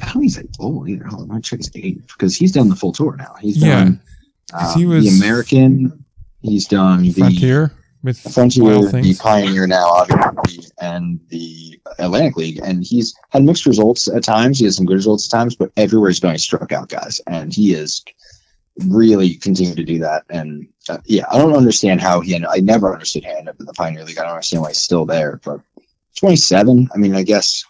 [0.00, 1.04] I don't think he's that old either.
[1.06, 3.34] Hold on, let me check his age because he's done the full tour now.
[3.40, 3.84] He's Yeah.
[3.84, 4.00] done
[4.52, 6.04] 'Cause um, he was- the American.
[6.42, 7.72] He's done the Frontier
[8.02, 9.18] with Frontier, Wild the Things.
[9.18, 12.60] Pioneer now, obviously, and the Atlantic League.
[12.62, 14.58] And he's had mixed results at times.
[14.58, 17.20] He has some good results at times, but everywhere he's going, he struck out guys.
[17.26, 18.04] And he is
[18.88, 20.24] really continue to do that.
[20.30, 23.54] And uh, yeah, I don't understand how he, and I never understood how he ended
[23.54, 24.18] up in the Pioneer League.
[24.18, 25.40] I don't understand why he's still there.
[25.44, 25.60] But
[26.16, 27.64] 27, I mean, I guess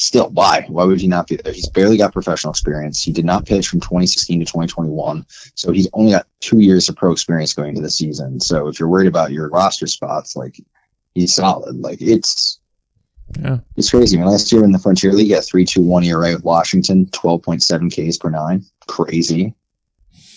[0.00, 0.64] still, why?
[0.68, 1.52] Why would he not be there?
[1.52, 3.02] He's barely got professional experience.
[3.02, 5.26] He did not pitch from 2016 to 2021.
[5.54, 8.40] So he's only got two years of pro experience going into the season.
[8.40, 10.60] So if you're worried about your roster spots, like
[11.14, 11.76] he's solid.
[11.76, 12.60] Like it's
[13.38, 13.58] Yeah.
[13.76, 14.16] It's crazy.
[14.16, 17.06] I mean, last year in the Frontier League, at 3 2 1 ERA with Washington,
[17.06, 18.64] 12.7 Ks per nine.
[18.86, 19.54] Crazy.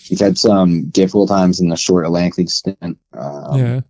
[0.03, 2.77] He's had some difficult times in the short Atlantic League stint.
[3.13, 3.81] Um, yeah.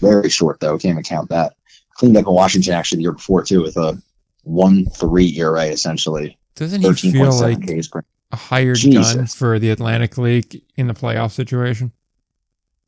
[0.00, 0.78] Very short, though.
[0.78, 1.54] Can't even count that.
[1.94, 4.00] Cleaned up in Washington actually the year before, too, with a
[4.44, 6.38] 1 3 ERA, essentially.
[6.54, 7.68] Doesn't he feel like
[8.32, 9.14] a hired Jesus.
[9.14, 11.92] gun for the Atlantic League in the playoff situation?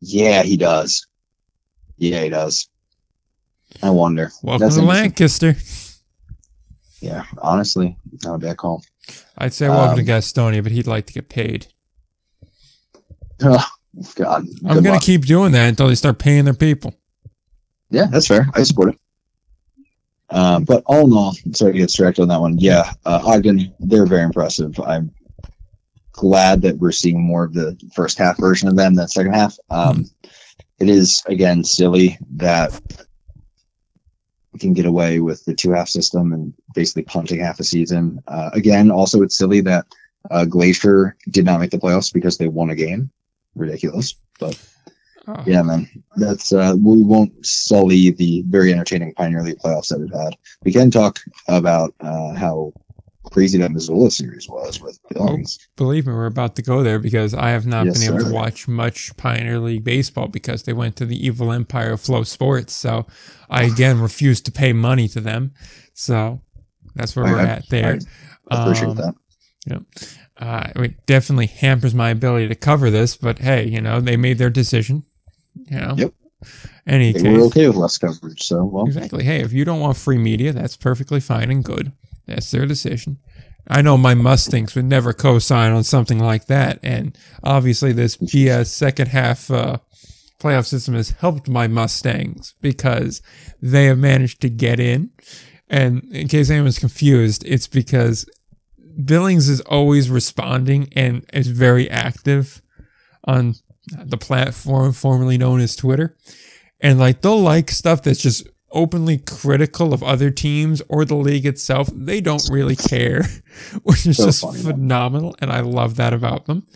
[0.01, 1.07] Yeah, he does.
[1.97, 2.69] Yeah, he does.
[3.83, 4.31] I wonder.
[4.43, 4.83] Welcome That's to.
[4.83, 5.57] Lancaster.
[7.01, 8.83] Yeah, honestly, not a bad call.
[9.37, 11.67] I'd say welcome Um, to Gastonia, but he'd like to get paid.
[13.45, 13.67] Oh,
[14.17, 14.47] God.
[14.67, 16.95] I'm gonna keep doing that until they start paying their people.
[17.91, 18.49] Yeah, that's fair.
[18.55, 19.01] I support it.
[20.31, 22.59] Um, but all in all, sorry to get distracted on that one.
[22.59, 24.79] Yeah, uh, Ogden, they're very impressive.
[24.81, 25.13] I'm
[26.13, 29.35] glad that we're seeing more of the first half version of them than the second
[29.35, 29.57] half.
[29.71, 30.11] Um,
[30.81, 32.81] it is again silly that
[34.53, 38.21] we can get away with the two half system and basically punting half a season.
[38.27, 39.87] Uh, again, also it's silly that
[40.31, 43.11] uh, Glacier did not make the playoffs because they won a game.
[43.55, 44.59] Ridiculous, but
[45.27, 45.89] Oh, yeah, man.
[46.17, 50.37] That's uh we won't sully the very entertaining Pioneer League playoffs that we've had.
[50.65, 51.19] We can talk
[51.49, 52.75] about uh how
[53.33, 55.59] crazy that Missoula series was with Billings.
[55.77, 58.29] Believe me, we're about to go there because I have not Yes, been able sir.
[58.29, 62.71] to watch much Pioneer League baseball because they went to the evil empire of FloSports.
[62.71, 63.07] So
[63.49, 65.53] I again refuse to pay money to them.
[65.95, 66.43] So
[66.95, 67.99] that's where I- we're I- at there.
[68.51, 69.15] I appreciate Um, that.
[70.37, 74.39] Uh, it definitely hampers my ability to cover this, but hey, you know, they made
[74.39, 75.05] their decision.
[75.71, 75.95] You know?
[75.97, 76.15] Yep.
[76.87, 77.39] Any They case.
[77.39, 79.25] were okay with less coverage, so well Exactly.
[79.25, 81.93] Hey, if you don't want free media, that's perfectly fine and good.
[82.27, 83.19] That's their decision.
[83.69, 88.67] I know my Mustangs would never co-sign on something like that, and obviously this BS
[88.67, 89.79] second half uh,
[90.39, 93.23] playoff system has helped my Mustangs because
[93.63, 95.11] they have managed to get in.
[95.71, 98.27] And in case anyone's confused, it's because
[99.05, 102.63] Billings is always responding and is very active
[103.25, 103.55] on
[104.05, 106.17] the platform formerly known as Twitter.
[106.81, 111.47] And like they'll like stuff that's just openly critical of other teams or the league
[111.47, 111.89] itself.
[111.95, 113.23] They don't really care,
[113.83, 114.75] which is So just funny, man.
[114.75, 115.37] phenomenal.
[115.41, 116.67] And I love that about them.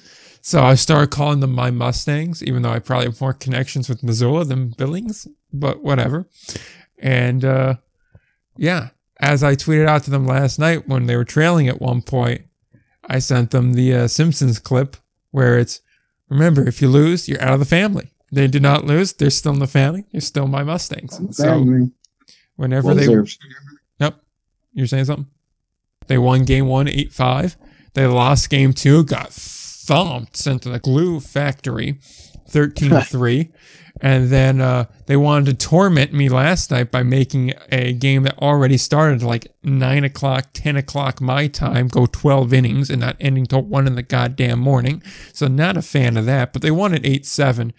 [0.41, 4.03] So I started calling them my Mustangs, even though I probably have more connections with
[4.03, 6.29] Missoula than Billings, but whatever.
[6.99, 7.75] And uh,
[8.57, 8.91] yeah,
[9.21, 12.43] as I tweeted out to them last night when they were trailing at one point,
[13.05, 14.97] I sent them the uh, Simpsons clip
[15.31, 15.81] where it's
[16.29, 18.13] remember if you lose, you're out of the family.
[18.31, 20.05] They did not lose; they're still in the family.
[20.11, 21.19] You're still my Mustangs.
[21.37, 21.89] So
[22.57, 23.39] whenever they deserved.
[24.75, 25.27] you're saying something?
[26.09, 27.57] They won game one, 8 5.
[27.95, 31.99] They lost game two, got thumped, sent to the glue factory,
[32.49, 33.53] 13 3.
[34.01, 38.39] And then uh, they wanted to torment me last night by making a game that
[38.39, 43.47] already started like 9 o'clock, 10 o'clock my time, go 12 innings and not ending
[43.47, 45.03] till 1 in the goddamn morning.
[45.33, 46.53] So, not a fan of that.
[46.53, 47.73] But they won at 8 7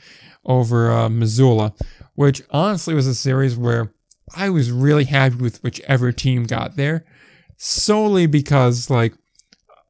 [0.46, 1.74] over uh, Missoula,
[2.16, 3.94] which honestly was a series where
[4.36, 7.06] I was really happy with whichever team got there,
[7.58, 9.14] solely because like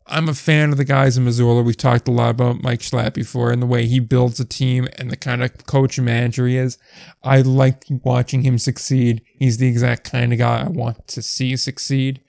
[0.09, 1.61] I'm a fan of the guys in Missoula.
[1.61, 4.87] We've talked a lot about Mike Schlact before and the way he builds a team
[4.97, 6.79] and the kind of coach and manager he is.
[7.23, 9.21] I like watching him succeed.
[9.37, 12.21] He's the exact kind of guy I want to see succeed.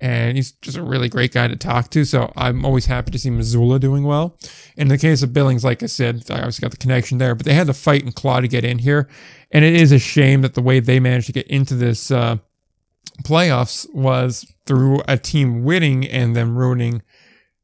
[0.00, 2.04] And he's just a really great guy to talk to.
[2.04, 4.36] So I'm always happy to see Missoula doing well.
[4.76, 7.46] In the case of Billings, like I said, I obviously got the connection there, but
[7.46, 9.08] they had to fight and claw to get in here.
[9.52, 12.38] And it is a shame that the way they managed to get into this uh,
[13.22, 17.02] playoffs was through a team winning and then ruining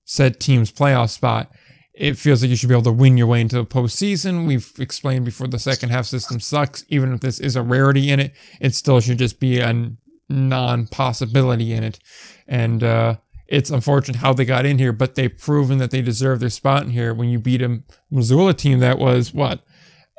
[0.07, 1.51] said team's playoff spot.
[1.93, 4.47] It feels like you should be able to win your way into the postseason.
[4.47, 6.85] We've explained before the second half system sucks.
[6.89, 9.91] Even if this is a rarity in it, it still should just be a
[10.29, 11.99] non possibility in it.
[12.47, 13.17] And uh,
[13.49, 16.83] it's unfortunate how they got in here, but they've proven that they deserve their spot
[16.83, 19.63] in here when you beat a Missoula team that was what?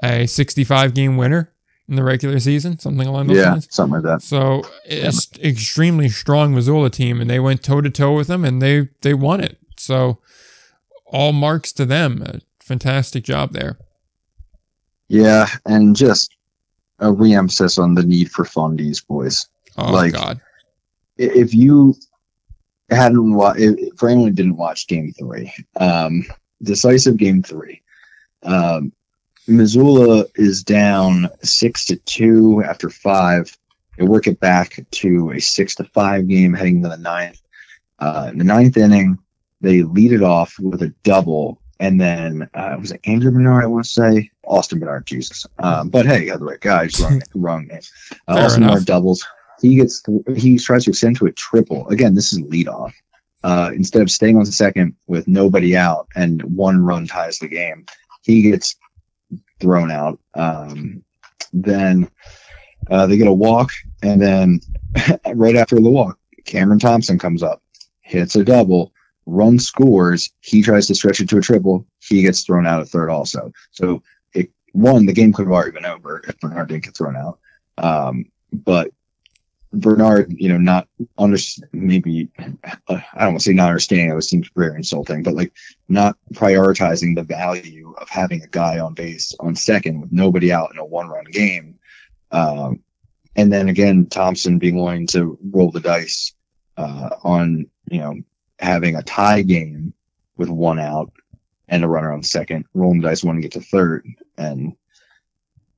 [0.03, 1.53] A 65 game winner
[1.88, 3.68] in the regular season, something along those Yeah, lines.
[3.69, 4.22] something like that.
[4.23, 8.61] So it's extremely strong Missoula team, and they went toe to toe with them, and
[8.61, 9.57] they they won it.
[9.79, 10.19] So
[11.05, 12.21] all marks to them.
[12.25, 13.77] A fantastic job there.
[15.07, 16.35] Yeah, and just
[16.99, 19.47] a re-emphasis on the need for fundies, boys.
[19.77, 20.41] Oh Like- God,
[21.17, 21.95] If you
[22.89, 23.61] hadn't watched,
[23.97, 26.25] for anyone who didn't watch Game Three, um,
[26.61, 27.81] decisive Game Three,
[28.43, 28.91] um,
[29.47, 33.57] Missoula is down six to two after five.
[33.97, 37.41] They work it back to a six to five game heading to the ninth.
[37.99, 39.17] Uh, in the ninth inning,
[39.61, 43.63] they lead it off with a double, and then uh, was it Andrew Bernard?
[43.63, 45.05] I want to say Austin Bernard.
[45.05, 46.88] Jesus, um, but hey, other way, the right guy.
[46.88, 47.81] Just wrong, wrong name.
[48.27, 48.73] Uh, Austin enough.
[48.73, 49.25] Bernard doubles.
[49.61, 50.03] He gets
[50.35, 51.88] he tries to extend to a triple.
[51.89, 52.93] Again, this is leadoff.
[53.43, 57.85] Uh, instead of staying on second with nobody out and one run ties the game,
[58.23, 58.75] he gets
[59.59, 60.19] thrown out.
[60.34, 61.03] Um,
[61.53, 62.09] then
[62.89, 63.71] uh, they get a walk,
[64.03, 64.59] and then
[65.34, 67.61] right after the walk, Cameron Thompson comes up,
[68.01, 68.91] hits a double,
[69.27, 70.31] run scores.
[70.39, 71.85] He tries to stretch it to a triple.
[71.99, 73.51] He gets thrown out at third also.
[73.71, 74.01] So
[74.33, 77.39] it one, the game could have already been over if Bernard didn't get thrown out.
[77.77, 78.91] Um, but
[79.73, 80.87] Bernard, you know, not
[81.17, 81.37] under
[81.73, 84.17] maybe uh, I don't want to say not understanding.
[84.17, 85.51] It seems very insulting, but like
[85.89, 90.71] not prioritizing the value of having a guy on base on second with nobody out
[90.71, 91.77] in a one-run game.
[92.31, 92.79] Um,
[93.35, 96.33] and then again, Thompson being willing to roll the dice
[96.77, 98.15] uh, on you know
[98.59, 99.93] having a tie game
[100.38, 101.11] with one out
[101.67, 104.05] and a runner on second, rolling the dice, want to get to third,
[104.38, 104.75] and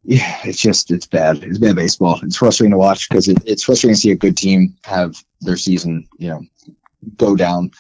[0.04, 1.44] yeah, it's just it's bad.
[1.44, 2.20] It's bad baseball.
[2.24, 5.58] It's frustrating to watch because it, it's frustrating to see a good team have their
[5.58, 6.42] season, you know,
[7.18, 7.72] go down.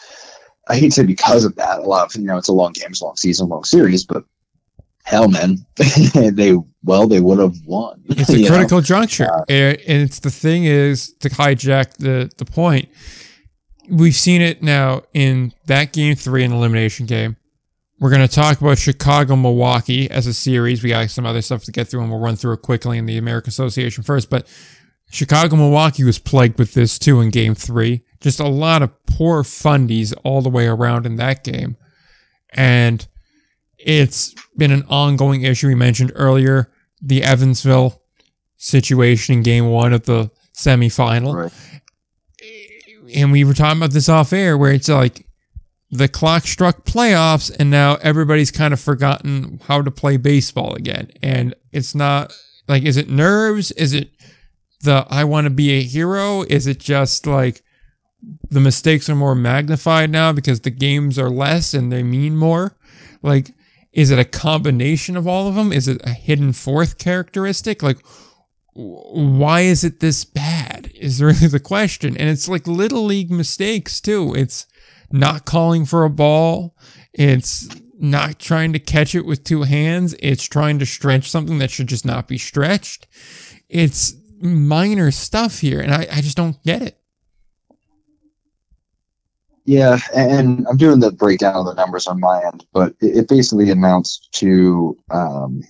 [0.67, 1.80] I hate to say because of that.
[1.80, 4.03] A lot of you know, it's a long game, it's a long season, long series,
[4.03, 4.23] but
[5.03, 8.03] hell, man, they well, they would have won.
[8.09, 8.84] It's a critical know?
[8.84, 12.89] juncture, uh, and it's the thing is to hijack the the point.
[13.90, 17.38] We've seen it now in that game three, an elimination game.
[17.99, 20.82] We're going to talk about Chicago Milwaukee as a series.
[20.82, 23.06] We got some other stuff to get through, and we'll run through it quickly in
[23.06, 24.30] the American Association first.
[24.30, 24.48] But
[25.11, 28.03] Chicago Milwaukee was plagued with this too in game three.
[28.22, 31.76] Just a lot of poor fundies all the way around in that game.
[32.53, 33.06] And
[33.78, 35.68] it's been an ongoing issue.
[35.68, 36.72] We mentioned earlier
[37.02, 38.02] the Evansville
[38.57, 41.34] situation in game one of the semifinal.
[41.34, 41.53] Right.
[43.15, 45.26] And we were talking about this off air where it's like
[45.91, 51.10] the clock struck playoffs and now everybody's kind of forgotten how to play baseball again.
[51.23, 52.34] And it's not
[52.68, 53.72] like, is it nerves?
[53.72, 54.11] Is it
[54.81, 56.44] the I want to be a hero?
[56.44, 57.64] Is it just like
[58.49, 62.77] the mistakes are more magnified now because the games are less and they mean more?
[63.22, 63.52] Like,
[63.91, 65.73] is it a combination of all of them?
[65.73, 67.81] Is it a hidden fourth characteristic?
[67.81, 67.98] Like,
[68.73, 70.68] why is it this bad?
[70.99, 72.17] Is really the question.
[72.17, 74.34] And it's like little league mistakes too.
[74.35, 74.67] It's,
[75.11, 76.76] not calling for a ball.
[77.13, 77.67] It's
[77.99, 80.15] not trying to catch it with two hands.
[80.19, 83.07] It's trying to stretch something that should just not be stretched.
[83.67, 86.95] It's minor stuff here, and I, I just don't get it.
[89.65, 93.69] Yeah, and I'm doing the breakdown of the numbers on my end, but it basically
[93.69, 95.61] amounts to um,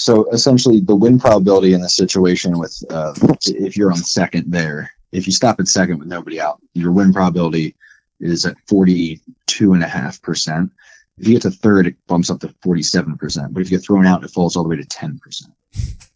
[0.00, 3.12] so essentially the win probability in the situation with uh,
[3.44, 7.12] if you're on second there, if you stop at second with nobody out, your win
[7.12, 7.76] probability
[8.18, 10.70] is at 42.5%.
[11.18, 13.52] If you get to third, it bumps up to 47%.
[13.52, 15.20] But if you get thrown out, it falls all the way to 10%.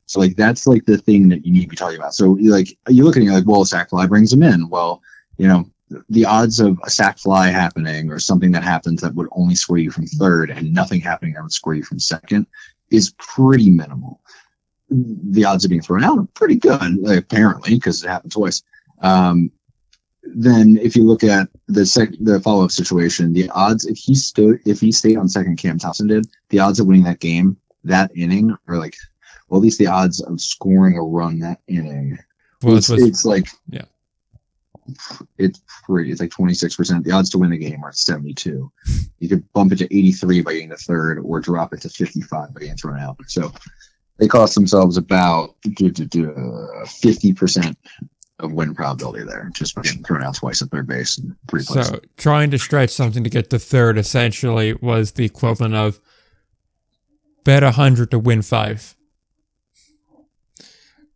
[0.06, 2.15] So like that's like the thing that you need to be talking about.
[2.15, 4.70] So like you look at it, you're like, well, a sac fly brings them in.
[4.70, 5.02] Well,
[5.36, 5.70] you know,
[6.09, 9.77] the odds of a sac fly happening or something that happens that would only score
[9.77, 12.47] you from third and nothing happening that would score you from second
[12.90, 14.20] is pretty minimal.
[14.90, 18.62] The odds of being thrown out are pretty good, apparently, because it happened twice.
[19.01, 19.51] Um,
[20.23, 24.15] then if you look at the sec- the follow up situation, the odds if he
[24.15, 27.56] stood if he stayed on second, Cam Thompson did, the odds of winning that game
[27.85, 28.97] that inning are like,
[29.48, 32.19] well, at least the odds of scoring a run that inning.
[32.62, 33.85] Well, it's, it's like yeah,
[35.39, 36.11] it's pretty.
[36.11, 37.05] It's like twenty six percent.
[37.05, 38.70] The odds to win the game are seventy two.
[39.19, 41.89] You could bump it to eighty three by getting the third, or drop it to
[41.89, 43.16] fifty five by getting thrown out.
[43.27, 43.52] So
[44.19, 47.78] they cost themselves about fifty percent
[48.40, 51.62] of win probability there, just by getting thrown out twice at third base and three
[51.65, 51.89] places.
[51.89, 56.01] So trying to stretch something to get to third essentially was the equivalent of
[57.44, 58.97] bet a hundred to win five.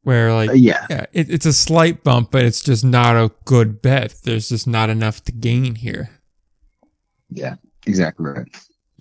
[0.09, 3.31] Where like uh, yeah, yeah it, it's a slight bump, but it's just not a
[3.45, 4.15] good bet.
[4.25, 6.09] There's just not enough to gain here.
[7.29, 7.57] Yeah,
[7.87, 8.49] exactly right.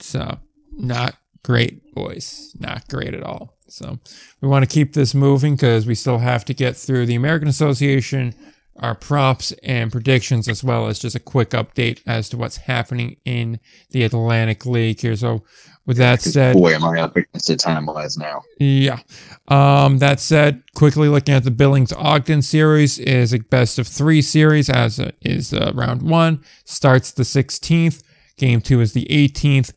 [0.02, 0.38] So
[0.74, 2.54] not great, boys.
[2.60, 3.56] Not great at all.
[3.70, 4.00] So
[4.42, 7.48] we want to keep this moving because we still have to get through the American
[7.48, 8.36] Association,
[8.76, 13.16] our props and predictions, as well as just a quick update as to what's happening
[13.24, 13.62] in
[13.92, 15.16] the Atlantic League here.
[15.16, 15.46] So
[15.88, 18.44] with that said, boy, am I up against it time wise now.
[18.60, 19.00] Yeah.
[19.48, 24.22] Um, that said, quickly looking at the Billings Ogden series is a best of three
[24.22, 28.04] series as is uh, round one starts the 16th.
[28.38, 29.72] Game two is the 18th.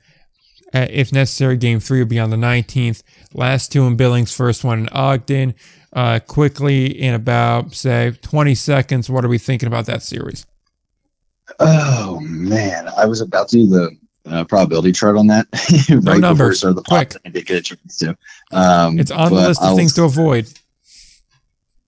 [0.75, 3.05] Uh, if necessary, game three will be on the 19th.
[3.33, 5.55] Last two in Billings, first one in Ogden.
[5.93, 10.45] Uh, quickly, in about, say, 20 seconds, what are we thinking about that series?
[11.61, 12.89] Oh, man.
[12.97, 13.97] I was about to do the
[14.31, 15.47] uh, probability chart on that.
[15.91, 16.65] right no numbers.
[16.65, 17.15] Or the Quick.
[17.25, 18.17] I did get a chance to.
[18.53, 20.49] Um, it's on the list of I'll, things to avoid.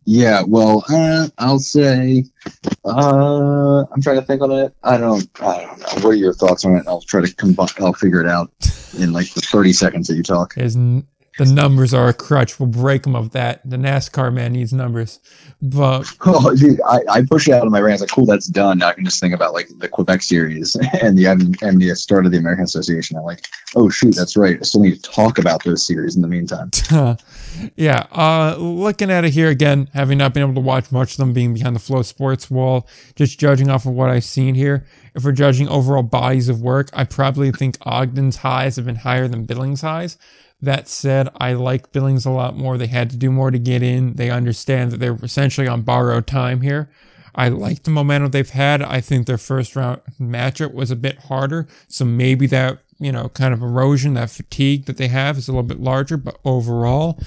[0.05, 2.25] Yeah, well, uh, I'll say,
[2.85, 4.75] uh, I'm trying to think on it.
[4.83, 5.87] I don't, I don't know.
[6.01, 6.85] What are your thoughts on it?
[6.89, 7.69] I'll try to combine.
[7.79, 8.51] I'll figure it out
[8.99, 10.55] in like the 30 seconds that you talk.
[10.59, 11.07] N-
[11.39, 12.61] the numbers are a crutch.
[12.61, 13.69] We'll break them of that.
[13.69, 15.19] The NASCAR man needs numbers,
[15.63, 17.95] but Oh, dude, I, I push it out of my brain.
[17.95, 18.79] It's like, cool, that's done.
[18.79, 21.27] Now I can just think about like the Quebec series and the
[21.63, 23.17] and the start of the American Association.
[23.17, 23.47] I'm like,
[23.77, 24.59] oh shoot, that's right.
[24.61, 26.71] I still need to talk about those series in the meantime.
[27.77, 31.17] yeah, uh, looking at it here again, having not been able to watch much of
[31.19, 32.87] them being behind the FloSports wall,
[33.17, 34.87] just judging off of what I've seen here.
[35.15, 39.29] If we're judging overall bodies of work, I probably think Ogden's highs have been higher
[39.29, 40.17] than Billings' highs.
[40.63, 42.79] That said, I like Billings a lot more.
[42.79, 44.15] They had to do more to get in.
[44.15, 46.89] They understand that they're essentially on borrowed time here.
[47.35, 48.81] I like the momentum they've had.
[48.81, 51.67] I think their first round matchup was a bit harder.
[51.89, 55.53] So maybe that, you know, kind of erosion, that fatigue that they have is a
[55.53, 56.17] little bit larger.
[56.17, 57.19] But overall,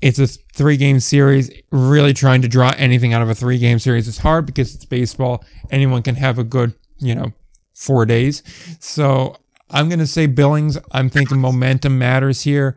[0.00, 1.50] it's a three game series.
[1.70, 4.86] Really trying to draw anything out of a three game series is hard because it's
[4.86, 5.44] baseball.
[5.70, 7.32] Anyone can have a good, you know,
[7.74, 8.42] four days.
[8.80, 9.36] So
[9.70, 10.78] I'm going to say Billings.
[10.92, 12.76] I'm thinking momentum matters here.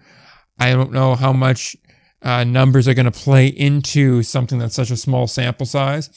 [0.59, 1.75] I don't know how much
[2.21, 6.09] uh, numbers are going to play into something that's such a small sample size.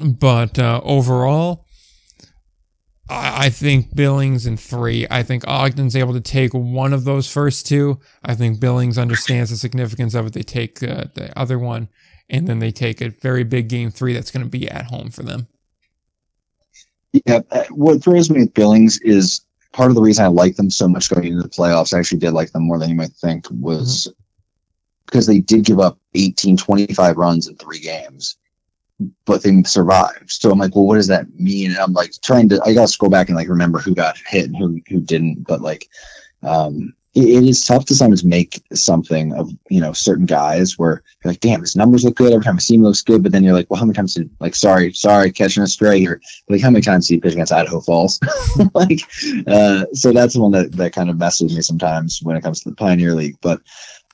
[0.00, 1.66] But uh, overall,
[3.08, 5.06] I, I think Billings in three.
[5.10, 8.00] I think Ogden's able to take one of those first two.
[8.24, 10.32] I think Billings understands the significance of it.
[10.32, 11.88] They take uh, the other one,
[12.28, 15.10] and then they take a very big game three that's going to be at home
[15.10, 15.46] for them.
[17.26, 19.42] Yeah, uh, what throws me with Billings is
[19.74, 21.92] part of the reason I like them so much going into the playoffs.
[21.92, 24.10] I actually did like them more than you might think was
[25.04, 28.36] because they did give up 18, 25 runs in three games,
[29.26, 30.30] but they survived.
[30.30, 31.72] So I'm like, well, what does that mean?
[31.72, 34.16] And I'm like trying to, I got to scroll back and like remember who got
[34.28, 35.44] hit and who, who didn't.
[35.46, 35.88] But like,
[36.44, 41.02] um, it, it is tough to sometimes make something of you know certain guys where
[41.22, 43.32] you're like, damn, his numbers look good every time I see him looks good, but
[43.32, 46.20] then you're like, well, how many times did like sorry, sorry, catching a stray here?
[46.48, 48.20] Like how many times did he pitch against Idaho Falls?
[48.74, 49.00] like,
[49.46, 52.42] uh, so that's the one that that kind of messes with me sometimes when it
[52.42, 53.36] comes to the Pioneer League.
[53.40, 53.60] But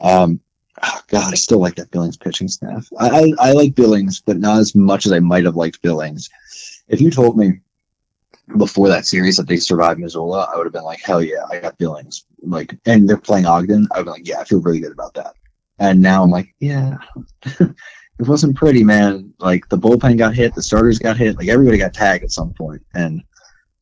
[0.01, 0.41] um,
[0.83, 2.89] oh God, I still like that Billings pitching staff.
[2.99, 6.29] I, I I like Billings, but not as much as I might have liked Billings.
[6.89, 7.61] If you told me
[8.57, 11.59] before that series that they survived Missoula, I would have been like, hell yeah, I
[11.59, 12.25] got Billings.
[12.43, 13.89] Like, and they're playing Ogden.
[13.93, 15.35] I would be like, yeah, I feel really good about that.
[15.79, 16.99] And now I'm like, yeah,
[17.45, 19.33] it wasn't pretty, man.
[19.39, 22.53] Like the bullpen got hit, the starters got hit, like everybody got tagged at some
[22.53, 23.23] point, and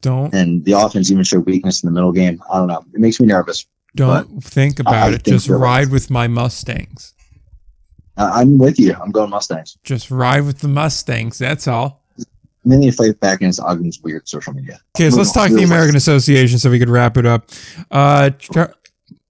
[0.00, 2.40] Don't and the offense even showed weakness in the middle game.
[2.50, 2.84] I don't know.
[2.94, 3.66] It makes me nervous.
[3.96, 5.22] don't think about I it.
[5.24, 7.14] think Just ride with my Mustangs.
[8.16, 8.94] I'm with you.
[8.94, 9.76] I'm going Mustangs.
[9.82, 11.38] Just ride with the Mustangs.
[11.38, 12.04] That's all.
[12.64, 14.80] In fight back against Ogden's weird social media.
[14.96, 17.50] Okay, so let's talk the American Association so we could wrap it up.
[17.90, 18.72] Uh, tr-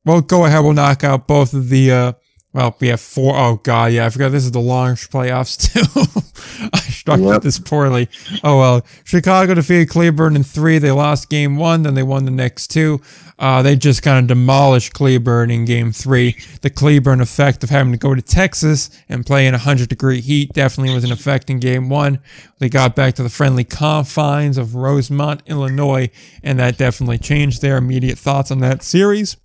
[0.04, 0.64] well, go ahead.
[0.64, 1.92] We'll knock out both of the.
[1.92, 2.12] Uh,
[2.58, 6.68] well, we have four oh god, yeah, I forgot this is the launch playoffs too.
[6.72, 7.42] I structured Yep.
[7.42, 8.08] this poorly.
[8.42, 10.78] Oh well, Chicago defeated Cleburne in three.
[10.78, 13.00] They lost game one, then they won the next two.
[13.38, 16.36] Uh, they just kind of demolished Cleburne in game three.
[16.62, 20.52] The Cleburne effect of having to go to Texas and play in 100 degree heat
[20.52, 22.18] definitely was an effect in game one.
[22.58, 26.10] They got back to the friendly confines of Rosemont, Illinois,
[26.42, 29.36] and that definitely changed their immediate thoughts on that series.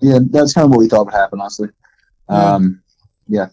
[0.00, 1.68] Yeah, that's kind of what we thought would happen, honestly.
[2.28, 2.54] Yeah.
[2.54, 2.82] Um,
[3.28, 3.48] yeah,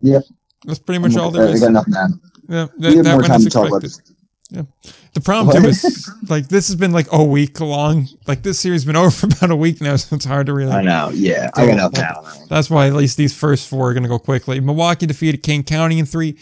[0.00, 0.20] yeah.
[0.64, 1.62] That's pretty much all there is.
[1.62, 2.10] I got nothing to add.
[2.48, 4.14] Yeah, We have that more time as to talk about expected.
[4.14, 4.94] this.
[5.12, 5.70] The problem too What?
[5.70, 8.08] is like this has been like a week long.
[8.26, 10.54] Like this series has been over for about a week now, so it's hard to
[10.54, 10.72] really.
[10.72, 11.10] I know.
[11.12, 12.46] Yeah, I got nothing to add on that.
[12.48, 14.60] That's why at least these first four are going to go quickly.
[14.60, 16.38] Milwaukee defeated Kane County in three.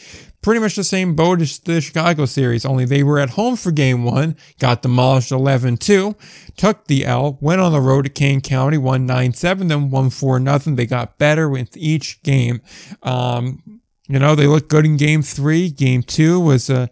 [0.47, 3.73] Pretty much the same boat as the Chicago series, only they were at home for
[3.73, 6.15] game one, got demolished 11 2,
[6.57, 10.09] took the L, went on the road to Kane County, won 9 7, then won
[10.09, 10.77] 4 nothing.
[10.77, 12.61] They got better with each game.
[13.03, 15.69] Um, you know, they looked good in game three.
[15.69, 16.91] Game two was a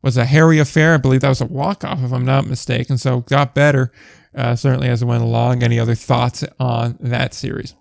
[0.00, 0.94] was a hairy affair.
[0.94, 2.96] I believe that was a walk off, if I'm not mistaken.
[2.96, 3.92] So got better,
[4.34, 5.62] uh, certainly as it went along.
[5.62, 7.74] Any other thoughts on that series?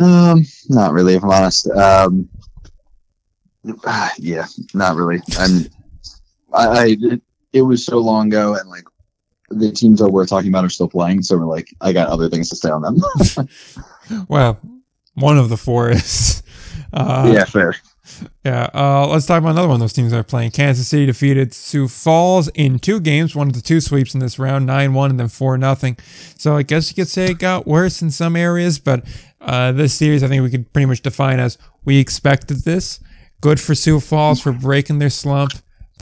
[0.00, 1.68] Um, not really, if I'm honest.
[1.68, 2.28] Um,
[4.18, 5.20] yeah, not really.
[5.38, 5.66] I'm,
[6.52, 7.22] I, I, it,
[7.52, 8.84] it was so long ago, and like
[9.50, 12.28] the teams that we're talking about are still playing, so we're like, I got other
[12.28, 13.48] things to say on them.
[14.28, 14.58] Well,
[15.14, 16.42] one of the four is.
[16.92, 17.76] Uh, yeah, fair.
[18.44, 18.68] Yeah.
[18.74, 20.50] Uh, let's talk about another one of those teams that are playing.
[20.50, 24.38] Kansas City defeated Sioux Falls in two games, one of the two sweeps in this
[24.38, 25.96] round, 9 1 and then 4 nothing.
[26.36, 29.04] So I guess you could say it got worse in some areas, but
[29.40, 33.00] uh, this series I think we could pretty much define as we expected this.
[33.40, 35.52] Good for Sioux Falls for breaking their slump.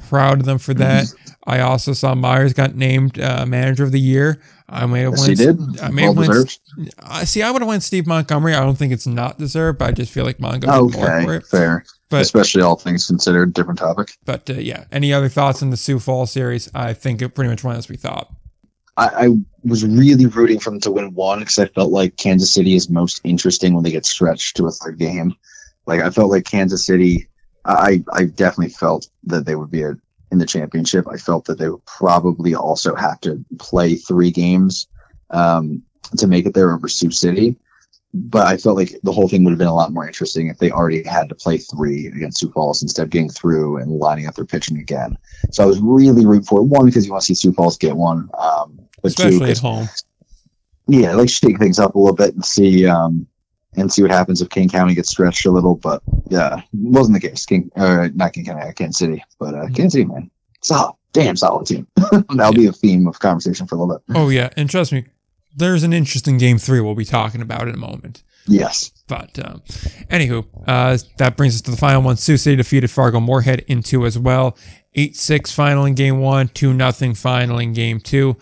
[0.09, 1.06] proud of them for that.
[1.47, 4.40] I also saw Myers got named uh, manager of the year.
[4.69, 5.39] I may have Yes, went.
[5.39, 5.81] he did.
[5.81, 6.59] I may Well have deserved.
[7.02, 7.43] I see.
[7.43, 8.55] I would have won Steve Montgomery.
[8.55, 11.05] I don't think it's not deserved, but I just feel like Montgomery more
[11.35, 11.47] Okay, it.
[11.47, 11.85] fair.
[12.10, 14.12] But Especially all things considered, different topic.
[14.24, 14.85] but uh, yeah.
[14.93, 16.70] Any other thoughts on the Sioux Falls series?
[16.74, 18.31] I think it pretty much went as we thought.
[18.97, 19.28] I, I
[19.65, 22.89] was really rooting for them to win one because I felt like Kansas City is
[22.90, 25.35] most interesting when they get stretched to a third game.
[25.89, 27.27] Like I felt like Kansas City,
[27.65, 29.97] I I definitely felt that they would be a,
[30.31, 31.06] in the championship.
[31.10, 34.86] I felt that they would probably also have to play three games
[35.31, 35.82] um,
[36.19, 37.56] to make it there over Sioux City.
[38.15, 40.59] But I felt like the whole thing would have been a lot more interesting if
[40.59, 44.27] they already had to play three against Sioux Falls instead of getting through and lining
[44.27, 45.16] up their pitching again.
[45.52, 46.65] So I was really rooting for it.
[46.65, 49.48] One because you want to see Sioux Falls get one, um, but two, Especially at
[49.48, 49.89] 'cause- home.
[50.86, 53.27] yeah, like shake things up a little bit and see um
[53.81, 55.75] and see what happens if Kane County gets stretched a little.
[55.77, 57.47] But yeah, wasn't the case.
[57.47, 60.31] Kane or not Kane County, uh, Kansas City, but uh, Kansas City, man,
[60.63, 61.87] solid, damn solid team.
[62.35, 64.17] That'll be a theme of conversation for a little bit.
[64.17, 65.07] Oh yeah, and trust me,
[65.55, 68.23] there's an interesting game three we'll be talking about in a moment.
[68.51, 69.61] Yes, But um,
[70.09, 72.17] anywho, uh, that brings us to the final one.
[72.17, 74.57] Sioux City defeated Fargo Moorhead in two as well.
[74.95, 78.37] 8 6 final in game one, 2 nothing final in game two.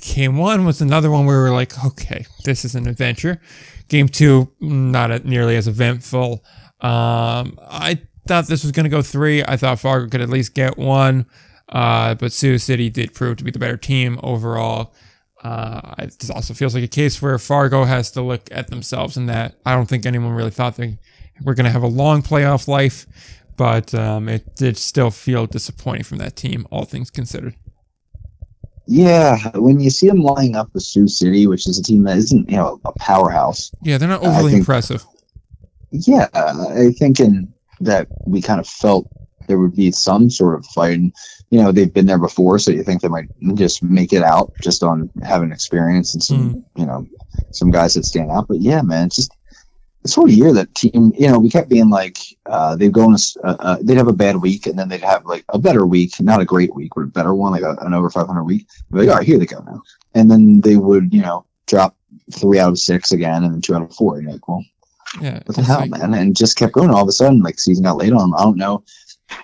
[0.00, 3.40] Game one was another one where we were like, okay, this is an adventure.
[3.88, 6.44] Game two, not nearly as eventful.
[6.80, 9.42] Um, I thought this was going to go three.
[9.44, 11.26] I thought Fargo could at least get one.
[11.68, 14.94] Uh, but Sioux City did prove to be the better team overall.
[15.42, 19.26] Uh, it also feels like a case where Fargo has to look at themselves in
[19.26, 20.98] that I don't think anyone really thought they
[21.42, 23.06] were going to have a long playoff life,
[23.56, 27.54] but um, it did still feel disappointing from that team, all things considered.
[28.86, 29.36] Yeah.
[29.54, 32.50] When you see them lining up with Sioux City, which is a team that isn't
[32.50, 35.04] you know a powerhouse, Yeah, they're not overly think- impressive.
[35.90, 39.08] yeah, I think in that we kind of felt
[39.46, 40.98] there would be some sort of fight.
[40.98, 41.12] And,
[41.50, 44.52] you know, they've been there before, so you think they might just make it out
[44.62, 46.64] just on having experience and some, mm.
[46.76, 47.06] you know,
[47.52, 48.48] some guys that stand out.
[48.48, 49.28] But yeah, man, it's
[50.04, 53.04] just this whole year that team, you know, we kept being like, uh, they'd go
[53.04, 55.58] on a, uh, uh, they'd have a bad week and then they'd have like a
[55.58, 58.44] better week, not a great week, but a better one, like a, an over 500
[58.44, 58.66] week.
[58.90, 59.82] They're like, all right, here they go now.
[60.14, 61.96] And then they would, you know, drop
[62.32, 64.20] three out of six again and then two out of four.
[64.20, 64.64] You're like, well,
[65.20, 66.14] Yeah, what the hell, like- man?
[66.14, 66.90] And just kept going.
[66.90, 68.34] All of a sudden, like season got late on.
[68.34, 68.84] I don't know.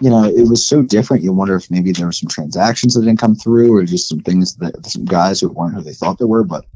[0.00, 1.22] You know, it was so different.
[1.24, 4.20] You wonder if maybe there were some transactions that didn't come through, or just some
[4.20, 6.44] things that some guys who weren't who they thought they were.
[6.44, 6.66] But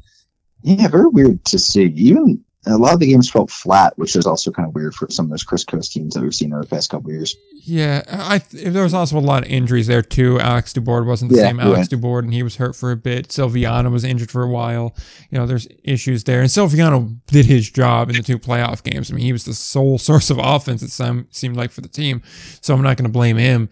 [0.63, 1.85] yeah, very weird to see.
[1.85, 5.09] Even a lot of the games felt flat, which is also kind of weird for
[5.11, 7.37] some of those Chris Coste teams that we've seen over the past couple of years.
[7.67, 10.41] Yeah, I th- there was also a lot of injuries there too.
[10.41, 13.29] Alex Dubord wasn't the Yeah, same Alex Dubord, and he was hurt for a bit.
[13.29, 14.95] Silviano was injured for a while.
[15.31, 19.11] You know, there's issues there, and Silviano did his job in the two playoff games.
[19.11, 20.83] I mean, he was the sole source of offense.
[20.83, 22.23] It some, seemed like for the team,
[22.61, 23.69] so I'm not going to blame him.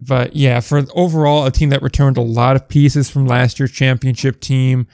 [0.00, 3.72] But yeah, for overall a team that returned a lot of pieces from last year's
[3.72, 4.86] championship team,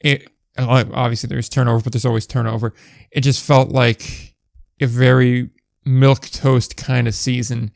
[0.00, 0.28] it
[0.68, 2.74] obviously there's turnover, but there's always turnover.
[3.10, 4.34] It just felt like
[4.80, 5.50] a very
[5.84, 7.72] milk toast kind of season.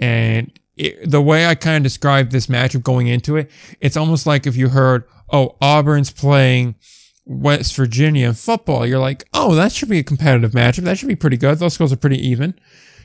[0.00, 3.50] And it, the way I kind of described this matchup going into it,
[3.80, 6.76] it's almost like if you heard, oh, Auburn's playing
[7.24, 10.84] West Virginia in football, you're like, oh, that should be a competitive matchup.
[10.84, 11.58] That should be pretty good.
[11.58, 12.54] Those schools are pretty even.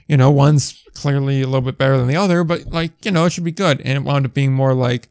[0.07, 3.25] You know, one's clearly a little bit better than the other, but like, you know,
[3.25, 3.81] it should be good.
[3.81, 5.09] And it wound up being more like,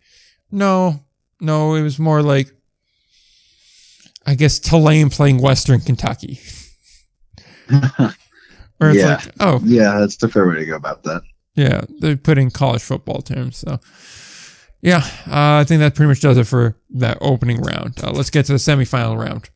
[0.50, 1.02] no,
[1.40, 2.52] no, it was more like,
[4.26, 6.40] I guess Tulane playing Western Kentucky.
[8.84, 9.06] It's Yeah.
[9.14, 11.22] like, oh, yeah, that's the fair way to go about that.
[11.54, 13.58] yeah, they put in college football terms.
[13.58, 13.78] So,
[14.80, 18.02] yeah, uh, I think that pretty much does it for that opening round.
[18.02, 19.50] Uh, let's get to the semifinal round.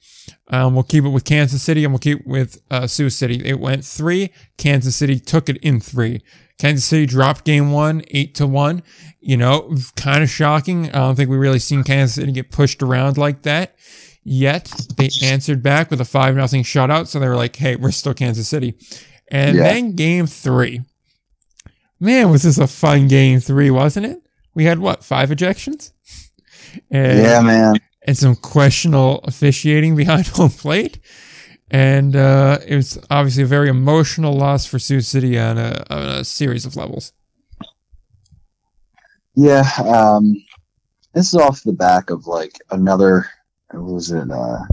[0.48, 3.44] Um, we'll keep it with Kansas City and we'll keep it with uh, Sioux City.
[3.44, 4.30] It went three.
[4.58, 6.22] Kansas City took it in three.
[6.58, 8.84] Kansas City dropped game one, eight to one.
[9.20, 10.86] You know, kind of shocking.
[10.90, 13.74] I don't think we really seen Kansas City get pushed around like that.
[14.28, 17.06] Yet they answered back with a five nothing shutout.
[17.06, 18.74] So they were like, "Hey, we're still Kansas City."
[19.30, 19.62] And Yeah.
[19.62, 20.82] then game three.
[22.00, 24.20] Man, was this a fun game three, wasn't it?
[24.52, 25.92] We had what five ejections,
[26.90, 27.76] and, yeah, man.
[28.04, 30.98] and some questionable officiating behind home plate,
[31.70, 36.02] and uh, it was obviously a very emotional loss for Sioux City on a, on
[36.02, 37.12] a series of levels.
[39.36, 40.34] Yeah, um,
[41.14, 43.26] this is off the back of like another.
[43.72, 44.30] Was it?
[44.30, 44.64] Uh,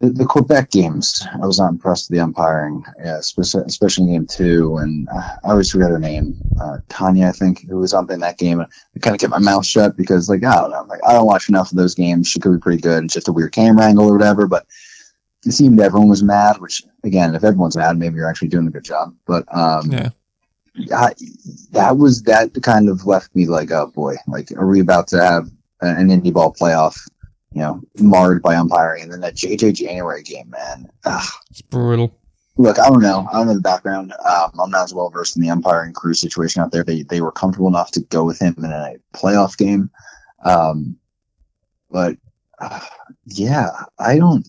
[0.00, 1.26] the, the Quebec games.
[1.42, 4.76] I was not impressed with the umpiring, yeah, especially, especially in game two.
[4.78, 8.38] And uh, I always forget her name, uh, Tanya, I think, who was umpiring that
[8.38, 8.60] game.
[8.60, 8.66] I
[9.00, 11.48] kind of kept my mouth shut because, like, I don't know, like I don't watch
[11.48, 12.28] enough of those games.
[12.28, 13.04] She could be pretty good.
[13.04, 14.46] It's just a weird camera angle or whatever.
[14.46, 14.66] But
[15.44, 16.58] it seemed everyone was mad.
[16.58, 19.14] Which, again, if everyone's mad, maybe you're actually doing a good job.
[19.26, 19.90] But um,
[20.74, 21.14] Yeah, I,
[21.72, 25.20] that was that kind of left me like, oh boy, like are we about to
[25.20, 25.50] have
[25.80, 26.96] an Indy ball playoff?
[27.52, 30.86] You know, marred by umpiring, and then that JJ January game, man.
[31.04, 31.28] Ugh.
[31.50, 32.14] It's brutal.
[32.58, 33.26] Look, I don't know.
[33.30, 34.12] I don't know the background.
[34.12, 36.84] Um, I'm not as well versed in the umpiring crew situation out there.
[36.84, 39.90] They they were comfortable enough to go with him in a playoff game,
[40.44, 40.96] um,
[41.90, 42.16] but
[42.58, 42.80] uh,
[43.24, 44.46] yeah, I don't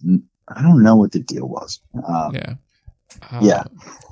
[0.47, 1.79] I don't know what the deal was.
[2.07, 2.55] Um, Yeah.
[3.31, 3.63] Uh, yeah.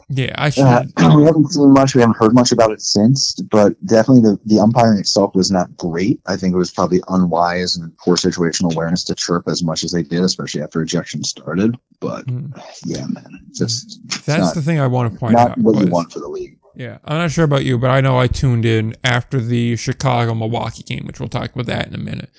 [0.09, 0.63] Yeah, I should.
[0.63, 0.84] Uh,
[1.17, 1.93] we haven't seen much.
[1.93, 5.75] We haven't heard much about it since, but definitely the, the umpiring itself was not
[5.75, 6.21] great.
[6.25, 9.91] I think it was probably unwise and poor situational awareness to chirp as much as
[9.91, 11.75] they did, especially after ejection started.
[11.99, 12.57] But Mm.
[12.85, 15.57] yeah, man, just That's not, the thing I want to point not out.
[15.57, 16.57] what you want for the league.
[16.75, 20.35] Yeah, I'm not sure about you, but I know I tuned in after the Chicago
[20.35, 22.29] Milwaukee game, which we'll talk about that in a minute.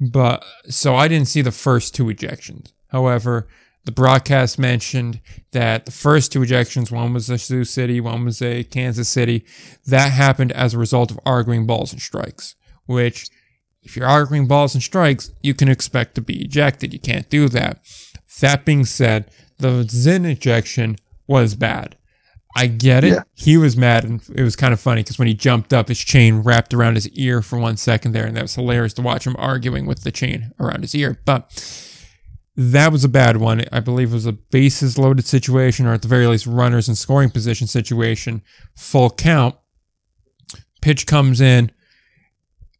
[0.00, 2.72] But so I didn't see the first two ejections.
[2.88, 3.48] However,
[3.88, 5.18] the broadcast mentioned
[5.52, 9.46] that the first two ejections, one was a Sioux City, one was a Kansas City,
[9.86, 12.54] that happened as a result of arguing balls and strikes,
[12.84, 13.30] which
[13.82, 16.92] if you're arguing balls and strikes, you can expect to be ejected.
[16.92, 17.80] You can't do that.
[18.42, 20.96] That being said, the Zin ejection
[21.26, 21.96] was bad.
[22.54, 23.12] I get it.
[23.14, 23.22] Yeah.
[23.36, 26.00] He was mad, and it was kind of funny because when he jumped up, his
[26.00, 29.26] chain wrapped around his ear for one second there, and that was hilarious to watch
[29.26, 31.18] him arguing with the chain around his ear.
[31.24, 31.50] But
[32.60, 33.64] that was a bad one.
[33.70, 36.96] I believe it was a bases loaded situation, or at the very least, runners in
[36.96, 38.42] scoring position situation.
[38.74, 39.54] Full count.
[40.82, 41.70] Pitch comes in.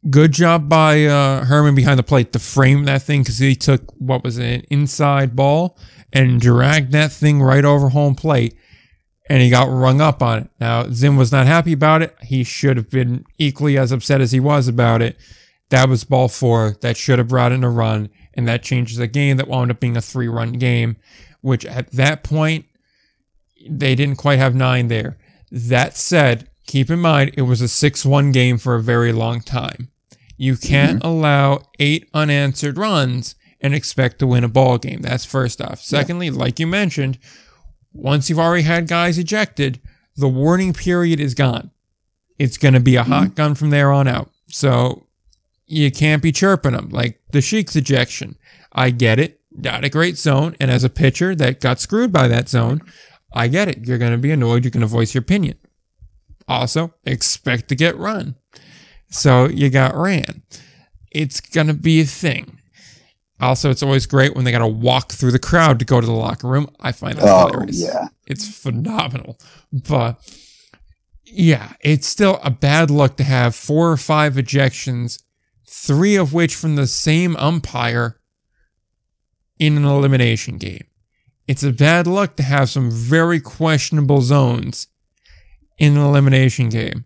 [0.09, 3.89] Good job by uh, Herman behind the plate to frame that thing because he took
[3.97, 5.77] what was an inside ball
[6.11, 8.57] and dragged that thing right over home plate
[9.29, 10.49] and he got rung up on it.
[10.59, 12.15] Now, Zim was not happy about it.
[12.21, 15.17] He should have been equally as upset as he was about it.
[15.69, 16.77] That was ball four.
[16.81, 19.81] That should have brought in a run, and that changes the game that wound up
[19.81, 20.95] being a three run game,
[21.41, 22.65] which at that point,
[23.69, 25.17] they didn't quite have nine there.
[25.51, 29.41] That said, keep in mind, it was a 6 1 game for a very long
[29.41, 29.89] time.
[30.37, 31.07] You can't mm-hmm.
[31.07, 35.01] allow eight unanswered runs and expect to win a ball game.
[35.01, 35.81] That's first off.
[35.81, 37.19] Secondly, like you mentioned,
[37.91, 39.81] once you've already had guys ejected,
[40.15, 41.71] the warning period is gone.
[42.37, 43.11] It's going to be a mm-hmm.
[43.11, 44.29] hot gun from there on out.
[44.47, 45.08] So
[45.69, 48.37] you can't be chirping them like the Sheik's ejection.
[48.73, 49.39] I get it.
[49.51, 50.55] Not a great zone.
[50.59, 52.81] And as a pitcher that got screwed by that zone,
[53.33, 53.85] I get it.
[53.87, 54.63] You're going to be annoyed.
[54.63, 55.57] You're going to voice your opinion.
[56.47, 58.35] Also, expect to get run.
[59.09, 60.43] So you got ran.
[61.11, 62.57] It's going to be a thing.
[63.41, 66.05] Also, it's always great when they got to walk through the crowd to go to
[66.05, 66.69] the locker room.
[66.79, 67.81] I find that Oh hilarious.
[67.81, 69.37] yeah, It's phenomenal.
[69.71, 70.19] But
[71.25, 75.21] yeah, it's still a bad luck to have four or five ejections,
[75.81, 78.19] three of which from the same umpire
[79.57, 80.85] in an elimination game.
[81.47, 84.87] It's a bad luck to have some very questionable zones
[85.77, 87.05] in an elimination game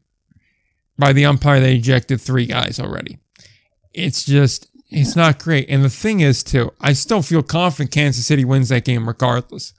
[0.98, 3.20] by the umpire that ejected three guys already.
[3.94, 5.70] It's just, it's not great.
[5.70, 9.74] And the thing is, too, I still feel confident Kansas City wins that game regardless.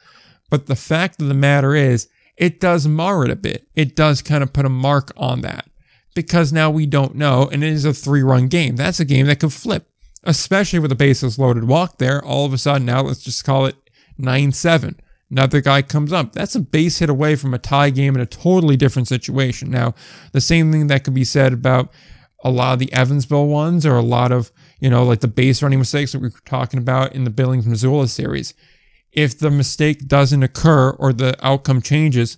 [0.51, 3.66] But the fact of the matter is, it does mar it a bit.
[3.75, 5.69] It does kind of put a mark on that
[6.15, 8.77] because now we don't know, and it is a three run game.
[8.77, 9.89] That's a game that could flip,
[10.23, 12.24] especially with a bases loaded walk there.
[12.24, 13.77] All of a sudden, now let's just call it
[14.19, 15.01] 9 7.
[15.31, 16.32] Another guy comes up.
[16.32, 19.70] That's a base hit away from a tie game in a totally different situation.
[19.70, 19.95] Now,
[20.32, 21.93] the same thing that could be said about
[22.45, 25.62] a lot of the Evansville ones or a lot of, you know, like the base
[25.62, 28.55] running mistakes that we were talking about in the Billings Missoula series.
[29.12, 32.36] If the mistake doesn't occur or the outcome changes,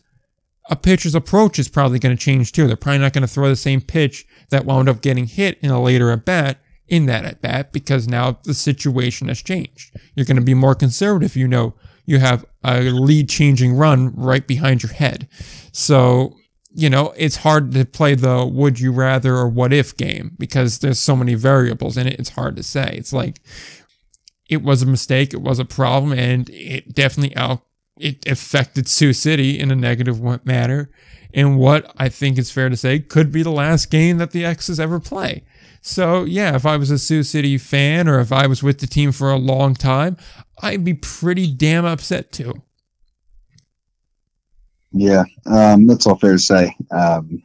[0.68, 2.66] a pitcher's approach is probably going to change too.
[2.66, 5.70] They're probably not going to throw the same pitch that wound up getting hit in
[5.70, 9.97] a later at bat in that at bat because now the situation has changed.
[10.14, 11.36] You're going to be more conservative.
[11.36, 11.74] You know,
[12.05, 15.28] you have a lead changing run right behind your head.
[15.72, 16.36] So,
[16.70, 20.78] you know, it's hard to play the would you rather or what if game because
[20.78, 22.18] there's so many variables in it.
[22.20, 22.94] It's hard to say.
[22.97, 23.40] It's like
[24.48, 27.65] it was a mistake, it was a problem, and it definitely out
[27.98, 30.90] it affected Sioux City in a negative manner.
[31.32, 34.44] In what I think is fair to say could be the last game that the
[34.44, 35.44] X's ever play.
[35.82, 38.86] So yeah, if I was a Sioux City fan or if I was with the
[38.86, 40.16] team for a long time,
[40.62, 42.55] I'd be pretty damn upset too.
[44.93, 45.24] yeah.
[45.44, 46.74] Um, that's all fair to say.
[46.90, 47.43] Um,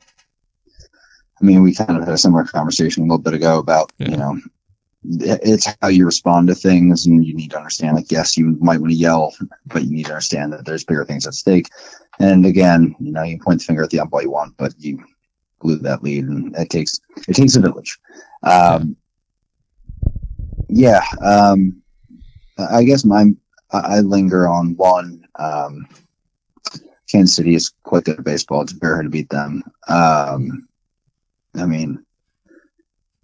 [1.41, 4.09] I mean, we kind of had a similar conversation a little bit ago about Yeah.
[4.11, 4.39] you know,
[5.03, 7.95] it's how you respond to things, and you need to understand.
[7.95, 11.05] Like, yes, you might want to yell, but you need to understand that there's bigger
[11.05, 11.69] things at stake.
[12.19, 14.73] And again, you know, you point the finger at the ump all you want, but
[14.77, 15.03] you
[15.59, 17.97] blew that lead, and it takes it takes a village.
[18.43, 18.95] Um,
[20.69, 21.03] yeah.
[21.21, 21.81] Um,
[22.57, 23.25] I guess my
[23.71, 25.25] I linger on one.
[25.35, 25.87] Um,
[27.09, 28.61] Kansas City is quite good at baseball.
[28.61, 29.63] It's very hard to beat them.
[29.87, 30.67] Um,
[31.55, 32.05] I mean,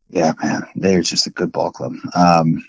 [0.09, 1.93] yeah, man, they're just a good ball club.
[2.15, 2.63] Um,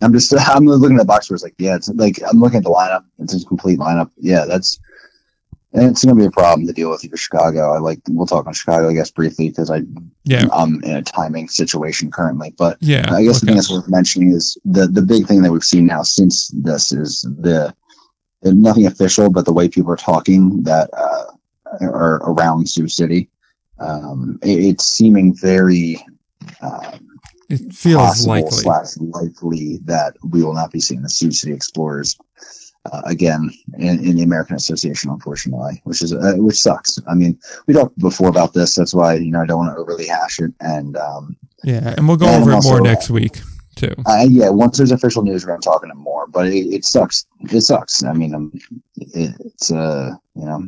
[0.00, 1.34] I'm just I'm looking at the box score.
[1.36, 3.04] It's like, yeah, it's like I'm looking at the lineup.
[3.18, 4.10] It's a complete lineup.
[4.16, 4.78] Yeah, that's
[5.72, 7.72] and it's going to be a problem to deal with for Chicago.
[7.72, 9.82] I like we'll talk on Chicago, I guess, briefly because I
[10.24, 10.46] Yeah.
[10.52, 12.54] I'm in a timing situation currently.
[12.56, 13.12] But Yeah.
[13.12, 15.86] I guess the thing that's worth mentioning is the the big thing that we've seen
[15.86, 17.74] now since this is the,
[18.42, 21.24] the nothing official, but the way people are talking that uh,
[21.82, 23.28] are around Sioux City.
[23.78, 26.04] Um, it- it's seeming very
[26.60, 27.06] um,
[27.48, 28.50] It feels likely.
[28.58, 32.16] slash likely that we will not be seeing the Sioux City Explorers
[32.92, 36.98] uh, again in, in the American Association, unfortunately, which is uh, which sucks.
[37.08, 38.74] I mean, we talked before about this.
[38.74, 40.52] That's why you know I don't want to overly hash it.
[40.60, 41.94] And um, Yeah.
[41.96, 43.40] And we'll go And over it more next week,
[43.74, 43.92] too.
[44.06, 46.26] I, yeah, once there's official news, we're going to talk it more.
[46.28, 47.26] But it, it sucks.
[47.40, 48.04] It sucks.
[48.04, 48.52] I mean, um,
[48.96, 50.64] it, it's uh, you know,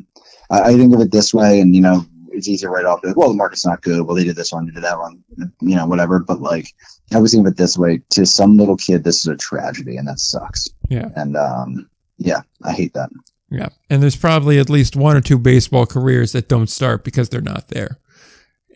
[0.50, 2.04] I, I think of it this way, and you know,
[2.38, 3.00] it's easy to write off.
[3.04, 4.06] Like, well, the market's not good.
[4.06, 5.22] Well, they did this one, they did that one,
[5.60, 6.18] you know, whatever.
[6.20, 6.72] But like,
[7.12, 9.96] I was thinking of it this way: to some little kid, this is a tragedy,
[9.96, 10.68] and that sucks.
[10.88, 11.10] Yeah.
[11.16, 13.10] And um, yeah, I hate that.
[13.50, 13.68] Yeah.
[13.88, 17.40] And there's probably at least one or two baseball careers that don't start because they're
[17.40, 17.98] not there.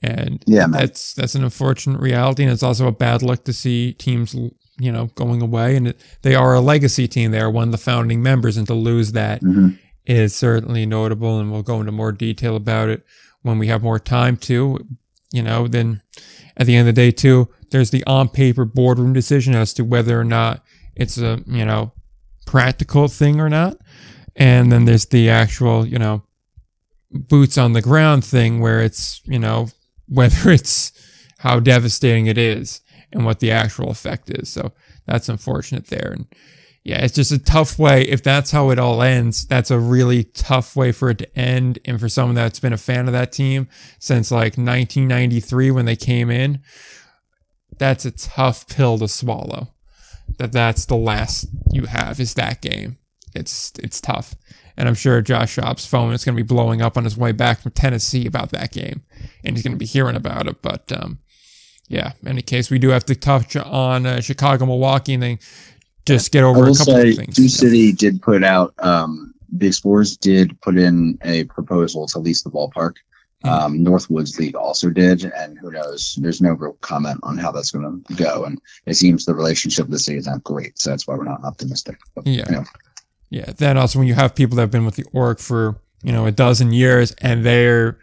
[0.02, 0.80] And Yeah, man.
[0.80, 4.90] that's that's an unfortunate reality, and it's also a bad luck to see teams, you
[4.90, 5.76] know, going away.
[5.76, 8.66] And it, they are a legacy team; they are one of the founding members, and
[8.66, 9.42] to lose that
[10.04, 11.38] is hmm certainly notable.
[11.38, 13.04] And we'll go into more detail about it
[13.42, 14.78] when we have more time to.
[15.32, 16.02] You know, then
[16.56, 19.84] at the end of the day, too, there's the on paper boardroom decision as to
[19.84, 20.62] whether or not
[20.94, 21.92] it's a you know
[22.46, 23.76] practical thing or not,
[24.36, 26.22] and then there's the actual you know
[27.10, 29.68] boots on the ground thing where it's you know
[30.08, 30.92] whether it's
[31.38, 32.80] how devastating it is
[33.12, 34.48] and what the actual effect is.
[34.48, 34.72] So
[35.06, 36.12] that's unfortunate there.
[36.12, 36.26] And
[36.84, 38.02] yeah, it's just a tough way.
[38.02, 41.78] If that's how it all ends, that's a really tough way for it to end.
[41.84, 43.68] And for someone that's been a fan of that team
[44.00, 46.60] since like 1993 when they came in,
[47.78, 49.68] that's a tough pill to swallow.
[50.38, 52.98] That that's the last you have is that game.
[53.34, 54.34] It's it's tough.
[54.76, 57.32] And I'm sure Josh Schaub's phone is going to be blowing up on his way
[57.32, 59.02] back from Tennessee about that game,
[59.44, 60.62] and he's going to be hearing about it.
[60.62, 61.18] But um,
[61.88, 65.38] yeah, in any case, we do have to touch on uh, Chicago, Milwaukee, and then
[66.06, 67.36] just get over a couple say, of things.
[67.36, 68.74] Sioux City did put out.
[68.78, 72.94] Um, the Explorers did put in a proposal to lease the ballpark.
[73.44, 73.50] Mhm.
[73.50, 76.16] Um, Northwoods League also did, and who knows?
[76.20, 79.86] There's no real comment on how that's going to go, and it seems the relationship
[79.86, 81.96] with the city is not great, so that's why we're not optimistic.
[82.14, 82.44] But, Yeah.
[82.48, 82.64] you know,
[83.30, 83.50] Yeah.
[83.56, 86.26] Then also when you have people that have been with the org for, you know,
[86.26, 87.98] a dozen years and they're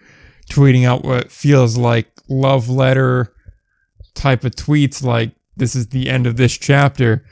[0.50, 3.32] tweeting out what feels like love letter
[4.16, 7.24] type of tweets like this is the end of this chapter,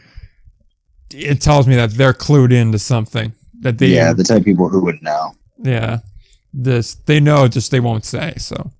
[1.11, 3.33] it tells me that they're clued into something.
[3.59, 5.31] That they yeah, the type of people who would know.
[5.61, 5.99] yeah.
[6.53, 8.33] This they know just they won't say.
[8.37, 8.71] So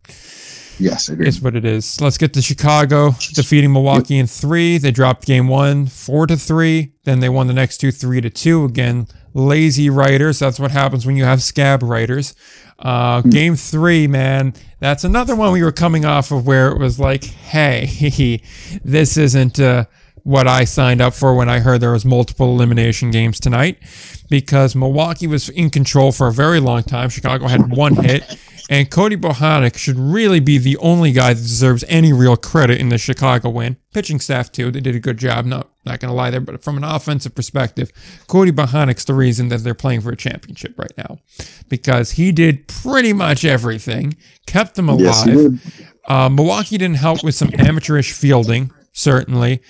[0.80, 1.32] Yes, I agree.
[1.42, 2.00] what it is.
[2.00, 4.78] Let's get to Chicago defeating Milwaukee in three.
[4.78, 6.94] They dropped game one four to three.
[7.04, 8.66] Then they won the next two three to two.
[8.66, 10.40] Again, lazy writers.
[10.40, 12.36] That's what happens when you have scab writers.
[12.80, 17.00] Uh, game three, man, that's another one we were coming off of where it was
[17.00, 18.42] like, hey,
[18.84, 19.86] this isn't uh,
[20.28, 23.78] what I signed up for when I heard there was multiple elimination games tonight,
[24.30, 27.08] because Milwaukee was in control for a very long time.
[27.08, 28.38] Chicago had one hit.
[28.70, 32.90] And Cody Bohanek should really be the only guy that deserves any real credit in
[32.90, 33.78] the Chicago win.
[33.94, 35.46] Pitching staff too, they did a good job.
[35.46, 37.94] Not not gonna lie there, but from an offensive perspective,
[38.28, 41.20] Cody Bohanek's the reason that they're playing for a championship right now,
[41.70, 45.00] because he did pretty much everything, kept them alive.
[45.00, 45.60] Yes, did.
[46.10, 49.62] Uh, Milwaukee didn't help with some amateurish fielding, certainly.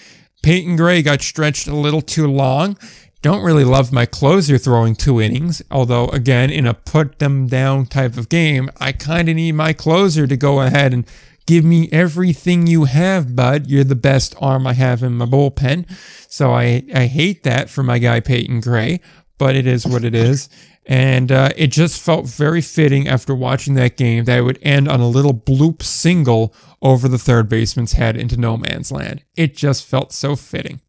[0.47, 2.77] Peyton Gray got stretched a little too long.
[3.21, 7.85] Don't really love my closer throwing two innings, although, again, in a put them down
[7.85, 11.05] type of game, I kind of need my closer to go ahead and
[11.47, 13.67] give me everything you have, bud.
[13.67, 15.85] You're the best arm I have in my bullpen.
[16.31, 19.01] So I, I hate that for my guy Peyton Gray,
[19.37, 20.47] but it is what it is.
[20.87, 24.87] And uh, it just felt very fitting after watching that game that it would end
[24.87, 29.23] on a little bloop single over the third baseman's head into no man's land.
[29.35, 30.79] It just felt so fitting.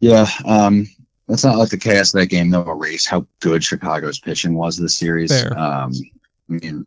[0.00, 0.88] Yeah, um,
[1.28, 4.76] let's not let the chaos of that game though erase how good Chicago's pitching was
[4.76, 5.32] this series.
[5.52, 5.92] Um,
[6.50, 6.86] I mean,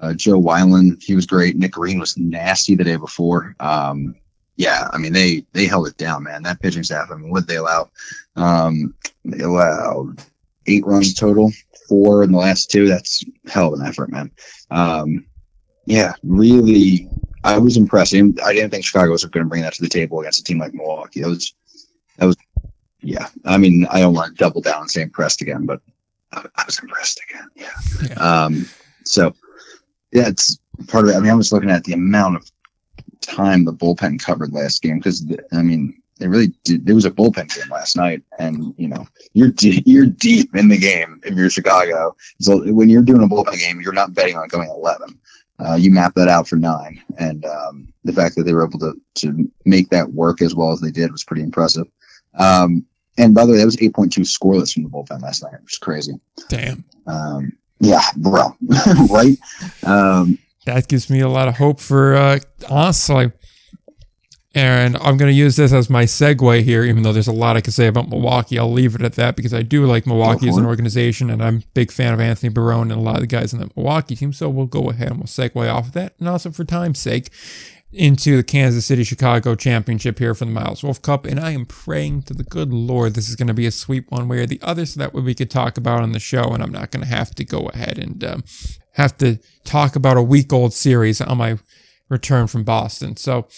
[0.00, 1.56] uh, Joe Wieland, he was great.
[1.56, 3.54] Nick Green was nasty the day before.
[3.60, 4.14] Um,
[4.58, 6.42] yeah, I mean they they held it down, man.
[6.42, 7.10] That pitching staff.
[7.10, 7.90] I mean, what they allow?
[8.34, 8.92] Um,
[9.24, 10.20] they allowed
[10.66, 11.52] eight runs total,
[11.88, 12.88] four in the last two.
[12.88, 14.32] That's hell of an effort, man.
[14.72, 15.24] Um,
[15.86, 17.08] yeah, really,
[17.44, 18.12] I was impressed.
[18.12, 20.40] I didn't, I didn't think Chicago was going to bring that to the table against
[20.40, 21.20] a team like Milwaukee.
[21.20, 21.54] That was
[22.16, 22.36] that was
[23.00, 25.80] yeah, I mean, I don't want to double down and say impressed again, but
[26.32, 27.48] I, I was impressed again.
[27.54, 28.08] Yeah.
[28.08, 28.14] Yeah.
[28.14, 28.66] Um,
[29.04, 29.32] so
[30.10, 30.58] yeah, it's
[30.88, 31.16] part of it.
[31.16, 32.50] I mean, I was looking at the amount of
[33.20, 36.84] time the bullpen covered last game because I mean, they really did.
[36.84, 40.68] There was a bullpen game last night, and you know, you're de- you're deep in
[40.68, 42.16] the game if you're Chicago.
[42.40, 45.18] So when you're doing a bullpen game, you're not betting on going 11.
[45.60, 48.78] Uh, you map that out for nine, and um, the fact that they were able
[48.78, 51.86] to to make that work as well as they did was pretty impressive.
[52.38, 52.84] Um,
[53.16, 55.78] and by the way, that was 8.2 scoreless from the bullpen last night, which is
[55.78, 56.14] crazy.
[56.48, 56.84] Damn.
[57.08, 58.56] Um, yeah, bro,
[59.10, 59.36] right?
[59.84, 60.38] Um,
[60.68, 62.38] That gives me a lot of hope for uh,
[62.68, 63.32] honestly.
[64.54, 67.56] And I'm going to use this as my segue here, even though there's a lot
[67.56, 68.58] I could say about Milwaukee.
[68.58, 71.58] I'll leave it at that because I do like Milwaukee as an organization, and I'm
[71.58, 74.16] a big fan of Anthony Barone and a lot of the guys in the Milwaukee
[74.16, 74.32] team.
[74.32, 76.14] So we'll go ahead and we'll segue off of that.
[76.18, 77.30] And also, for time's sake,
[77.92, 81.24] into the Kansas City Chicago championship here for the Miles Wolff Cup.
[81.24, 84.10] And I am praying to the good Lord this is going to be a sweep
[84.10, 86.52] one way or the other so that way we could talk about on the show.
[86.52, 88.44] And I'm not going to have to go ahead and um,
[88.98, 91.58] have to talk about a week old series on my
[92.10, 93.16] return from Boston.
[93.16, 93.48] So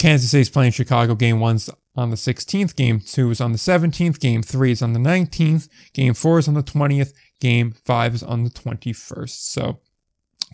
[0.00, 1.14] Kansas City's playing Chicago.
[1.14, 2.74] Game one's on the 16th.
[2.74, 4.18] Game two is on the 17th.
[4.18, 5.68] Game three is on the 19th.
[5.92, 7.12] Game four is on the 20th.
[7.40, 9.30] Game five is on the 21st.
[9.30, 9.78] So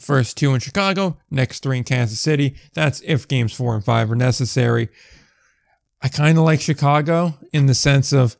[0.00, 2.56] First two in Chicago, next three in Kansas City.
[2.74, 4.88] That's if games four and five are necessary.
[6.02, 8.36] I kind of like Chicago in the sense of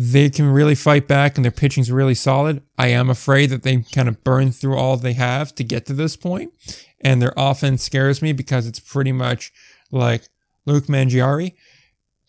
[0.00, 2.62] they can really fight back and their pitching's really solid.
[2.78, 5.92] I am afraid that they kind of burn through all they have to get to
[5.92, 6.52] this point,
[7.00, 9.52] and their offense scares me because it's pretty much
[9.90, 10.28] like
[10.66, 11.54] Luke Mangieri,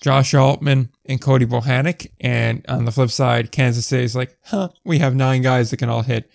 [0.01, 2.07] Josh Altmann, and Cody Bohannon.
[2.19, 5.77] And on the flip side, Kansas City is like, huh, we have nine guys that
[5.77, 6.27] can all hit.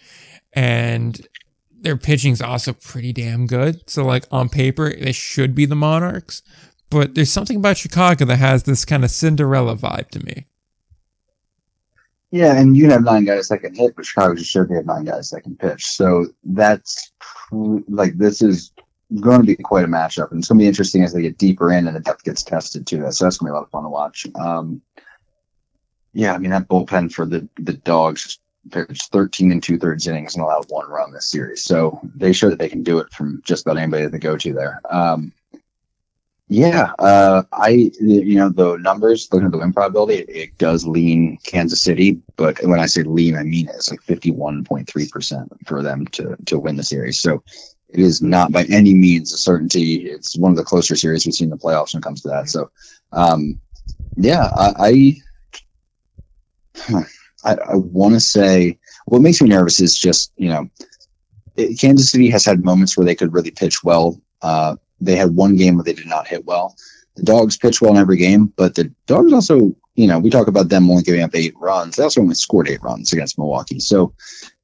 [0.52, 1.27] And
[1.73, 3.90] their pitching's also pretty damn good.
[3.90, 6.43] So like on paper, they should be the Monarchs.
[6.90, 10.47] But there's something about Chicago that has this kind of Cinderella vibe to me.
[12.35, 14.86] Yeah, and you have nine guys that can hit, but Chicago just showed they have
[14.86, 15.85] nine guys that can pitch.
[15.85, 17.12] So that's
[17.52, 18.73] like this is
[19.20, 21.39] going to be quite a matchup, and it's going to be interesting as they get
[21.39, 23.09] deeper in and the depth gets tested too.
[23.12, 24.27] So that's going to be a lot of fun to watch.
[24.35, 24.82] Um,
[26.12, 30.35] yeah, I mean that bullpen for the the dogs pitched 13 and two thirds innings
[30.35, 31.62] and allowed one run this series.
[31.62, 34.36] So they show that they can do it from just about anybody that they go
[34.36, 34.81] to there.
[34.90, 35.32] Um,
[36.48, 40.86] yeah, uh, I you know the numbers looking at the win probability, it, it does
[40.86, 43.74] lean Kansas City, but when I say lean, I mean it.
[43.76, 47.18] it's like 51.3 percent for them to to win the series.
[47.18, 47.42] So
[47.88, 50.06] it is not by any means a certainty.
[50.10, 52.28] It's one of the closer series we've seen in the playoffs when it comes to
[52.28, 52.48] that.
[52.50, 52.70] So,
[53.12, 53.58] um,
[54.16, 55.14] yeah, I,
[56.88, 57.04] I
[57.44, 60.68] I, I want to say what makes me nervous is just you know
[61.78, 64.20] Kansas City has had moments where they could really pitch well.
[64.42, 66.76] Uh, they had one game where they did not hit well.
[67.16, 70.48] The Dogs pitch well in every game, but the Dogs also, you know, we talk
[70.48, 71.96] about them only giving up eight runs.
[71.96, 73.80] They also only scored eight runs against Milwaukee.
[73.80, 74.14] So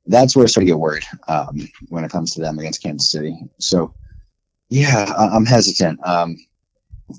[0.07, 3.11] that's where I start to get worried um, when it comes to them against Kansas
[3.11, 3.37] City.
[3.59, 3.95] So
[4.69, 6.01] yeah, I, I'm hesitant.
[6.07, 6.37] Um,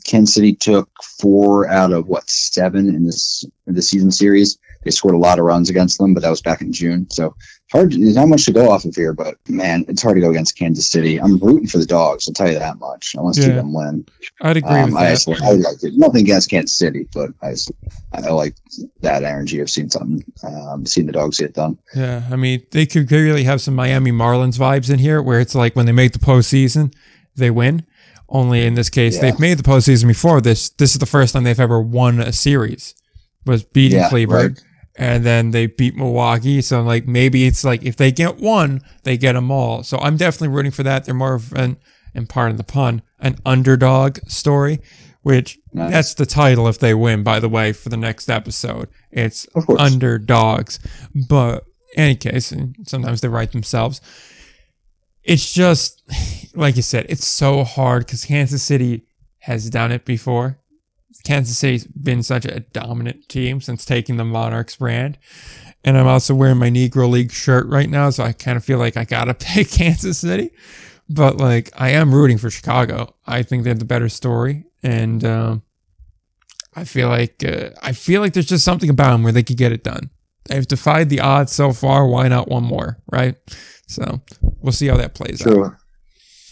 [0.06, 0.90] Kansas City took
[1.20, 4.58] four out of what seven in this in the season series.
[4.84, 7.08] They scored a lot of runs against them, but that was back in June.
[7.12, 7.36] So
[7.72, 7.92] hard.
[7.92, 10.58] There's not much to go off of here, but man, it's hard to go against
[10.58, 11.20] Kansas City.
[11.22, 12.28] I'm rooting for the dogs.
[12.28, 13.16] I'll tell you that much.
[13.16, 14.08] I want to see them win.
[14.42, 15.12] I'd agree Um, with I, that.
[15.12, 15.94] just, I like it.
[15.96, 17.72] Nothing against Kansas City, but I just,
[18.12, 18.56] I like
[19.02, 19.62] that energy.
[19.62, 20.24] I've seen something.
[20.44, 21.78] Um, seen the dogs get done.
[21.96, 25.54] Yeah, I mean, they could clearly have some Miami Marlins vibes in here, where it's
[25.54, 26.92] like when they make the postseason,
[27.36, 27.86] they win.
[28.34, 29.22] Only in this case, Yeah.
[29.24, 30.40] they've made the postseason before.
[30.42, 32.96] This this is the first time they've ever won a series.
[33.46, 34.64] Was beating Yeah, Cleveland, right.
[35.10, 36.62] and then they beat Milwaukee.
[36.62, 39.84] So I'm like maybe it's like if they get one, they get them all.
[39.84, 41.04] So I'm definitely rooting for that.
[41.06, 41.76] They're more of an,
[42.16, 44.80] and pardon the pun, an underdog story,
[45.24, 45.92] which Nice.
[45.92, 47.24] that's the title if they win.
[47.24, 49.46] By the way, for the next episode, it's
[49.78, 50.80] underdogs.
[51.28, 51.66] But
[51.98, 52.54] any case,
[52.88, 54.00] sometimes they write themselves.
[55.24, 56.02] It's just
[56.56, 59.06] like you said, it's so hard because Kansas City
[59.40, 60.60] has done it before.
[61.24, 65.18] Kansas City's been such a dominant team since taking the Monarchs brand.
[65.84, 68.78] And I'm also wearing my Negro League shirt right now, so I kind of feel
[68.78, 70.52] like I gotta pick Kansas City.
[71.10, 73.16] But like, I am rooting for Chicago.
[73.28, 75.64] I think they have the better story, and um,
[76.74, 79.58] I feel like uh, I feel like there's just something about them where they could
[79.58, 80.10] get it done.
[80.46, 82.08] They've defied the odds so far.
[82.08, 83.36] Why not one more, right?
[83.88, 84.22] So
[84.62, 85.76] we'll see how that plays out.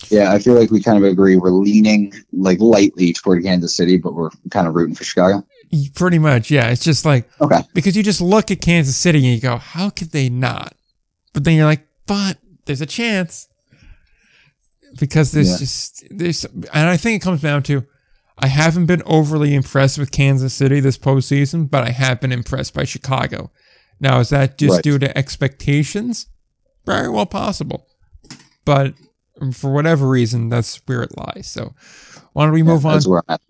[0.10, 1.36] Yeah, I feel like we kind of agree.
[1.36, 5.46] We're leaning like lightly toward Kansas City, but we're kind of rooting for Chicago.
[5.94, 6.70] Pretty much, yeah.
[6.70, 7.62] It's just like Okay.
[7.74, 10.74] because you just look at Kansas City and you go, how could they not?
[11.34, 13.48] But then you're like, but there's a chance
[15.00, 15.58] because there's Yeah.
[15.58, 17.86] just there's, and I think it comes down to,
[18.40, 22.74] I haven't been overly impressed with Kansas City this postseason, but I have been impressed
[22.74, 23.52] by Chicago.
[24.00, 24.84] Now, is that just Right.
[24.84, 26.28] due to expectations?
[26.86, 27.86] Very well possible.
[28.66, 28.94] But
[29.54, 31.48] for whatever reason, that's where it lies.
[31.48, 31.74] So
[32.34, 32.94] why don't we move on?
[32.94, 33.42] That's where I'm at.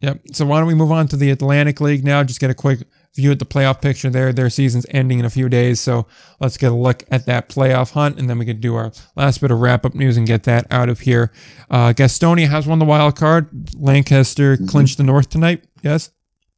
[0.00, 0.20] Yep.
[0.32, 2.22] So why don't we move on to the Atlantic League now?
[2.24, 2.80] Just get a quick
[3.16, 4.32] view at the playoff picture there.
[4.32, 6.06] Their season's ending in a few days, so
[6.40, 9.40] let's get a look at that playoff hunt, and then we can do our last
[9.40, 11.30] bit of wrap up news and get that out of here.
[11.70, 13.48] Uh, Gastonia has won the wild card.
[13.76, 15.64] Lancaster clinched the North tonight.
[15.82, 16.10] Yes.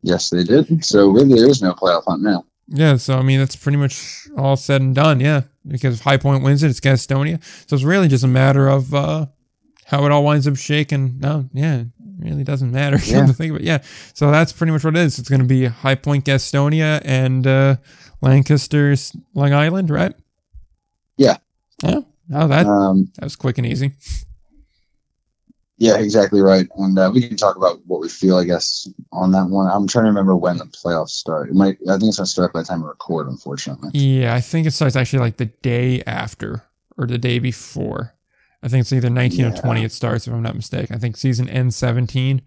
[0.02, 0.84] Yes, they did.
[0.84, 2.44] So really, there is no playoff hunt now.
[2.68, 5.20] Yeah, so I mean that's pretty much all said and done.
[5.20, 7.42] Yeah, because if High Point wins it, it's Gastonia.
[7.68, 9.26] So it's really just a matter of uh,
[9.84, 11.18] how it all winds up shaking.
[11.20, 11.86] No, yeah, it
[12.18, 12.98] really doesn't matter.
[13.04, 13.26] Yeah.
[13.26, 13.62] to think about.
[13.62, 13.78] Yeah,
[14.14, 15.18] so that's pretty much what it is.
[15.18, 17.76] It's going to be High Point, Gastonia, and uh,
[18.20, 20.14] Lancaster's Long Island, right?
[21.16, 21.36] Yeah.
[21.84, 22.00] Yeah.
[22.34, 23.92] Oh, that Um, that was quick and easy.
[25.78, 26.66] Yeah, exactly right.
[26.76, 29.70] And uh, we can talk about what we feel, I guess, on that one.
[29.70, 31.48] I'm trying to remember when the playoffs start.
[31.48, 31.78] It might.
[31.88, 33.28] I think it's going to start by the time we record.
[33.28, 33.90] Unfortunately.
[33.92, 36.64] Yeah, I think it starts actually like the day after
[36.96, 38.14] or the day before.
[38.62, 40.96] I think it's either 19 or 20 it starts, if I'm not mistaken.
[40.96, 42.42] I think season ends 17.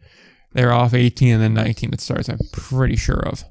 [0.53, 3.45] They're off 18 and then 19 it starts, I'm pretty sure of.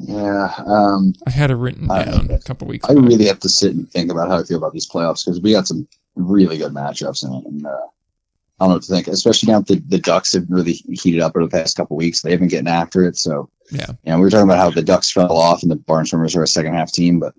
[0.00, 0.52] Yeah.
[0.66, 3.74] Um, I had it written I- down a couple weeks I really have to sit
[3.74, 5.86] and think about how I feel about these playoffs because we got some
[6.16, 7.44] really good matchups in it.
[7.46, 10.46] And uh, I don't know what to think, especially now that the, the Ducks have
[10.48, 12.20] really heated up over the past couple weeks.
[12.22, 13.16] They've been getting after it.
[13.16, 13.86] So, Yeah.
[14.04, 16.42] you know, we were talking about how the Ducks fell off and the Barnstormers are
[16.42, 17.18] a second half team.
[17.20, 17.34] But,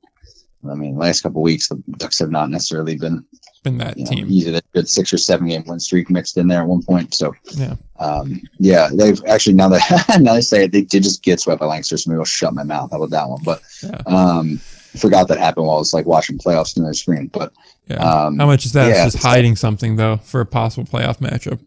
[0.70, 3.24] I mean, last couple weeks, the Ducks have not necessarily been
[3.64, 4.28] Been that you know, team.
[4.30, 4.60] easy.
[4.74, 7.14] Got six or seven game win streak mixed in there at one point.
[7.14, 7.76] So, Yeah.
[8.00, 11.60] um, yeah, they've actually now that now they say it, they did just get swept
[11.60, 13.42] by Lancaster, so maybe I'll shut my mouth about that one.
[13.44, 14.02] But Yeah.
[14.08, 14.60] um,
[14.98, 17.28] forgot that happened while I was like watching playoffs on the screen.
[17.28, 17.54] But
[17.88, 17.96] Yeah.
[17.98, 18.88] um, How much is that?
[18.88, 21.60] yeah, it's just it's like- hiding something though for a possible playoff matchup.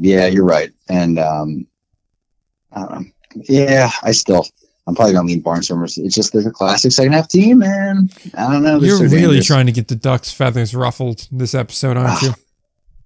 [0.00, 0.70] yeah, you're right.
[0.88, 1.66] And um,
[2.72, 3.04] I don't know.
[3.48, 4.46] Yeah, I still.
[4.88, 5.98] I'm probably gonna lean Barnstormers.
[5.98, 8.78] It's just they're a classic second half team, and I don't know.
[8.80, 9.46] You're so really dangerous.
[9.46, 12.32] trying to get the Ducks' feathers ruffled this episode, aren't you?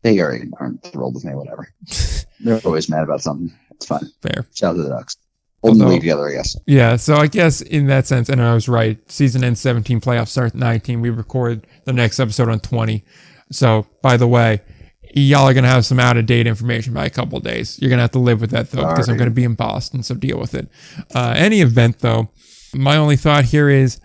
[0.03, 1.35] They already aren't thrilled with me.
[1.35, 1.73] Whatever.
[2.41, 3.51] They're always mad about something.
[3.73, 4.11] It's fine.
[4.21, 4.47] Fair.
[4.55, 5.17] Shout out to the Ducks.
[5.63, 6.57] Although- league together, I guess.
[6.67, 8.99] Yeah, so I guess in that sense, and I was right.
[9.11, 11.01] Season ends 17, playoffs start 19.
[11.01, 13.05] We record the next episode on 20.
[13.53, 14.63] So, by the way,
[15.15, 17.79] y'all are going to have some out of date information by a couple of days.
[17.81, 19.55] You're going to have to live with that, though, because I'm going to be in
[19.55, 20.69] Boston, so deal with it.
[21.15, 22.31] Uh, any event, though,
[22.75, 24.01] my only thought here is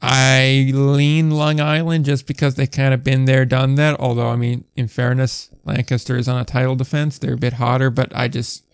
[0.00, 3.98] I lean Long Island just because they kind of been there, done that.
[4.00, 7.18] Although, I mean, in fairness, Lancaster is on a title defense.
[7.18, 8.64] They're a bit hotter, but I just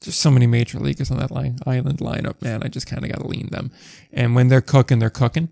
[0.00, 2.62] there's so many major leaguers on that line, island lineup, man.
[2.62, 3.70] I just kind of got to lean them.
[4.12, 5.48] And when they're cooking, they're cooking.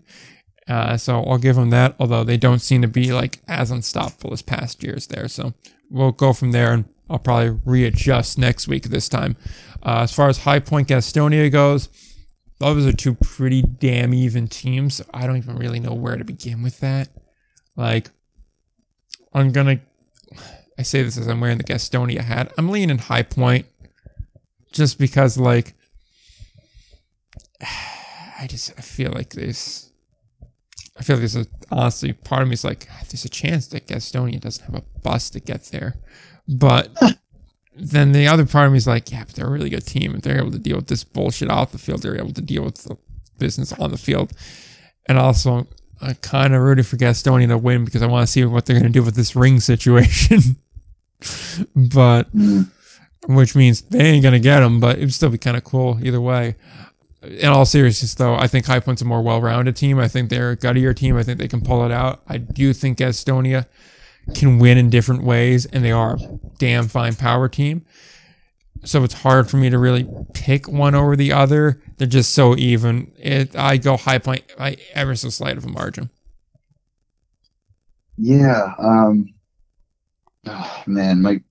[0.67, 4.33] Uh, so I'll give them that, although they don't seem to be like as unstoppable
[4.33, 5.27] as past years there.
[5.27, 5.53] So
[5.89, 9.37] we'll go from there and I'll probably readjust next week this time.
[9.83, 11.89] Uh, as far as High Point Gastonia goes,
[12.59, 14.95] those are two pretty damn even teams.
[14.95, 17.09] So I don't even really know where to begin with that.
[17.75, 18.09] Like,
[19.33, 19.79] I'm gonna.
[20.79, 22.53] I say this as I'm wearing the Gastonia hat.
[22.57, 23.65] I'm leaning High Point,
[24.71, 25.73] just because like.
[28.39, 29.91] I just I feel like this.
[30.95, 33.87] I feel like there's a honestly part of me is like there's a chance that
[33.87, 35.95] Gastonia doesn't have a bus to get there,
[36.47, 36.95] but
[37.75, 40.15] then the other part of me is like, yeah, but they're a really good team.
[40.15, 42.63] If they're able to deal with this bullshit off the field, they're able to deal
[42.63, 42.97] with the
[43.37, 44.33] business on the field.
[45.07, 45.67] And also,
[46.01, 48.79] I kind of rooted for Gastonia to win because I want to see what they're
[48.79, 50.57] going to do with this ring situation.
[51.75, 52.69] but, Mm.
[53.27, 56.21] Which means they ain't to get them, but it'd still be kind of cool either
[56.21, 56.55] way.
[57.21, 59.99] In all seriousness, though, I think High Point's a more well rounded team.
[59.99, 61.17] I think they're a guttier team.
[61.17, 62.21] I think they can pull it out.
[62.27, 63.65] I do think Gastonia
[64.33, 67.85] can win in different ways, and they are a damn fine power team.
[68.85, 71.81] So it's hard for me to really pick one over the other.
[71.97, 73.11] They're just so even.
[73.17, 76.09] It I go high point by ever so slight of a margin.
[78.17, 78.73] Yeah.
[78.79, 79.33] Um,
[80.45, 81.41] oh, man, my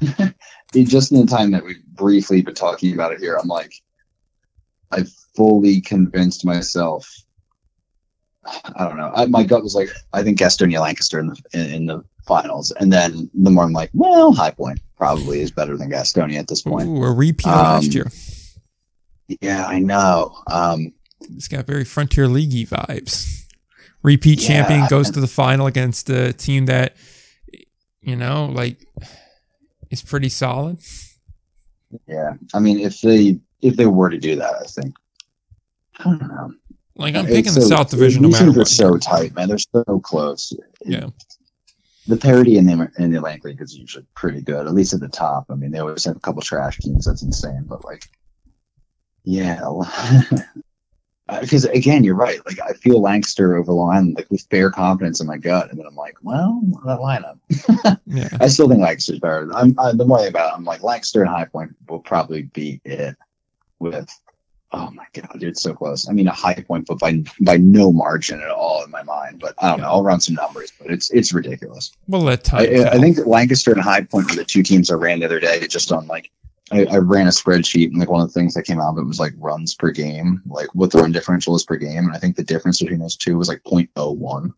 [0.72, 3.74] just in the time that we've briefly been talking about it here, I'm like,
[4.90, 5.04] I
[5.36, 7.10] fully convinced myself.
[8.44, 9.12] I don't know.
[9.14, 12.72] I, my gut was like, I think Gastonia Lancaster in the in, in the finals,
[12.72, 16.48] and then the more I'm like, well, High Point probably is better than Gastonia at
[16.48, 16.88] this point.
[16.88, 18.10] Ooh, a repeat Um, last year.
[19.40, 20.36] Yeah, I know.
[20.50, 20.92] Um,
[21.36, 23.44] It's got very Frontier Leaguey vibes.
[24.02, 24.48] Repeat Yeah.
[24.48, 26.96] champion goes to the final against a team that,
[28.00, 28.84] you know, like
[29.92, 30.78] is pretty solid.
[32.08, 32.32] yeah.
[32.52, 34.94] I mean, if they if they were to do that, I think.
[36.00, 36.52] I don't know.
[36.96, 39.48] Like I'm It's picking the so- South Division no matter teams are so tight, man.
[39.48, 40.52] They're so close.
[40.84, 41.06] Yeah.
[42.08, 45.00] the parity in the in the Atlantic League is usually pretty good, at least at
[45.00, 45.46] the top.
[45.50, 47.04] I mean, they always have a couple trash teams.
[47.06, 48.04] That's insane, but like,
[49.24, 49.60] yeah,
[51.28, 52.44] Uh, because again, you're right.
[52.46, 55.78] Like, I feel Lancaster over Long Island, like with fair confidence in my gut, and
[55.78, 57.38] then I'm like, well, that lineup.
[58.06, 58.28] Yeah.
[58.40, 59.50] I still think Lancaster's better.
[59.54, 62.00] I'm I, the more I think about it, I'm like Lancaster and High Point will
[62.00, 63.16] probably be it
[63.78, 64.10] with.
[64.70, 66.08] Oh my god, dude, it's so close.
[66.08, 69.38] I mean, a high point, but by by no margin at all in my mind.
[69.40, 69.86] But I don't know.
[69.86, 71.92] I'll run some numbers, but it's it's ridiculous.
[72.06, 72.62] We'll let time.
[72.62, 75.40] I, I think Lancaster and High Point were the two teams I ran the other
[75.40, 76.30] day, just on like
[76.72, 78.98] I, I ran a spreadsheet, and like one of the things that came out of
[78.98, 82.12] it was like runs per game, like what the run differential is per game, and
[82.12, 84.52] I think the difference between those two was like 0.01.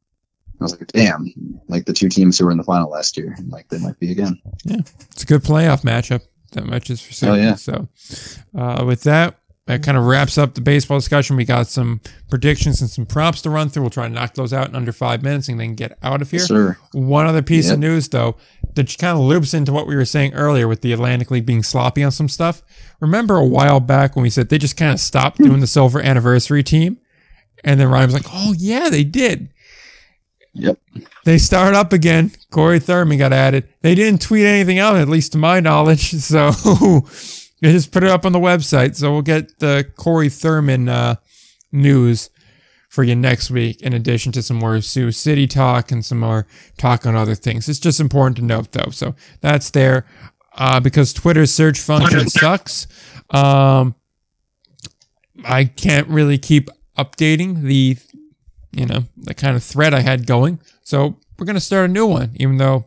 [0.60, 1.32] I was like, damn,
[1.68, 4.12] like the two teams who were in the final last year, like they might be
[4.12, 4.40] again.
[4.64, 4.80] Yeah,
[5.10, 6.22] it's a good playoff matchup.
[6.52, 7.40] That much is for certain.
[7.40, 7.54] Oh, yeah.
[7.56, 7.88] So,
[8.56, 11.36] uh, with that, that kind of wraps up the baseball discussion.
[11.36, 13.84] We got some predictions and some props to run through.
[13.84, 16.30] We'll try to knock those out in under five minutes and then get out of
[16.30, 16.40] here.
[16.40, 16.76] Sir.
[16.92, 18.36] One other piece of news, though,
[18.74, 21.62] that kind of loops into what we were saying earlier with the Atlantic League being
[21.62, 22.62] sloppy on some stuff.
[23.00, 25.44] Remember a while back when we said they just kind of stopped hmm.
[25.44, 26.98] doing the silver anniversary team?
[27.64, 29.48] And then Ryan was like, oh, yeah, they did.
[30.52, 30.78] Yep.
[31.24, 32.32] They started up again.
[32.50, 33.66] Corey Thurman got added.
[33.80, 36.12] They didn't tweet anything out, at least to my knowledge.
[36.24, 36.52] So
[37.72, 38.96] just put it up on the website.
[38.96, 41.16] So we'll get the Corey Thurman uh,
[41.72, 42.30] news
[42.88, 46.46] for you next week, in addition to some more Sioux City talk and some more
[46.78, 47.68] talk on other things.
[47.68, 48.90] It's just important to note, though.
[48.90, 50.06] So that's there
[50.56, 52.86] uh, because Twitter's search function sucks.
[53.30, 53.96] Um,
[55.44, 57.96] I can't really keep updating the,
[58.72, 60.60] you know, the kind of thread I had going.
[60.82, 62.86] So we're gonna start a new one, even though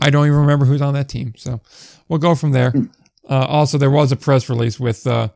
[0.00, 1.34] I don't even remember who's on that team.
[1.36, 1.60] So
[2.08, 2.72] we'll go from there.
[3.28, 5.28] Uh, also, there was a press release with uh,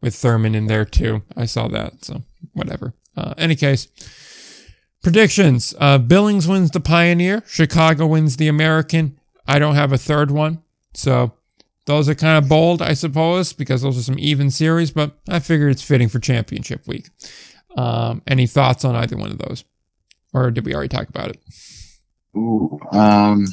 [0.00, 1.22] with Thurman in there too.
[1.36, 2.04] I saw that.
[2.04, 2.22] So
[2.52, 2.94] whatever.
[3.16, 3.88] Uh, any case,
[5.02, 7.42] predictions: uh, Billings wins the Pioneer.
[7.46, 9.18] Chicago wins the American.
[9.46, 10.62] I don't have a third one,
[10.94, 11.32] so
[11.86, 14.90] those are kind of bold, I suppose, because those are some even series.
[14.90, 17.10] But I figured it's fitting for championship week.
[17.76, 19.64] Um, any thoughts on either one of those,
[20.32, 21.40] or did we already talk about it?
[22.36, 22.78] Ooh.
[22.92, 23.46] Um.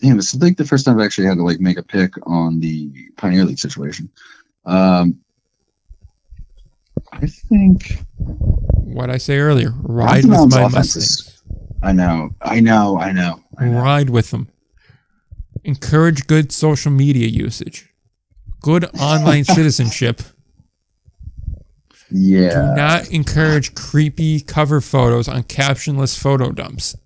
[0.00, 2.12] Damn, this is like the first time I've actually had to like make a pick
[2.26, 4.08] on the Pioneer League situation.
[4.64, 5.20] Um.
[7.12, 11.42] I think What I say earlier: ride with my Mustangs.
[11.82, 13.40] I know, I know, I know.
[13.58, 13.80] I know.
[13.80, 14.48] Ride with them.
[15.64, 17.88] Encourage good social media usage.
[18.60, 20.20] Good online citizenship.
[22.10, 22.50] Yeah.
[22.50, 26.96] Do not encourage creepy cover photos on captionless photo dumps.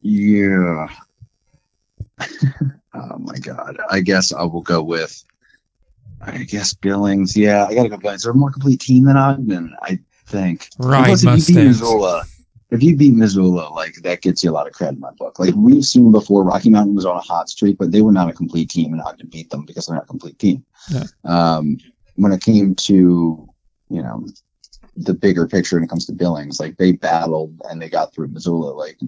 [0.00, 0.88] yeah.
[2.94, 3.78] oh my god!
[3.90, 5.22] I guess I will go with.
[6.20, 7.36] I guess Billings.
[7.36, 8.22] Yeah, I gotta go Billings.
[8.22, 10.68] They're a more complete team than Ogden, I think.
[10.78, 11.06] Right.
[11.06, 12.24] Plus, if you beat Missoula,
[12.70, 15.38] if you beat Missoula, like that gets you a lot of credit in my book.
[15.38, 18.28] Like we've seen before, Rocky Mountain was on a hot streak, but they were not
[18.28, 20.64] a complete team, and Ogden beat them because they're not a complete team.
[20.90, 21.04] Yeah.
[21.24, 21.78] Um,
[22.16, 23.48] when it came to
[23.88, 24.26] you know
[24.96, 28.28] the bigger picture when it comes to Billings, like they battled and they got through
[28.28, 28.72] Missoula.
[28.72, 28.98] Like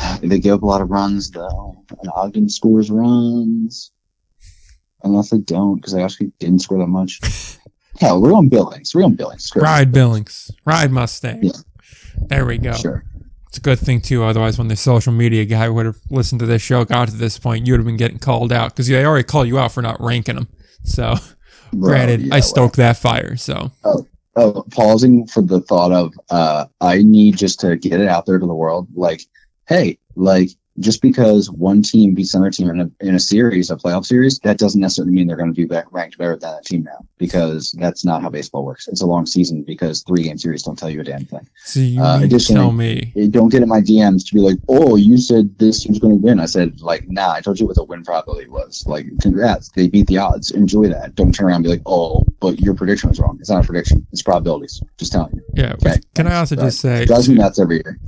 [0.22, 3.92] they give up a lot of runs though, and Ogden scores runs.
[5.02, 7.20] Unless they don't, because they actually didn't score that much.
[8.00, 8.94] Hell, we're on Billings.
[8.94, 9.44] We're on Billings.
[9.44, 9.62] Screw.
[9.62, 10.50] Ride Billings.
[10.66, 11.42] Ride Mustang.
[11.42, 11.52] Yeah.
[12.28, 12.72] There we go.
[12.74, 13.04] Sure.
[13.48, 14.22] It's a good thing too.
[14.22, 17.38] Otherwise, when the social media guy would have listened to this show, got to this
[17.38, 19.82] point, you would have been getting called out because they already called you out for
[19.82, 20.48] not ranking them.
[20.84, 21.14] So,
[21.72, 22.42] Bro, granted, yeah, I well.
[22.42, 23.36] stoked that fire.
[23.36, 23.72] So,
[24.36, 28.38] oh, pausing for the thought of uh, I need just to get it out there
[28.38, 28.86] to the world.
[28.94, 29.22] Like,
[29.70, 33.76] hey, like just because one team beats another team in a, in a series, a
[33.76, 36.82] playoff series, that doesn't necessarily mean they're going to be ranked better than that team
[36.82, 38.88] now because that's not how baseball works.
[38.88, 41.46] It's a long season because three game series don't tell you a damn thing.
[41.64, 45.18] so you Uh, tell me Don't get in my DMs to be like, oh, you
[45.18, 46.40] said this team's going to win.
[46.40, 48.84] I said, like, nah, I told you what the win probability was.
[48.86, 50.50] Like, congrats, they beat the odds.
[50.50, 51.14] Enjoy that.
[51.14, 53.36] Don't turn around and be like, oh, but your prediction was wrong.
[53.40, 54.06] It's not a prediction.
[54.12, 54.82] It's probabilities.
[54.96, 55.42] Just telling you.
[55.54, 55.74] Yeah.
[55.74, 55.96] Okay.
[56.14, 57.98] Can I also just say, me nuts every year.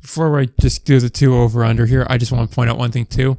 [0.00, 2.78] Before I just do the two over under here, I just want to point out
[2.78, 3.36] one thing too.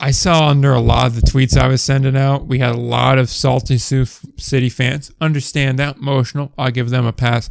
[0.00, 2.78] I saw under a lot of the tweets I was sending out, we had a
[2.78, 4.04] lot of Salty Sioux
[4.36, 5.10] City fans.
[5.20, 6.52] Understand that emotional.
[6.58, 7.48] I'll give them a pass.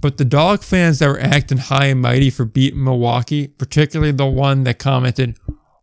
[0.00, 4.26] But the dog fans that were acting high and mighty for beating Milwaukee, particularly the
[4.26, 5.36] one that commented,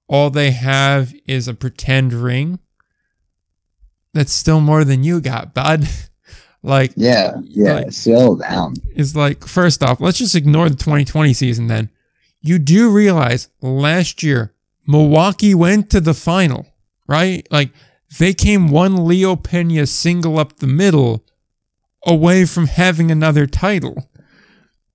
[0.07, 2.59] all they have is a pretend ring.
[4.13, 5.87] That's still more than you got, bud.
[6.67, 7.73] like, Yeah, yeah.
[7.75, 8.75] Like- settle down.
[8.95, 11.89] It's like first off, let's just ignore the 2020 season then.
[12.41, 14.53] You do realize last year
[14.87, 16.65] Milwaukee went to the final,
[17.07, 17.45] right?
[17.51, 17.71] Like
[18.19, 21.25] they came one Leo Pena single up the middle
[22.05, 24.09] away from having another title.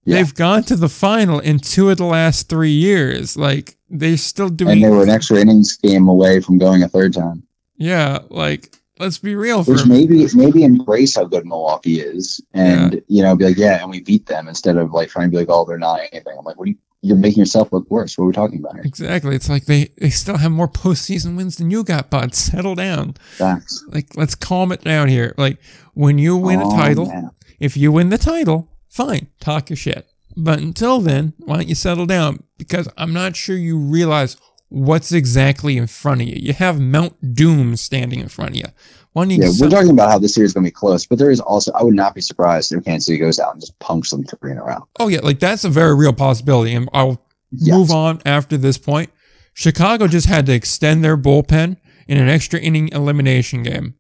[0.05, 0.17] Yeah.
[0.17, 3.37] They've gone to the final in two of the last three years.
[3.37, 4.73] Like they're still doing.
[4.73, 7.43] And they were an extra innings game away from going a third time.
[7.77, 13.23] yeah, like let's be real Which maybe maybe embrace how good Milwaukee is, and you
[13.23, 15.49] know, be like, yeah, and we beat them instead of like trying to be like,
[15.51, 16.35] oh, they're not anything.
[16.39, 16.77] I'm like, what are you?
[17.05, 18.17] You're making yourself look worse.
[18.17, 18.83] What are we talking about here?
[18.85, 19.35] exactly.
[19.35, 22.35] It's like they they still have more postseason wins than you got, bud.
[22.49, 23.15] Settle down.
[23.37, 23.85] Facts.
[23.89, 25.35] Like let's calm it down here.
[25.37, 25.59] Like
[25.95, 27.31] when you win a Oh, title, man.
[27.59, 30.07] if you win the title, fine, talk your shit.
[30.37, 32.45] But until then, why don't you settle down?
[32.57, 34.37] Because I'm not sure you realize
[34.73, 36.37] what's exactly in front of you.
[36.37, 38.65] You have Mount Doom standing in front of you.
[39.13, 41.31] Why Yeah, we're talking about how this series is going to be close, but there
[41.31, 44.11] is also I would not be surprised if Kansas City goes out and just punks
[44.11, 44.89] them three in a row.
[44.99, 47.23] Oh yeah, like that's a very real possibility, and I'll
[47.55, 47.77] Yes.
[47.77, 49.11] move on after this point.
[49.53, 51.77] Chicago just had to extend their bullpen
[52.09, 53.95] in an extra inning elimination game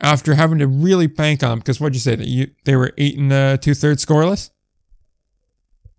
[0.00, 3.16] after having to really bank on because what'd you say that you they were eight
[3.16, 4.50] and uh, two thirds scoreless.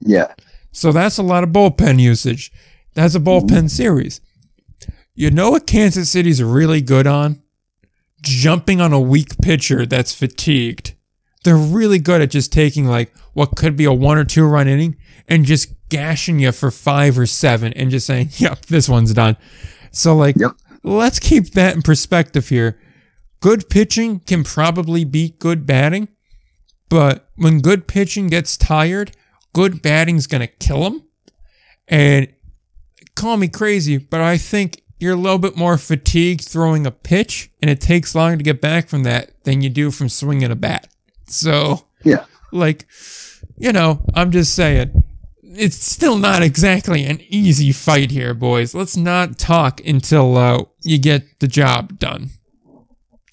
[0.01, 0.33] Yeah,
[0.73, 2.51] So that's a lot of bullpen usage.
[2.93, 3.67] That's a bullpen mm-hmm.
[3.67, 4.21] series.
[5.13, 7.41] You know what Kansas City's really good on?
[8.21, 10.95] Jumping on a weak pitcher that's fatigued.
[11.43, 14.67] They're really good at just taking like what could be a one or two run
[14.67, 14.97] inning
[15.27, 19.37] and just gashing you for five or seven and just saying, yep, this one's done.
[19.91, 20.51] So like, Yep.
[20.83, 22.79] let's keep that in perspective here.
[23.39, 26.09] Good pitching can probably beat good batting,
[26.89, 29.11] but when good pitching gets tired,
[29.53, 31.03] good batting's gonna kill them.
[31.87, 32.31] And
[33.21, 37.49] call me crazy, but I think you're a little bit more fatigued throwing a pitch,
[37.61, 40.55] and it takes longer to get back from that than you do from swinging a
[40.55, 40.87] bat.
[41.27, 42.25] So, Yeah.
[42.51, 42.85] like,
[43.57, 45.03] you know, I'm just saying,
[45.43, 48.73] it's still not exactly an easy fight here, boys.
[48.73, 52.29] Let's not talk until uh, you get the job done.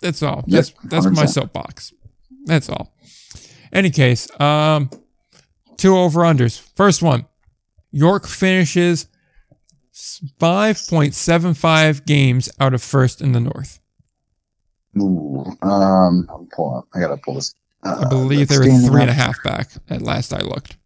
[0.00, 0.44] That's all.
[0.46, 1.28] Yep, That's that's my 100%.
[1.28, 1.92] soapbox.
[2.44, 2.94] That's all.
[3.72, 4.90] Any case, um,
[5.76, 6.60] two over unders.
[6.76, 7.26] First one,
[7.90, 9.06] York finishes
[9.98, 13.80] 5.75 games out of first in the North.
[14.96, 16.86] Ooh, um, I'll pull up.
[16.94, 17.52] I gotta pull this.
[17.82, 20.76] Uh, I believe they were three and a half back at last I looked.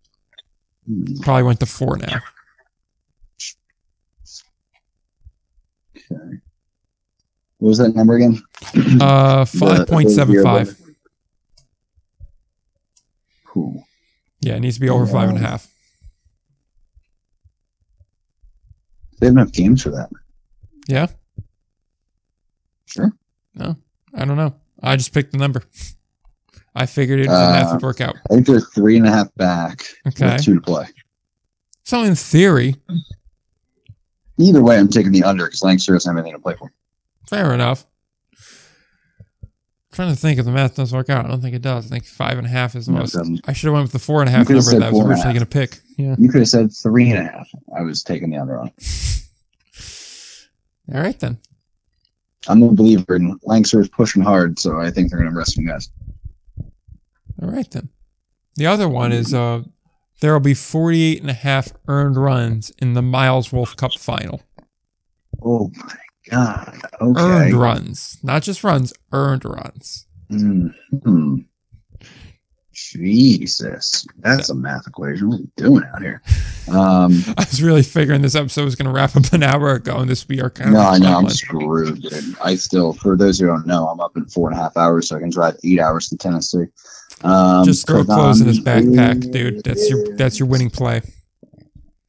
[0.87, 2.21] Hmm, Probably went to four now.
[5.97, 6.39] Okay.
[7.59, 8.43] What was that number again?
[9.01, 10.79] Uh, 5.75.
[13.47, 13.85] Cool.
[14.41, 15.69] Yeah, it needs to be over five and a half.
[19.23, 20.11] They have enough games for that.
[20.89, 21.07] Yeah?
[22.87, 23.13] Sure.
[23.55, 23.77] No,
[24.13, 24.53] I don't know.
[24.83, 25.63] I just picked the number.
[26.75, 28.17] I figured it have Uh, to work out.
[28.29, 30.39] I think they're three and a half back Okay.
[30.39, 30.87] two to play.
[31.85, 32.75] So in theory,
[34.39, 36.73] Either way, I'm taking the under because Lancaster doesn't have anything to play for.
[37.29, 37.87] fair enough.
[39.93, 41.27] Trying to think if the math doesn't work out.
[41.27, 41.87] I don't think it does.
[41.87, 43.17] I think five and a half is the No, most.
[43.45, 45.09] I should have went with the four and a half number that I was and
[45.11, 45.81] originally going to pick.
[45.99, 46.17] Yeah.
[46.19, 47.47] You could have said three and a half.
[47.77, 48.69] I was taking the under on.
[48.69, 49.23] it.
[50.95, 51.39] All right then.
[52.49, 55.55] I'm a believer in Lancaster is pushing hard, so I think they're going to rest
[55.55, 55.91] some guys.
[57.41, 57.91] All right then.
[58.57, 59.63] The other one is uh,
[60.21, 64.43] there will be 48 and a half earned runs in the Miles Wolff Cup final.
[65.43, 65.95] Oh my
[66.33, 66.81] god.
[67.01, 67.21] Okay.
[67.21, 70.07] Earned runs, not just runs, earned runs.
[70.31, 71.39] hmm
[72.73, 75.29] Jesus, that's a math equation.
[75.29, 76.23] What are we doing out here?
[76.69, 79.99] Um, I was really figuring this episode was going to wrap up an hour ago,
[79.99, 82.03] and this would be our kind no, of I know I'm screwed.
[82.03, 82.37] Dude.
[82.43, 85.09] I still, for those who don't know, I'm up in four and a half hours,
[85.09, 86.65] so I can drive eight hours to Tennessee.
[87.23, 89.65] Um, Just throw clothes in his backpack, dude.
[89.65, 91.03] That's your that's your winning play.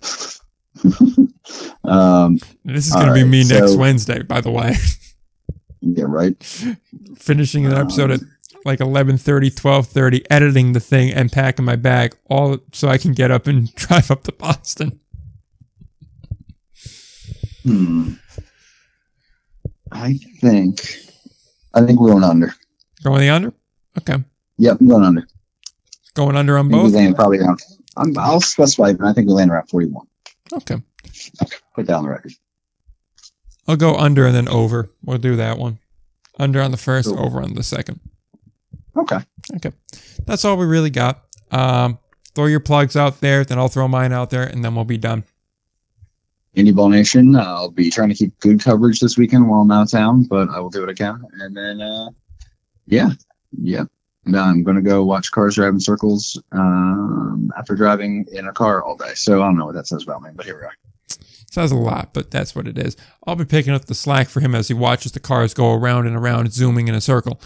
[1.84, 4.76] um, This is going to be right, me next so- Wednesday, by the way.
[5.81, 6.41] yeah, right.
[7.18, 8.22] Finishing an episode Um, at
[8.65, 13.30] like 11:30, 12:30, editing the thing and packing my bag, all so I can get
[13.31, 14.99] up and drive up to Boston.
[17.64, 18.14] Hmm.
[19.91, 20.81] I think,
[21.73, 22.53] I think we're going under.
[23.03, 23.53] Going the under?
[23.97, 24.23] Okay.
[24.57, 25.27] Yep, I'm going under.
[26.15, 26.93] Going under on I think we both?
[26.95, 27.60] land probably around.
[27.97, 30.05] I'm, I'll specify, but I think we land around 41.
[30.53, 30.81] Okay.
[31.76, 32.34] Put down the record.
[33.68, 34.90] I'll go under and then over.
[35.03, 35.80] We'll do that one.
[36.40, 37.19] Under on the first, Cool.
[37.19, 37.99] over on the second.
[38.95, 39.19] Okay.
[39.56, 39.72] Okay.
[40.26, 41.23] That's all we really got.
[41.52, 41.99] Um,
[42.35, 44.98] throw your plugs out there, then I'll throw mine out there, and then we'll be
[44.98, 45.23] done.
[46.56, 47.35] Indy Ball Nation.
[47.35, 50.49] I'll be trying to keep good coverage this weekend while I'm out of town, but
[50.49, 51.23] I will do what I can.
[51.40, 52.10] And then, uh,
[52.85, 53.10] yeah,
[53.61, 53.88] yep.
[54.26, 58.53] Now I'm going to go watch cars drive in circles um, after driving in a
[58.53, 59.14] car all day.
[59.15, 60.73] So I don't know what that says about me, but here we are.
[61.53, 62.97] Says a lot, but that's what it is.
[63.27, 66.07] I'll be picking up the slack for him as he watches the cars go around
[66.07, 67.39] and around, zooming in a circle.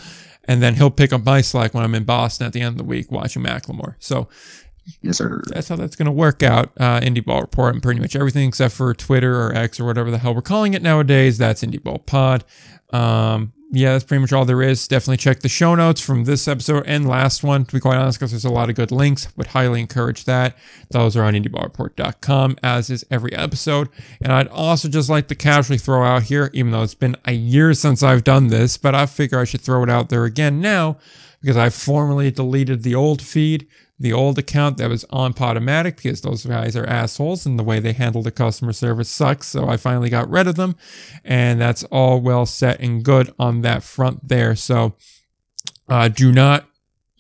[0.46, 2.78] And then he'll pick up my slack when I'm in Boston at the end of
[2.78, 3.96] the week watching Macklemore.
[4.00, 4.30] So
[5.02, 5.42] Yes, sir.
[5.48, 6.72] that's how that's going to work out.
[6.80, 10.10] Uh, Indy Ball Report and pretty much everything except for Twitter or X or whatever
[10.10, 11.38] the hell we're calling it nowadays.
[11.38, 12.46] That's Indy Ball Pod.
[12.92, 14.88] Um, yeah, that's pretty much all there is.
[14.88, 18.18] Definitely check the show notes from this episode and last one, to be quite honest,
[18.18, 19.28] because there's a lot of good links.
[19.36, 20.56] Would highly encourage that.
[20.90, 23.90] Those are on indyballreport.com, as is every episode.
[24.22, 27.34] And I'd also just like to casually throw out here, even though it's been a
[27.34, 30.62] year since I've done this, but I figure I should throw it out there again
[30.62, 30.98] now
[31.42, 33.68] because I formally deleted the old feed,
[34.00, 37.80] the old account that was on Podomatic because those guys are assholes and the way
[37.80, 39.48] they handle the customer service sucks.
[39.48, 40.76] So I finally got rid of them,
[41.24, 44.56] and that's all well set and good on that front there.
[44.56, 44.96] So
[45.90, 46.68] uh, do not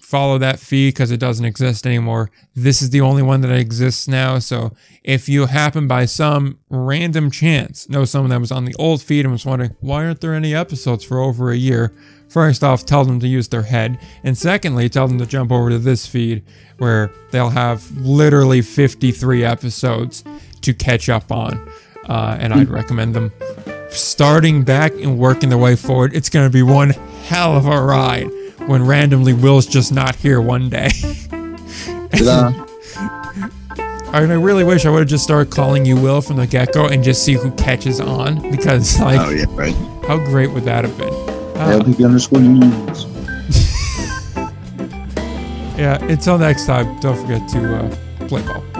[0.07, 2.31] follow that feed because it doesn't exist anymore.
[2.55, 4.39] This is the only one that exists now.
[4.39, 4.73] So
[5.03, 9.25] if you happen by some random chance know someone that was on the old feed
[9.25, 11.93] and was wondering why aren't there any episodes for over a year,
[12.29, 15.69] first off, tell them to use their head, and secondly, tell them to jump over
[15.69, 16.43] to this feed
[16.77, 20.23] where they'll have literally 53 episodes
[20.61, 21.69] to catch up on.
[22.07, 23.33] Uh, and I'd recommend them
[23.89, 26.15] starting back and working their way forward.
[26.15, 26.91] It's going to be one
[27.25, 28.29] hell of a ride
[28.67, 30.89] when randomly Will's just not here one day.
[34.13, 36.73] And I really wish I would have just started calling you Will from the get
[36.73, 39.75] go and just see who catches on because, like, oh yeah, right.
[40.07, 41.26] how great would that have been?
[41.57, 43.05] Uh, LPP underscore news.
[45.77, 48.76] yeah, until next time, don't forget to uh, play ball.